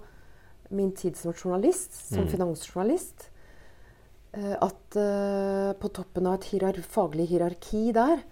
min 0.69 0.91
tid 0.95 1.17
som 1.17 1.33
journalist, 1.33 1.93
som 2.09 2.25
mm. 2.25 2.31
finansjournalist, 2.31 3.29
eh, 4.33 4.53
at 4.53 4.97
uh, 4.99 5.71
på 5.79 5.91
toppen 5.93 6.29
av 6.29 6.39
et 6.39 6.49
hierar 6.51 6.79
faglig 6.81 7.27
hierarki 7.31 7.89
der, 7.95 8.23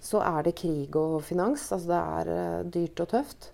så 0.00 0.22
er 0.22 0.46
det 0.46 0.56
krig 0.60 0.96
og 0.98 1.20
finans. 1.26 1.68
Altså 1.74 1.90
det 1.90 2.00
er 2.00 2.32
uh, 2.32 2.66
dyrt 2.76 3.04
og 3.04 3.12
tøft. 3.14 3.50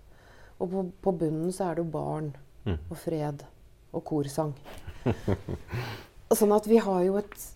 Og 0.58 0.70
på, 0.70 0.86
på, 1.02 1.16
bunnen 1.24 1.52
så 1.54 1.68
er 1.68 1.76
det 1.76 1.84
jo 1.84 1.92
barn 1.94 2.30
mm. 2.66 2.78
og 2.78 2.96
fred 3.00 3.44
og 3.94 4.04
korsang. 4.06 4.54
sånn 6.34 6.54
at 6.54 6.66
vi 6.66 6.80
har 6.82 7.02
jo 7.06 7.18
et 7.20 7.50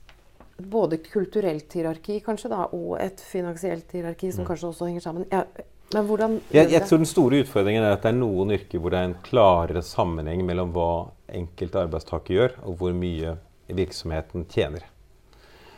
både 0.59 0.99
kulturelt 1.03 1.73
hierarki 1.75 2.19
kanskje 2.25 2.51
da, 2.51 2.65
og 2.75 2.97
et 3.03 3.21
finansielt 3.23 3.93
hierarki 3.95 4.31
som 4.33 4.43
mm. 4.43 4.49
kanskje 4.51 4.71
også 4.73 4.89
henger 4.91 5.05
sammen. 5.05 5.27
Jeg, 5.31 5.67
hvordan 5.97 6.39
jeg, 6.53 6.69
jeg, 6.69 6.85
tror 6.85 7.01
Den 7.01 7.09
store 7.09 7.43
utfordringen 7.43 7.85
er 7.85 7.95
at 7.97 8.03
det 8.05 8.11
er 8.13 8.19
noen 8.19 8.53
yrker 8.59 8.83
hvor 8.83 8.93
det 8.93 9.01
er 9.01 9.09
en 9.09 9.21
klarere 9.25 9.83
sammenheng 9.85 10.43
mellom 10.45 10.75
hva 10.75 10.91
enkelte 11.33 11.81
arbeidstaker 11.85 12.35
gjør, 12.35 12.57
og 12.69 12.81
hvor 12.81 12.97
mye 12.97 13.37
virksomheten 13.69 14.47
tjener. 14.53 14.85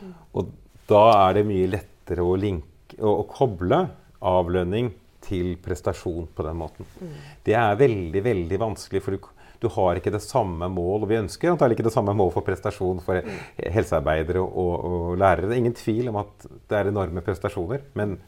Mm. 0.01 0.13
Og 0.39 0.51
da 0.91 1.03
er 1.27 1.39
det 1.39 1.45
mye 1.47 1.69
lettere 1.71 2.25
å, 2.25 2.35
linke, 2.39 2.97
å, 2.99 3.21
å 3.21 3.27
koble 3.29 3.85
avlønning 4.31 4.91
til 5.23 5.53
prestasjon 5.63 6.27
på 6.35 6.45
den 6.45 6.57
måten. 6.59 6.87
Mm. 6.99 7.13
Det 7.45 7.55
er 7.57 7.79
veldig 7.79 8.23
veldig 8.25 8.59
vanskelig, 8.61 9.03
for 9.05 9.15
du, 9.15 9.29
du, 9.61 9.69
har 9.75 9.99
ikke 9.99 10.13
det 10.13 10.23
samme 10.25 10.67
mål. 10.71 11.05
Og 11.05 11.11
vi 11.11 11.19
ønsker 11.21 11.53
antakelig 11.53 11.79
ikke 11.79 11.87
det 11.87 11.95
samme 11.95 12.15
mål 12.17 12.33
for 12.35 12.47
prestasjon 12.47 13.03
for 13.05 13.19
helsearbeidere 13.21 13.75
helsearbeidere 13.77 14.43
og, 14.43 14.73
og, 14.91 15.09
lærere. 15.21 15.47
Det 15.47 15.55
er 15.55 15.63
ingen 15.63 15.77
tvil 15.77 16.11
om 16.11 16.19
at 16.23 16.49
det 16.49 16.79
er 16.79 16.91
enorme 16.91 17.23
prestasjoner. 17.25 17.87
men 17.99 18.19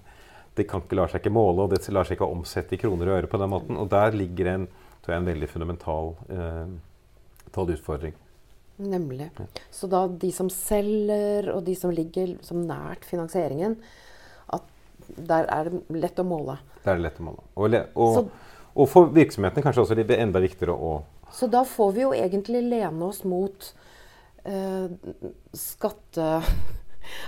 det 0.55 0.67
kan 0.69 0.83
ikke 0.83 0.97
lar 0.97 1.11
seg 1.11 1.23
ikke 1.23 1.33
måle, 1.33 1.65
og 1.65 1.73
det 1.73 1.81
lar 1.93 2.07
seg 2.07 2.17
ikke 2.17 2.29
omsette 2.29 2.75
i 2.75 2.81
kroner 2.81 3.09
og 3.09 3.19
øre 3.19 3.29
på 3.31 3.39
den 3.41 3.51
måten. 3.53 3.79
Og 3.81 3.89
der 3.91 4.13
ligger 4.15 4.51
en, 4.53 4.67
jeg, 5.03 5.15
en 5.15 5.29
veldig 5.29 5.49
fundamental 5.49 6.13
eh, 6.29 6.75
utfordring. 7.53 8.13
Nemlig. 8.77 9.29
Ja. 9.37 9.45
Så 9.71 9.89
da 9.89 10.05
de 10.07 10.31
som 10.33 10.49
selger, 10.53 11.51
og 11.53 11.63
de 11.65 11.75
som 11.77 11.93
ligger 11.93 12.35
som 12.45 12.63
nært 12.67 13.05
finansieringen, 13.05 13.77
at 14.53 14.65
der 15.17 15.49
er 15.53 15.69
det 15.69 15.83
lett 16.01 16.21
å 16.21 16.27
måle. 16.27 16.57
Der 16.83 16.95
er 16.95 17.01
det 17.01 17.07
lett 17.07 17.21
å 17.21 17.27
måle. 17.29 17.45
Og, 17.53 17.77
og, 17.93 18.17
så, 18.17 18.53
og 18.73 18.89
for 18.89 19.13
virksomhetene 19.13 19.65
kanskje 19.65 19.85
også 19.85 19.97
blir 20.01 20.21
enda 20.21 20.41
viktigere 20.43 20.73
å 20.73 20.99
Så 21.33 21.49
da 21.49 21.63
får 21.65 21.93
vi 21.93 22.05
jo 22.05 22.13
egentlig 22.13 22.61
lene 22.65 23.05
oss 23.05 23.23
mot 23.25 23.69
eh, 24.45 24.89
skatte 25.57 26.29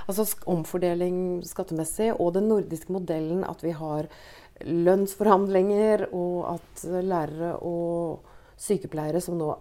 altså 0.05 0.27
omfordeling 0.51 1.43
skattemessig, 1.47 2.11
og 2.19 2.33
den 2.37 2.49
nordiske 2.51 2.93
modellen 2.93 3.43
at 3.47 3.63
vi 3.65 3.73
har 3.75 4.09
lønnsforhandlinger, 4.65 6.07
og 6.15 6.55
at 6.55 6.85
lærere 7.03 7.55
og 7.59 8.25
sykepleiere 8.61 9.21
som 9.23 9.37
nå 9.39 9.51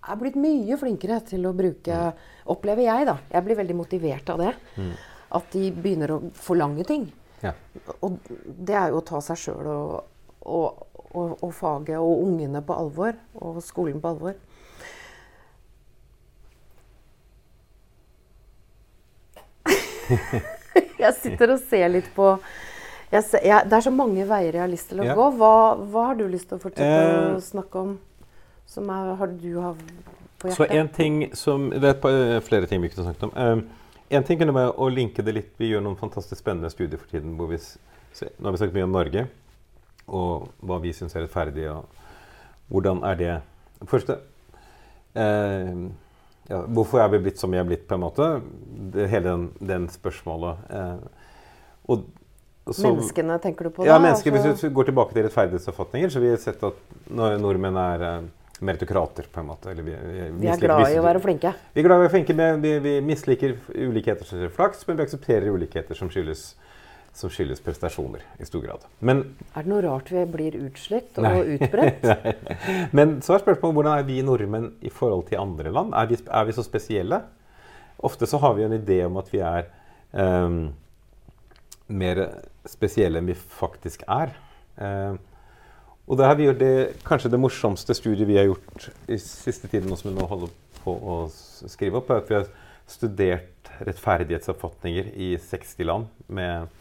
er 0.00 0.18
blitt 0.18 0.38
mye 0.40 0.78
flinkere 0.80 1.20
til 1.28 1.44
å 1.46 1.54
bruke 1.56 1.96
Opplever 2.50 2.86
jeg, 2.86 3.06
da. 3.06 3.16
Jeg 3.30 3.46
blir 3.46 3.58
veldig 3.60 3.76
motivert 3.78 4.30
av 4.32 4.40
det. 4.40 4.52
Mm. 4.80 4.94
At 5.38 5.52
de 5.54 5.68
begynner 5.70 6.14
å 6.16 6.22
forlange 6.34 6.86
ting. 6.88 7.04
Ja. 7.44 7.52
Og 8.02 8.16
det 8.26 8.74
er 8.74 8.90
jo 8.90 8.98
å 8.98 9.04
ta 9.06 9.20
seg 9.22 9.38
sjøl 9.38 9.68
og, 9.70 9.92
og, 10.42 10.80
og, 11.12 11.36
og 11.36 11.52
faget 11.54 12.00
og 12.00 12.24
ungene 12.24 12.64
på 12.66 12.74
alvor, 12.74 13.14
og 13.38 13.60
skolen 13.62 14.00
på 14.02 14.10
alvor. 14.10 14.40
jeg 21.04 21.14
sitter 21.18 21.54
og 21.54 21.64
ser 21.70 21.88
litt 21.92 22.10
på 22.14 22.34
ser, 23.10 23.42
jeg, 23.42 23.66
Det 23.66 23.76
er 23.78 23.84
så 23.86 23.92
mange 23.94 24.26
veier 24.28 24.54
jeg 24.56 24.62
har 24.62 24.70
lyst 24.70 24.92
til 24.92 25.02
å 25.02 25.08
ja. 25.08 25.16
gå. 25.18 25.26
Hva, 25.40 25.54
hva, 25.80 26.06
har 26.10 26.20
du 26.20 26.26
lyst 26.30 26.50
til 26.50 26.60
å 26.60 26.62
fortsette 26.62 27.02
eh, 27.02 27.34
å 27.34 27.42
snakke 27.42 27.84
om? 27.84 27.98
Som 28.70 28.90
er, 28.94 29.12
har 29.18 29.32
du 29.34 29.50
har 29.58 29.78
på 30.38 30.50
hjertet? 30.50 30.56
Så 30.58 30.68
en 30.70 30.90
ting 30.94 31.20
som, 31.34 31.68
Det 31.74 31.90
er 31.90 32.10
eh, 32.36 32.40
flere 32.46 32.70
ting 32.70 32.82
vi 32.84 32.92
kunne 32.92 33.08
snakket 33.08 33.28
om. 33.28 33.34
Um, 33.34 33.64
en 34.10 34.26
ting 34.26 34.40
kunne 34.40 34.54
være 34.54 34.74
å 34.74 34.88
linke 34.90 35.22
det 35.26 35.34
litt. 35.34 35.52
Vi 35.58 35.70
gjør 35.70 35.84
noen 35.86 35.98
fantastisk 35.98 36.40
spennende 36.42 36.70
studier 36.70 36.98
for 36.98 37.10
tiden. 37.10 37.36
hvor 37.38 37.50
vi, 37.50 37.58
så, 37.58 38.30
Nå 38.38 38.48
har 38.48 38.54
vi 38.54 38.62
snakket 38.62 38.78
mye 38.78 38.88
om 38.88 38.94
Norge, 38.94 39.26
og 40.10 40.48
hva 40.66 40.80
vi 40.82 40.94
syns 40.94 41.14
er 41.14 41.26
rettferdig. 41.26 41.66
og 41.70 41.86
Hvordan 42.70 43.04
er 43.06 43.18
det 43.18 43.36
Første 43.88 44.18
eh, 45.16 45.86
ja, 46.50 46.64
Hvorfor 46.66 47.02
er 47.02 47.12
vi 47.12 47.20
blitt 47.26 47.38
som 47.38 47.52
vi 47.52 47.60
er 47.60 47.66
blitt, 47.66 47.86
på 47.86 47.94
en 47.94 48.02
måte? 48.02 48.26
Det, 48.94 49.06
hele 49.12 49.28
den, 49.28 49.44
den 49.70 49.86
spørsmålet. 49.92 50.64
Eh, 50.74 51.28
og, 51.92 52.08
så, 52.70 52.90
Menneskene, 52.90 53.38
tenker 53.42 53.68
du 53.68 53.74
på 53.74 53.84
da? 53.84 53.92
Ja, 53.92 53.98
mennesker, 54.02 54.34
altså. 54.34 54.52
Hvis 54.52 54.66
vi 54.66 54.72
går 54.74 54.90
tilbake 54.90 55.14
til 55.14 55.26
rettferdighetsoppfatninger, 55.26 56.12
så 56.12 56.22
vi 56.22 56.32
har 56.32 56.42
sett 56.42 56.62
at 56.66 56.82
nordmenn 57.10 57.78
er 57.80 58.04
eh, 58.08 58.18
meritokrater, 58.66 59.30
på 59.32 59.42
en 59.42 59.48
måte. 59.52 59.74
Vi, 59.78 59.94
vi, 59.94 60.26
vi, 60.42 60.50
er 60.50 60.60
glad 60.60 60.90
i 60.90 60.98
å 61.00 61.06
være 61.06 61.22
flinke? 61.22 61.54
Vi 61.74 61.82
er 61.82 61.86
glad 61.86 62.00
i 62.00 62.02
å 62.02 62.04
være 62.04 62.14
flinke, 62.16 62.36
men 62.42 62.60
vi, 62.64 62.74
vi 62.82 62.96
misliker 63.04 63.56
ulikheter 63.70 64.26
som 64.26 64.36
skyldes 64.36 64.58
flaks, 64.58 64.82
men 64.88 64.98
vi 64.98 65.06
aksepterer 65.06 65.54
ulikheter 65.54 65.98
som 65.98 66.10
skyldes 66.12 66.50
som 67.16 67.30
skyldes 67.32 67.60
prestasjoner 67.64 68.22
i 68.40 68.46
stor 68.46 68.62
grad. 68.64 68.84
Men, 69.04 69.22
er 69.54 69.64
det 69.64 69.72
noe 69.72 69.82
rart 69.84 70.10
vi 70.14 70.22
blir 70.30 70.56
utslitt 70.60 71.18
og 71.18 71.26
nei, 71.26 71.56
utbredt? 71.56 72.06
Men 72.96 73.18
så 73.24 73.36
er 73.36 73.42
spørsmålet 73.44 73.78
hvordan 73.78 73.98
er 73.98 74.06
vi 74.08 74.20
nordmenn 74.26 74.70
i 74.86 74.92
forhold 74.94 75.26
til 75.30 75.42
andre 75.42 75.72
land? 75.74 75.94
Er 75.96 76.10
vi, 76.10 76.20
er 76.24 76.46
vi, 76.48 76.54
så 76.56 76.64
spesielle? 76.66 77.22
Ofte 78.06 78.28
så 78.30 78.40
har 78.40 78.54
vi 78.56 78.64
en 78.66 78.78
idé 78.78 79.02
om 79.08 79.18
at 79.20 79.32
vi 79.32 79.42
er 79.44 79.66
um, 80.14 80.62
mer 81.90 82.22
spesielle 82.68 83.20
enn 83.20 83.28
vi 83.28 83.36
faktisk 83.36 84.06
er. 84.08 84.32
Um, 84.80 85.18
og 86.10 86.18
det 86.18 86.26
har 86.26 86.38
vi 86.38 86.48
gjort 86.48 86.62
det, 86.62 86.74
kanskje 87.06 87.30
det 87.30 87.38
morsomste 87.38 87.94
studiet 87.94 88.26
vi 88.26 88.38
har 88.38 88.48
gjort 88.48 88.88
i 89.10 89.18
siste 89.20 89.68
tiden, 89.70 89.92
som 89.98 90.10
vi 90.10 90.16
nå 90.16 90.26
holder 90.30 90.50
på 90.80 90.94
å 90.94 91.22
skrive 91.30 92.00
opp, 92.00 92.10
er 92.10 92.22
at 92.22 92.30
vi 92.30 92.38
har 92.38 92.48
studert 92.90 93.70
rettferdighetsoppfatninger 93.86 95.12
i 95.14 95.34
60 95.38 95.86
land 95.86 96.08
med 96.26 96.79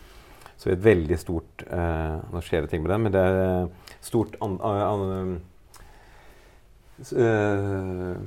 så 0.60 0.68
vi 0.68 0.74
er 0.74 0.78
et 0.78 0.88
veldig 0.90 1.18
stort 1.22 1.64
uh, 1.72 2.20
Nå 2.34 2.42
skjer 2.44 2.66
det 2.66 2.74
ting 2.74 2.84
med 2.84 2.92
det, 2.92 3.00
men 3.00 3.14
det 3.16 3.22
er 3.24 3.70
stort 4.04 4.36
an, 4.44 4.58
an, 4.60 5.38
uh, 7.16 8.18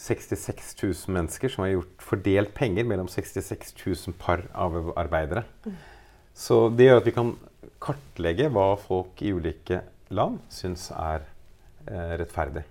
66 0.00 0.72
000 0.80 1.14
mennesker 1.14 1.52
som 1.52 1.66
har 1.66 1.74
gjort, 1.74 1.92
fordelt 2.02 2.54
penger 2.56 2.88
mellom 2.88 3.08
66 3.12 3.76
000 3.84 4.16
par 4.20 4.46
av 4.56 4.94
arbeidere. 4.96 5.44
Mm. 5.68 5.76
Så 6.34 6.64
det 6.72 6.88
gjør 6.88 7.02
at 7.02 7.08
vi 7.08 7.16
kan 7.20 7.34
kartlegge 7.84 8.48
hva 8.52 8.70
folk 8.80 9.20
i 9.22 9.34
ulike 9.36 9.82
land 10.16 10.40
syns 10.52 10.88
er 10.96 11.28
uh, 11.90 12.14
rettferdig. 12.16 12.64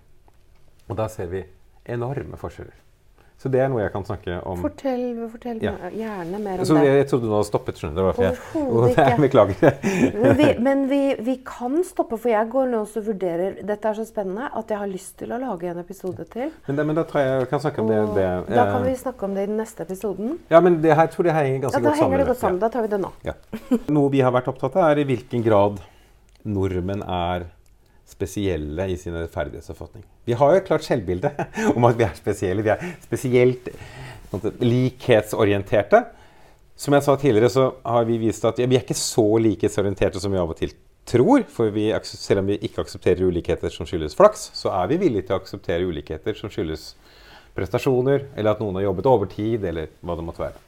Og 0.90 0.98
da 1.00 1.08
ser 1.12 1.30
vi 1.32 1.46
enorme 1.94 2.40
forskjeller. 2.42 2.83
Så 3.44 3.50
det 3.52 3.60
er 3.60 3.68
noe 3.68 3.82
jeg 3.84 3.92
kan 3.92 4.06
snakke 4.08 4.38
om. 4.48 4.62
Fortell, 4.64 5.02
fortell 5.28 5.58
Ja. 5.60 5.74
gjerne 5.92 6.38
mer 6.40 6.62
om 6.64 6.66
Så 6.70 6.78
det. 6.78 6.86
jeg, 6.88 7.08
trodde 7.12 7.28
du 7.28 7.34
hadde 7.34 7.48
stoppet, 7.50 7.76
skjønner 7.82 7.96
du. 7.96 8.00
Det 8.00 8.06
var 8.06 8.16
derfor 8.24 8.62
Overhodet 8.62 8.94
ikke. 9.04 9.18
Beklager. 9.26 9.74
Men, 10.24 10.38
vi, 10.40 10.46
men 10.64 10.84
vi, 10.88 11.00
vi 11.28 11.36
kan 11.44 11.76
stoppe, 11.84 12.16
for 12.24 12.32
jeg 12.32 12.48
går 12.54 12.70
nå 12.72 12.80
og 12.86 13.04
vurderer 13.10 13.58
Dette 13.68 13.90
er 13.92 13.98
så 14.00 14.06
spennende 14.08 14.48
at 14.56 14.72
jeg 14.72 14.80
har 14.80 14.88
lyst 14.94 15.18
til 15.20 15.34
å 15.36 15.42
lage 15.44 15.68
en 15.74 15.82
episode 15.84 16.24
til. 16.32 16.54
Men, 16.70 16.80
det, 16.80 16.86
men 16.88 16.96
da 16.96 17.04
tror 17.10 17.20
jeg, 17.26 17.50
kan 17.52 17.60
snakke 17.66 17.84
om 17.84 17.92
det, 17.92 18.00
det 18.16 18.28
da 18.56 18.64
kan 18.72 18.80
eh, 18.80 18.88
vi 18.88 18.96
snakke 19.04 19.28
om 19.28 19.36
det 19.36 19.44
i 19.44 19.52
den 19.52 19.60
neste 19.60 19.84
episoden. 19.84 20.38
Ja, 20.50 20.62
men 20.64 20.80
det 20.86 20.96
her 20.96 21.12
tror 21.12 21.28
jeg 21.28 21.36
henger 21.36 21.66
ganske 21.68 21.82
ja, 21.82 21.84
godt 21.90 22.00
sammen. 22.00 22.00
Da 22.00 22.04
henger 22.06 22.24
det 22.24 22.28
godt 22.32 22.38
Ja. 22.40 22.48
sammen. 22.48 22.62
Da 22.64 22.70
tar 22.78 22.88
vi 22.88 22.94
det 22.96 23.02
nå. 23.04 23.12
Ja. 23.28 23.36
Noe 24.00 24.14
vi 24.16 24.24
har 24.24 24.32
vært 24.32 24.48
opptatt 24.54 24.80
av, 24.80 24.88
er 24.94 25.04
i 25.04 25.08
hvilken 25.12 25.44
grad 25.44 25.84
nordmenn 26.44 27.04
er 27.04 27.50
spesielle 28.14 28.88
i 28.94 28.98
sin 29.00 29.16
rettferdighetsoppfatning. 29.18 30.06
Vi 30.30 30.38
har 30.40 30.54
jo 30.54 30.62
et 30.62 30.68
klart 30.70 30.86
selvbilde 30.86 31.34
om 31.76 31.90
at 31.90 32.00
vi 32.00 32.08
er 32.08 32.16
spesielle. 32.18 32.66
Vi 32.66 32.74
er 32.74 32.96
spesielt 33.04 33.70
likhetsorienterte. 34.62 36.06
Som 36.80 36.96
jeg 36.98 37.06
sa 37.06 37.14
tidligere, 37.20 37.52
så 37.54 37.68
har 37.86 38.08
vi 38.08 38.18
vist 38.22 38.46
at 38.50 38.58
ja, 38.60 38.66
vi 38.70 38.80
er 38.80 38.86
ikke 38.86 38.98
så 38.98 39.28
likhetsorienterte 39.44 40.22
som 40.22 40.34
vi 40.34 40.42
av 40.42 40.52
og 40.54 40.58
til 40.58 40.74
tror. 41.10 41.46
For 41.54 41.74
vi, 41.74 41.90
selv 42.08 42.42
om 42.42 42.50
vi 42.50 42.58
ikke 42.66 42.84
aksepterer 42.84 43.28
ulikheter 43.28 43.74
som 43.74 43.88
skyldes 43.90 44.18
flaks, 44.18 44.50
så 44.58 44.74
er 44.74 44.90
vi 44.92 45.00
villige 45.04 45.28
til 45.28 45.38
å 45.38 45.42
akseptere 45.42 45.88
ulikheter 45.88 46.38
som 46.38 46.52
skyldes 46.54 46.94
prestasjoner, 47.54 48.30
eller 48.34 48.56
at 48.56 48.62
noen 48.64 48.80
har 48.80 48.88
jobbet 48.88 49.10
overtid, 49.12 49.66
eller 49.70 49.92
hva 50.02 50.18
det 50.18 50.26
måtte 50.26 50.42
være. 50.42 50.62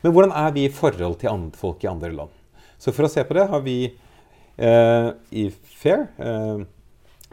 Men 0.00 0.14
hvordan 0.16 0.32
er 0.40 0.52
vi 0.56 0.64
i 0.64 0.72
forhold 0.72 1.18
til 1.20 1.32
andre 1.32 1.60
folk 1.60 1.84
i 1.84 1.90
andre 1.90 2.12
land? 2.16 2.32
Så 2.80 2.94
for 2.96 3.04
å 3.04 3.12
se 3.12 3.24
på 3.28 3.36
det 3.36 3.44
har 3.50 3.60
vi 3.60 3.78
eh, 3.84 5.08
i 5.36 5.50
FAIR 5.52 6.06
eh, 6.16 6.62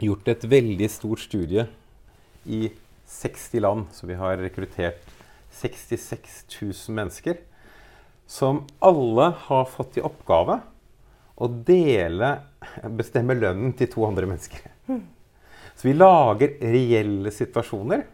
gjort 0.06 0.28
et 0.30 0.44
veldig 0.46 0.88
stort 0.92 1.22
studie 1.24 1.66
i 2.46 2.68
60 3.08 3.64
land. 3.64 3.86
Så 3.92 4.06
vi 4.06 4.18
har 4.18 4.38
rekruttert 4.38 5.02
66 5.58 6.44
000 6.60 6.96
mennesker 6.96 7.40
som 8.28 8.62
alle 8.84 9.30
har 9.48 9.64
fått 9.72 9.96
i 9.96 10.04
oppgave 10.04 10.58
å 11.38 11.46
dele, 11.48 12.34
bestemme 12.98 13.36
lønnen 13.38 13.72
til 13.78 13.88
to 13.92 14.04
andre 14.04 14.28
mennesker. 14.28 14.66
Så 15.78 15.86
vi 15.86 15.94
lager 15.94 16.58
reelle 16.60 17.32
situasjoner 17.32 18.04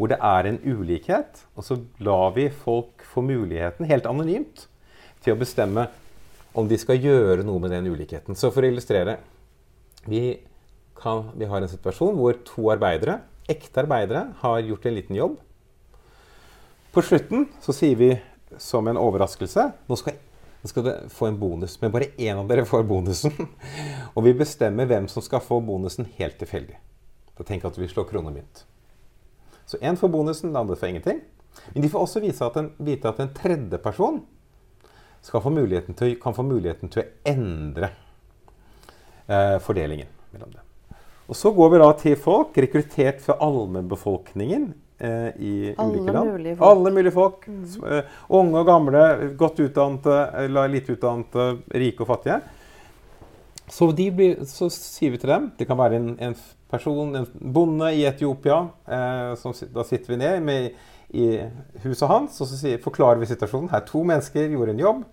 hvor 0.00 0.08
det 0.08 0.16
er 0.24 0.48
en 0.48 0.58
ulikhet, 0.64 1.42
og 1.52 1.64
så 1.66 1.76
lar 2.00 2.32
vi 2.32 2.46
folk 2.48 3.04
få 3.04 3.20
muligheten, 3.20 3.84
helt 3.84 4.08
anonymt, 4.08 4.64
til 5.20 5.34
å 5.36 5.40
bestemme 5.42 5.90
om 6.56 6.66
de 6.66 6.78
skal 6.80 6.96
gjøre 6.96 7.44
noe 7.44 7.60
med 7.60 7.74
den 7.74 7.90
ulikheten. 7.92 8.34
Så 8.34 8.48
for 8.48 8.64
å 8.64 8.70
illustrere 8.72 9.18
vi, 10.08 10.40
kan, 11.00 11.30
vi 11.38 11.48
har 11.48 11.62
en 11.62 11.70
situasjon 11.70 12.18
hvor 12.18 12.38
to 12.46 12.70
arbeidere, 12.72 13.20
ekte 13.50 13.82
arbeidere, 13.82 14.28
har 14.42 14.60
gjort 14.66 14.86
en 14.86 14.96
liten 14.96 15.18
jobb. 15.18 15.38
På 16.94 17.02
slutten 17.06 17.46
så 17.62 17.74
sier 17.74 17.98
vi 17.98 18.10
som 18.58 18.88
en 18.90 18.98
overraskelse 18.98 19.66
nå 19.86 19.98
skal, 19.98 20.16
nå 20.60 20.70
skal 20.70 20.86
dere 20.86 21.10
få 21.14 21.28
en 21.28 21.38
bonus, 21.38 21.76
men 21.82 21.92
bare 21.94 22.10
én 22.18 22.38
av 22.38 22.48
dere 22.50 22.66
får 22.68 22.86
bonusen. 22.88 23.34
Og 24.16 24.26
vi 24.26 24.34
bestemmer 24.36 24.88
hvem 24.90 25.06
som 25.10 25.24
skal 25.24 25.42
få 25.44 25.60
bonusen 25.64 26.08
helt 26.18 26.38
tilfeldig. 26.40 26.78
Så 27.38 27.46
tenk 27.48 27.64
at 27.64 27.78
vi 27.78 27.88
slår 27.88 28.08
krone 28.10 28.34
mynt. 28.34 28.64
Så 29.70 29.78
én 29.78 29.96
får 29.96 30.10
bonusen, 30.12 30.50
den 30.50 30.58
andre 30.60 30.76
får 30.76 30.90
ingenting. 30.90 31.22
Men 31.72 31.82
de 31.82 31.88
får 31.88 32.04
også 32.04 32.20
at 32.44 32.56
en, 32.58 32.72
vite 32.78 33.08
at 33.08 33.20
en 33.22 33.32
tredje 33.34 33.78
person 33.78 34.20
få 35.22 35.40
til, 35.96 36.16
kan 36.20 36.34
få 36.34 36.42
muligheten 36.42 36.88
til 36.88 37.02
å 37.02 37.08
endre 37.28 37.90
eh, 39.28 39.58
fordelingen 39.62 40.08
mellom 40.32 40.50
dem. 40.54 40.69
Og 41.30 41.36
så 41.38 41.52
går 41.54 41.70
vi 41.70 41.78
da 41.78 41.88
til 41.94 42.16
folk 42.18 42.56
rekruttert 42.58 43.20
fra 43.22 43.36
allmennbefolkningen 43.46 44.64
eh, 44.98 45.28
i 45.38 45.52
Alle 45.78 46.00
ulike 46.00 46.12
land. 46.16 46.30
mulige 46.32 46.56
folk. 46.58 46.70
Alle 46.70 46.90
mulige 46.96 47.12
folk. 47.14 47.44
s- 47.70 47.76
eh, 47.86 48.16
unge 48.40 48.58
og 48.58 48.66
gamle, 48.66 49.04
godt 49.38 49.60
utdannede 49.62 50.16
eller 50.44 50.68
lite 50.72 50.96
utdannede, 50.96 51.46
rike 51.74 52.02
og 52.02 52.10
fattige. 52.10 52.40
Så, 53.70 53.92
de 53.94 54.08
blir, 54.10 54.40
så 54.50 54.66
sier 54.74 55.12
vi 55.14 55.18
til 55.22 55.30
dem 55.30 55.44
Det 55.58 55.66
kan 55.68 55.78
være 55.78 55.94
en, 56.00 56.08
en 56.18 56.34
person, 56.70 57.14
en 57.14 57.26
bonde 57.54 57.92
i 57.94 58.02
Etiopia. 58.10 58.64
Eh, 58.90 59.34
som, 59.38 59.54
da 59.74 59.84
sitter 59.86 60.10
vi 60.16 60.18
ned 60.24 60.40
med, 60.42 60.72
i 61.14 61.28
huset 61.84 62.06
hans 62.10 62.40
og 62.42 62.46
så 62.50 62.58
sier, 62.58 62.78
forklarer 62.82 63.18
vi 63.22 63.26
situasjonen. 63.30 63.70
Her 63.72 63.80
to 63.86 64.02
mennesker 64.06 64.50
gjorde 64.50 64.74
en 64.76 64.82
jobb. 64.82 65.04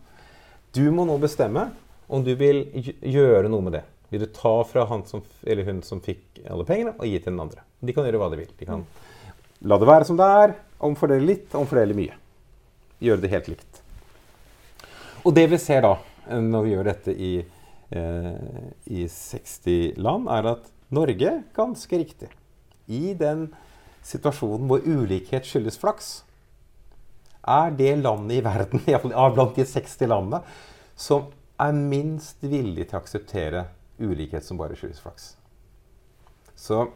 Du 0.76 0.84
må 0.93 1.05
nå 1.09 1.15
bestemme 1.22 1.70
om 2.09 2.22
du 2.26 2.34
vil 2.38 2.63
gjøre 3.01 3.49
noe 3.49 3.61
med 3.65 3.78
det. 3.80 3.84
Vil 4.09 4.23
du 4.23 4.29
ta 4.31 4.63
fra 4.63 4.85
han 4.87 5.03
som, 5.05 5.23
eller 5.43 5.67
hun 5.67 5.81
som 5.83 5.99
fikk 6.03 6.39
alle 6.47 6.65
pengene, 6.67 6.95
og 6.95 7.09
gi 7.09 7.17
til 7.19 7.33
den 7.33 7.43
andre? 7.43 7.65
De 7.83 7.95
kan 7.95 8.07
gjøre 8.07 8.21
hva 8.21 8.29
de 8.31 8.39
vil. 8.39 8.53
De 8.59 8.67
kan 8.69 8.85
la 9.67 9.77
det 9.81 9.89
være 9.89 10.07
som 10.07 10.19
det 10.19 10.29
er, 10.43 10.55
omfordele 10.87 11.27
litt, 11.27 11.51
omfordele 11.57 11.97
mye. 11.97 12.15
Gjøre 13.03 13.23
det 13.23 13.33
helt 13.33 13.51
likt. 13.51 13.81
Og 15.27 15.35
det 15.35 15.47
vi 15.51 15.59
ser 15.59 15.83
da, 15.83 15.97
eh, 16.29 16.39
når 16.39 16.63
vi 16.63 16.73
gjør 16.73 16.89
dette 16.91 17.11
i, 17.11 17.33
eh, 17.91 18.67
i 18.85 19.07
60 19.11 19.97
land, 19.97 20.29
er 20.31 20.51
at 20.53 20.71
Norge, 20.89 21.43
ganske 21.53 21.99
riktig, 21.99 22.29
i 22.87 23.13
den 23.13 23.49
situasjonen 24.07 24.69
hvor 24.69 24.85
ulikhet 24.87 25.43
skyldes 25.43 25.77
flaks, 25.81 26.21
er 27.47 27.71
det 27.75 27.97
landet 27.99 28.39
i 28.39 28.43
verden, 28.43 28.83
i 28.87 28.93
hvert 28.93 29.03
fall 29.03 29.35
blant 29.35 29.59
de 29.59 29.65
60 29.67 30.07
landene, 30.07 30.43
som 30.95 31.27
er 31.59 31.73
minst 31.75 32.39
villig 32.45 32.87
til 32.87 32.97
å 32.97 33.01
akseptere 33.01 33.65
ulikhet 33.99 34.45
som 34.45 34.59
bare 34.59 34.77
skyldes 34.77 35.01
flaks. 35.03 35.35
Så 36.57 36.87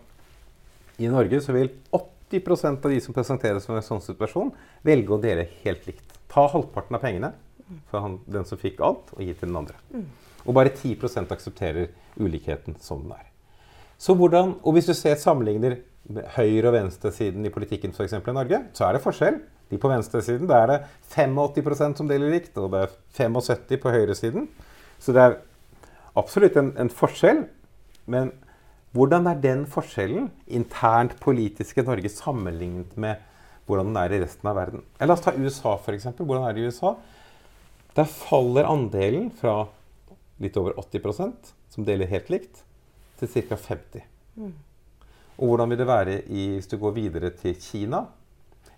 i 1.02 1.10
Norge 1.10 1.42
så 1.42 1.54
vil 1.56 1.72
80% 1.92 2.86
av 2.86 2.92
de 2.92 3.00
som 3.02 3.16
presenteres 3.16 3.68
for 3.68 3.78
en 3.78 3.86
sånn 3.86 4.04
situasjon, 4.04 4.52
velge 4.86 5.16
å 5.16 5.22
dele 5.22 5.48
helt 5.64 5.88
likt. 5.90 6.18
Ta 6.32 6.48
halvparten 6.52 6.98
av 6.98 7.04
pengene 7.04 7.34
fra 7.90 8.04
han, 8.06 8.20
den 8.26 8.48
som 8.48 8.60
fikk 8.60 8.82
alt, 8.84 9.14
og 9.16 9.24
gi 9.24 9.34
til 9.34 9.50
den 9.50 9.60
andre. 9.62 9.78
Og 10.46 10.56
bare 10.58 10.74
10% 10.74 11.32
aksepterer 11.34 11.92
ulikheten 12.20 12.78
som 12.82 13.04
den 13.06 13.16
er. 13.16 13.28
Så 14.02 14.16
hvordan, 14.18 14.56
og 14.64 14.74
Hvis 14.74 14.90
du 14.90 14.94
ser 14.98 15.16
sammenligner 15.16 15.78
høyre- 16.36 16.68
og 16.68 16.74
venstresiden 16.74 17.46
i 17.46 17.54
politikken 17.54 17.94
for 17.94 18.04
eksempel 18.04 18.34
i 18.34 18.40
Norge, 18.40 18.64
så 18.74 18.88
er 18.88 18.94
det 18.94 19.04
forskjell. 19.04 19.38
De 19.70 19.78
på 19.78 19.88
venstresiden 19.92 20.50
der 20.50 20.64
er 20.64 20.68
det 20.68 20.80
85% 21.14 21.98
som 21.98 22.08
deler 22.10 22.34
likt, 22.34 22.58
og 22.58 22.72
det 22.72 22.82
er 22.82 22.96
75 23.14 23.78
på 23.80 23.94
høyresiden. 23.94 24.48
Så 25.00 25.14
det 25.14 25.22
er 25.22 25.38
absolutt 26.20 26.58
en, 26.60 26.72
en 26.80 26.92
forskjell. 26.92 27.46
Men 28.12 28.32
hvordan 28.96 29.30
er 29.32 29.44
den 29.44 29.66
forskjellen 29.72 30.30
internt 30.52 31.18
politisk 31.24 31.80
i 31.80 31.86
Norge 31.88 32.12
sammenlignet 32.12 32.98
med 33.00 33.28
hvordan 33.70 33.92
den 33.92 34.00
er 34.02 34.16
i 34.16 34.22
resten 34.24 34.50
av 34.52 34.58
verden? 34.58 34.84
La 35.00 35.16
oss 35.16 35.24
ta 35.24 35.32
USA, 35.38 35.78
f.eks. 35.78 36.10
Hvordan 36.18 36.48
er 36.48 36.58
det 36.58 36.64
i 36.64 36.72
USA? 36.72 36.96
Der 37.96 38.08
faller 38.08 38.68
andelen 38.68 39.30
fra 39.36 39.66
litt 40.42 40.58
over 40.60 40.76
80% 40.82 41.54
som 41.72 41.88
deler 41.88 42.10
helt 42.12 42.32
likt, 42.34 42.64
til 43.20 43.30
ca. 43.30 43.56
50 43.56 44.02
Og 45.38 45.48
hvordan 45.48 45.70
vil 45.72 45.80
det 45.80 45.88
være 45.88 46.18
i, 46.28 46.48
hvis 46.56 46.68
du 46.72 46.78
går 46.82 46.96
videre 46.98 47.30
til 47.38 47.56
Kina? 47.62 48.06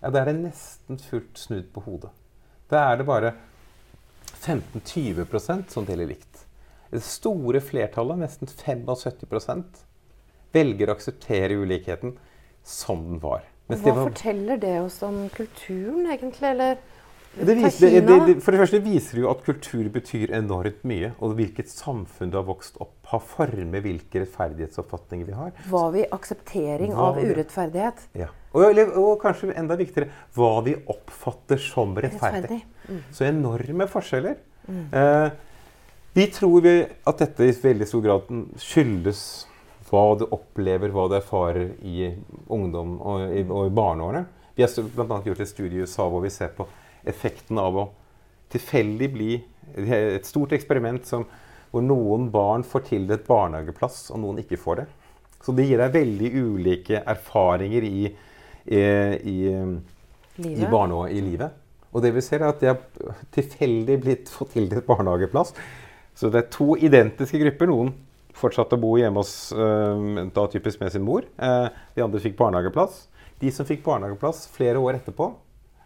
Ja, 0.02 0.10
Der 0.10 0.20
er 0.20 0.32
det 0.32 0.42
nesten 0.42 0.98
fullt 0.98 1.38
snudd 1.38 1.72
på 1.72 1.80
hodet. 1.80 2.10
Der 2.70 2.78
er 2.78 2.96
det 2.96 3.06
bare 3.06 3.32
15-20% 4.44 5.70
som 5.72 5.86
deler 5.86 6.06
likt. 6.06 6.44
Det 6.92 7.02
store 7.02 7.60
flertallet, 7.64 8.18
nesten 8.20 8.46
75% 8.50 9.84
velger 10.54 10.90
å 10.90 10.94
akseptere 10.94 11.56
ulikheten 11.58 12.16
som 12.62 13.02
den 13.08 13.18
var. 13.22 13.42
Mens 13.68 13.80
Hva 13.82 13.84
de 13.90 13.96
var- 13.96 14.10
forteller 14.10 14.60
det 14.60 14.74
oss 14.80 15.02
om 15.02 15.28
kulturen, 15.34 16.06
egentlig? 16.12 16.50
Eller 16.50 16.76
Det, 17.34 17.54
viser, 17.58 17.90
det, 17.90 18.02
det, 18.06 18.34
for 18.44 18.52
det 18.54 18.60
første 18.60 18.78
viser 18.84 19.16
det 19.16 19.22
jo 19.24 19.30
at 19.32 19.40
kultur 19.42 19.88
betyr 19.90 20.30
enormt 20.30 20.84
mye. 20.86 21.08
Og 21.18 21.32
hvilket 21.34 21.66
samfunn 21.66 22.30
du 22.30 22.36
har 22.38 22.44
vokst 22.46 22.76
opp 22.78 22.94
har 23.10 23.18
formet 23.26 23.82
hvilke 23.82 24.20
rettferdighetsoppfatninger 24.22 25.26
vi 25.26 25.32
har. 25.34 25.50
Var 25.66 25.88
vi 25.96 26.04
akseptering 26.14 26.92
Hva 26.94 27.08
av 27.08 27.18
urettferdighet? 27.18 28.04
Ja. 28.14 28.28
Og, 28.54 28.68
eller, 28.70 28.92
og 29.00 29.18
kanskje 29.24 29.50
enda 29.58 29.74
viktigere 29.80 30.12
hva 30.36 30.62
vi 30.62 30.76
oppfatter 30.86 31.58
som 31.58 31.96
rettferdig. 31.96 32.60
Rettferdig. 32.62 33.02
Så 33.10 33.26
enorme 33.26 33.88
forskjeller. 33.90 34.36
Eh, 34.70 35.30
vi 36.14 36.26
tror 36.30 36.60
vi 36.64 36.74
at 36.84 37.20
dette 37.20 37.48
i 37.48 37.56
veldig 37.62 37.88
stor 37.90 38.04
grad 38.04 38.30
skyldes 38.62 39.20
hva 39.88 40.04
du 40.18 40.24
opplever, 40.32 40.92
hva 40.94 41.08
du 41.10 41.16
erfarer 41.18 41.74
i 41.82 42.08
ungdom 42.50 42.96
og 43.02 43.34
i, 43.34 43.42
og 43.44 43.68
i 43.68 43.74
barneårene. 43.74 44.24
Vi 44.54 44.62
har 44.62 44.88
bl.a. 44.94 45.20
gjort 45.26 45.42
et 45.42 45.50
studie 45.50 45.80
i 45.80 45.86
USA 45.86 46.06
hvor 46.10 46.22
vi 46.24 46.32
ser 46.32 46.54
på 46.54 46.66
effekten 47.04 47.58
av 47.60 47.78
å 47.78 47.88
tilfeldig 48.54 49.10
bli 49.12 49.32
Et 49.74 50.26
stort 50.28 50.52
eksperiment 50.52 51.06
som, 51.08 51.22
hvor 51.72 51.82
noen 51.82 52.26
barn 52.30 52.62
får 52.68 52.82
tildelt 52.90 53.22
barnehageplass, 53.26 54.10
og 54.12 54.20
noen 54.20 54.42
ikke 54.42 54.58
får 54.60 54.82
det. 54.82 54.84
Så 55.42 55.54
det 55.56 55.64
gir 55.66 55.80
deg 55.80 55.94
veldig 55.94 56.30
ulike 56.36 57.00
erfaringer 57.00 57.86
i, 57.88 58.02
i, 58.68 58.82
i 59.32 59.38
i, 60.36 60.54
Livet? 60.60 61.10
i 61.10 61.20
livet. 61.24 61.56
Og 61.94 62.02
det 62.02 62.10
vi 62.14 62.22
ser 62.26 62.42
er 62.42 62.52
at 62.52 62.60
de 62.60 62.70
har 62.72 63.18
tilfeldig 63.34 63.96
blitt 64.02 64.30
fått 64.30 64.52
tildelt 64.56 64.86
barnehageplass. 64.86 65.54
Så 66.14 66.30
det 66.30 66.42
er 66.42 66.52
to 66.54 66.74
identiske 66.78 67.40
grupper. 67.42 67.70
Noen 67.70 67.94
fortsatte 68.34 68.78
å 68.78 68.82
bo 68.82 68.96
hjemme 68.98 69.22
hos 69.22 69.54
da 70.34 70.46
typisk 70.50 70.82
med 70.82 70.94
sin 70.94 71.04
mor. 71.06 71.26
Eh, 71.38 71.66
de 71.94 72.04
andre 72.04 72.22
fikk 72.22 72.36
barnehageplass. 72.38 73.04
De 73.42 73.50
som 73.54 73.66
fikk 73.66 73.84
barnehageplass 73.86 74.46
flere 74.54 74.82
år 74.82 75.00
etterpå, 75.00 75.32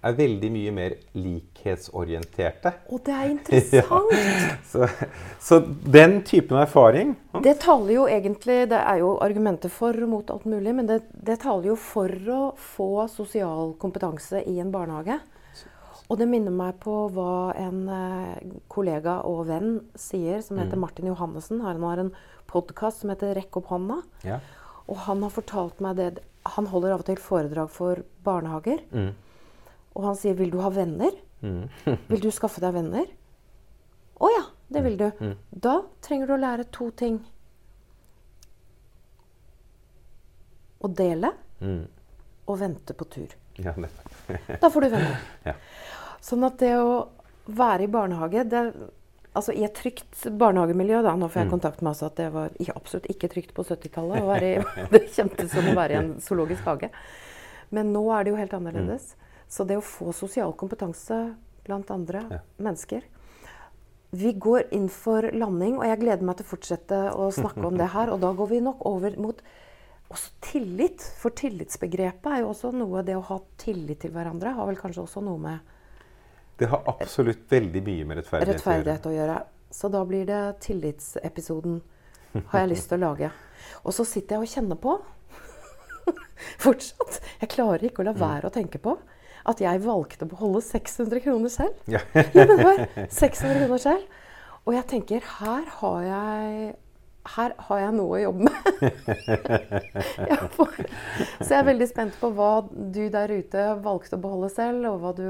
er 0.04 0.14
veldig 0.14 0.50
mye 0.54 0.72
mer 0.74 0.94
likhetsorienterte. 1.18 2.72
Og 2.94 3.00
det 3.06 3.14
er 3.14 3.30
interessant! 3.34 4.12
så, 4.70 4.86
så, 5.42 5.58
den 5.98 6.20
typen 6.26 6.60
erfaring 6.60 7.16
Det 7.42 7.56
taler 7.62 7.94
jo 7.96 8.04
egentlig 8.10 8.60
Det 8.70 8.78
er 8.78 9.00
jo 9.02 9.16
argumenter 9.24 9.72
for 9.72 9.96
og 9.96 10.12
mot 10.12 10.30
alt 10.30 10.46
mulig, 10.46 10.74
men 10.76 10.86
det, 10.90 11.00
det 11.12 11.40
taler 11.42 11.72
jo 11.72 11.78
for 11.80 12.12
å 12.34 12.42
få 12.76 13.08
sosial 13.12 13.74
kompetanse 13.80 14.44
i 14.46 14.58
en 14.62 14.72
barnehage. 14.74 15.18
Og 16.08 16.16
det 16.16 16.28
minner 16.30 16.54
meg 16.54 16.78
på 16.80 16.92
hva 17.12 17.52
en 17.60 17.82
eh, 17.92 18.52
kollega 18.72 19.18
og 19.28 19.42
venn 19.50 19.74
sier, 19.98 20.40
som 20.44 20.56
heter 20.60 20.78
mm. 20.78 20.84
Martin 20.86 21.10
Johannessen. 21.10 21.60
Han 21.60 21.84
har 21.84 22.00
en 22.00 22.14
podkast 22.48 23.02
som 23.02 23.12
heter 23.12 23.34
'Rekk 23.36 23.60
opp 23.60 23.68
hånda'. 23.74 24.00
Ja. 24.24 24.40
Og 24.88 24.96
han 25.04 25.22
har 25.22 25.30
fortalt 25.30 25.80
meg 25.84 25.96
det 25.96 26.10
Han 26.48 26.66
holder 26.66 26.94
av 26.94 27.02
og 27.02 27.04
til 27.04 27.18
foredrag 27.20 27.68
for 27.68 28.00
barnehager. 28.24 28.78
Mm. 28.88 29.12
Og 29.94 30.04
han 30.04 30.16
sier 30.16 30.34
'Vil 30.34 30.50
du 30.50 30.60
ha 30.60 30.70
venner?' 30.70 31.18
Mm. 31.42 31.68
'Vil 32.08 32.20
du 32.20 32.30
skaffe 32.30 32.60
deg 32.60 32.72
venner?' 32.72 33.12
'Å 34.18 34.28
ja, 34.32 34.44
det 34.72 34.84
vil 34.84 34.96
du.' 34.96 35.12
Mm. 35.20 35.36
Da 35.52 35.82
trenger 36.00 36.26
du 36.26 36.32
å 36.32 36.40
lære 36.40 36.64
to 36.72 36.90
ting. 36.90 37.20
Å 40.80 40.88
dele 40.88 41.34
mm. 41.60 41.84
og 42.46 42.58
vente 42.58 42.94
på 42.94 43.04
tur. 43.04 43.36
Ja, 43.58 43.74
da 44.60 44.70
får 44.70 44.80
du 44.80 44.88
venner. 44.88 45.18
Ja. 45.44 45.54
Sånn 46.24 46.46
at 46.46 46.58
det 46.60 46.74
å 46.80 46.92
være 47.48 47.86
i 47.86 47.90
barnehage 47.90 48.44
det, 48.50 48.62
altså 49.32 49.54
I 49.56 49.64
et 49.68 49.76
trygt 49.78 50.26
barnehagemiljø 50.40 51.00
da, 51.06 51.14
Nå 51.16 51.30
får 51.30 51.42
jeg 51.42 51.48
mm. 51.48 51.54
kontakt 51.54 51.82
med 51.82 51.92
altså 51.92 52.08
at 52.10 52.18
det 52.20 52.28
var 52.34 52.52
absolutt 52.74 53.08
ikke 53.12 53.30
trygt 53.32 53.54
på 53.56 53.64
70-tallet. 53.64 54.66
Det 54.92 55.04
kjentes 55.14 55.52
som 55.54 55.68
å 55.70 55.76
være 55.78 55.94
i 55.94 56.00
en 56.02 56.12
zoologisk 56.24 56.66
hage. 56.68 56.90
Men 57.74 57.92
nå 57.92 58.02
er 58.14 58.24
det 58.24 58.32
jo 58.32 58.40
helt 58.40 58.56
annerledes. 58.56 59.12
Mm. 59.12 59.24
Så 59.48 59.64
det 59.64 59.78
å 59.80 59.84
få 59.84 60.12
sosial 60.12 60.52
kompetanse 60.60 61.16
blant 61.64 61.88
andre 61.92 62.20
ja. 62.28 62.40
mennesker 62.60 63.06
Vi 64.10 64.32
går 64.40 64.70
inn 64.76 64.88
for 64.92 65.24
landing, 65.32 65.78
og 65.80 65.88
jeg 65.88 66.00
gleder 66.00 66.24
meg 66.24 66.38
til 66.38 66.46
å 66.46 66.50
fortsette 66.50 67.00
å 67.12 67.30
snakke 67.32 67.64
om 67.68 67.76
det 67.76 67.90
her. 67.92 68.12
Og 68.12 68.20
da 68.24 68.32
går 68.36 68.52
vi 68.52 68.60
nok 68.64 68.84
over 68.88 69.16
mot 69.20 69.40
også 70.08 70.30
tillit. 70.44 71.04
For 71.20 71.36
tillitsbegrepet 71.36 72.30
er 72.32 72.42
jo 72.42 72.52
også 72.52 72.72
noe 72.76 73.04
Det 73.04 73.16
å 73.16 73.24
ha 73.28 73.40
tillit 73.60 74.00
til 74.04 74.14
hverandre 74.14 74.54
har 74.56 74.68
vel 74.68 74.80
kanskje 74.80 75.04
også 75.04 75.24
noe 75.24 75.40
med 75.42 75.74
det 76.58 76.66
har 76.72 76.82
absolutt 76.90 77.44
veldig 77.50 77.82
mye 77.86 78.06
med 78.08 78.20
rettferdighet, 78.20 78.58
rettferdighet 78.58 79.06
å, 79.06 79.12
gjøre. 79.14 79.36
Så 79.70 79.90
da 79.92 80.00
blir 80.08 80.24
det 80.26 80.40
tillitsepisoden 80.64 81.78
har 82.50 82.64
jeg 82.64 82.70
lyst 82.72 82.90
til 82.90 82.98
å 82.98 83.10
lage. 83.10 83.30
Og 83.84 83.94
så 83.94 84.06
sitter 84.08 84.36
jeg 84.36 84.46
og 84.46 84.52
kjenner 84.54 84.80
på 84.80 84.96
fortsatt. 86.64 87.20
Jeg 87.42 87.52
klarer 87.54 87.86
ikke 87.88 88.02
å 88.02 88.08
la 88.08 88.16
mm. 88.16 88.20
være 88.22 88.50
å 88.50 88.54
tenke 88.54 88.80
på 88.82 88.96
at 89.48 89.62
jeg 89.62 89.84
valgte 89.84 90.26
å 90.26 90.32
beholde 90.32 90.62
600 90.64 91.22
kroner 91.24 91.52
selv. 91.52 91.78
Ja. 91.88 92.02
ja, 92.12 92.44
men 92.48 92.60
hør, 92.60 92.82
600 93.06 93.62
kroner 93.62 93.84
selv. 93.84 94.18
Og 94.66 94.74
jeg 94.76 94.88
tenker 94.90 95.24
her 95.38 95.70
har 95.78 96.02
jeg 96.04 96.74
her 97.34 97.54
har 97.68 97.80
jeg 97.82 97.94
noe 97.96 98.16
å 98.16 98.20
jobbe 98.22 98.48
med. 98.48 98.60
så 101.42 101.48
jeg 101.52 101.58
er 101.58 101.66
veldig 101.68 101.88
spent 101.90 102.16
på 102.20 102.30
hva 102.36 102.52
du 102.68 103.04
der 103.12 103.32
ute 103.32 103.64
valgte 103.84 104.16
å 104.18 104.22
beholde 104.22 104.50
selv, 104.52 104.86
og 104.88 105.18
du, 105.18 105.28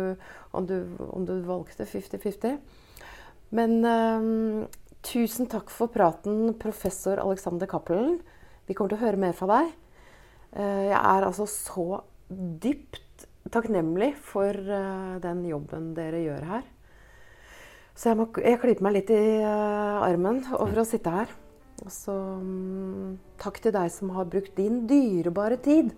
om, 0.52 0.68
du, 0.68 0.76
om, 1.08 1.26
du, 1.28 1.34
valgte 1.48 1.86
50-50. 1.88 2.58
Men 3.58 3.78
um, 3.82 4.66
tusen 5.06 5.48
takk 5.50 5.72
for 5.74 5.90
praten, 5.92 6.54
professor 6.60 7.20
Alexander 7.22 7.70
Cappelen. 7.70 8.18
Vi 8.68 8.76
kommer 8.76 8.92
til 8.92 9.00
å 9.00 9.06
høre 9.06 9.20
mer 9.20 9.36
fra 9.36 9.50
deg. 9.56 9.74
Uh, 10.54 10.84
jeg 10.90 10.98
er 11.00 11.28
altså 11.28 11.48
så 11.50 12.02
dypt 12.28 13.26
takknemlig 13.52 14.12
for 14.20 14.52
uh, 14.52 15.16
den 15.24 15.44
jobben 15.48 15.94
dere 15.96 16.22
gjør 16.26 16.48
her. 16.52 16.66
Så 17.98 18.12
jeg, 18.12 18.18
må, 18.20 18.28
jeg 18.38 18.60
klyper 18.62 18.84
meg 18.86 19.00
litt 19.00 19.10
i 19.10 19.22
uh, 19.42 20.04
armen 20.06 20.44
over 20.54 20.84
å 20.84 20.86
sitte 20.86 21.10
her. 21.10 21.32
Og 21.84 21.92
så 21.94 22.14
um, 22.42 23.16
takk 23.40 23.60
til 23.62 23.74
deg 23.76 23.90
som 23.94 24.10
har 24.16 24.28
brukt 24.30 24.56
din 24.58 24.82
dyrebare 24.90 25.58
tid 25.62 25.92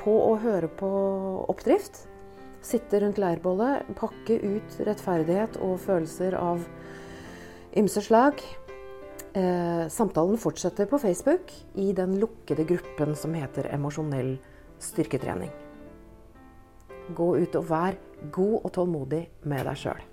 på 0.00 0.12
å 0.26 0.34
høre 0.42 0.68
på 0.80 0.90
oppdrift. 1.46 2.04
Sitte 2.66 3.00
rundt 3.02 3.20
leirbålet, 3.22 3.86
pakke 3.98 4.40
ut 4.42 4.78
rettferdighet 4.88 5.58
og 5.62 5.78
følelser 5.84 6.34
av 6.40 6.64
ymse 7.78 8.02
slag. 8.02 8.42
Eh, 9.36 9.84
samtalen 9.92 10.40
fortsetter 10.40 10.88
på 10.90 10.98
Facebook 10.98 11.52
i 11.74 11.92
den 11.92 12.16
lukkede 12.18 12.64
gruppen 12.64 13.14
som 13.14 13.36
heter 13.36 13.68
Emosjonell 13.74 14.34
styrketrening. 14.80 15.52
Gå 17.14 17.30
ut 17.36 17.60
og 17.60 17.68
vær 17.68 18.00
god 18.32 18.58
og 18.62 18.70
tålmodig 18.74 19.22
med 19.44 19.66
deg 19.68 19.82
sjøl. 19.84 20.04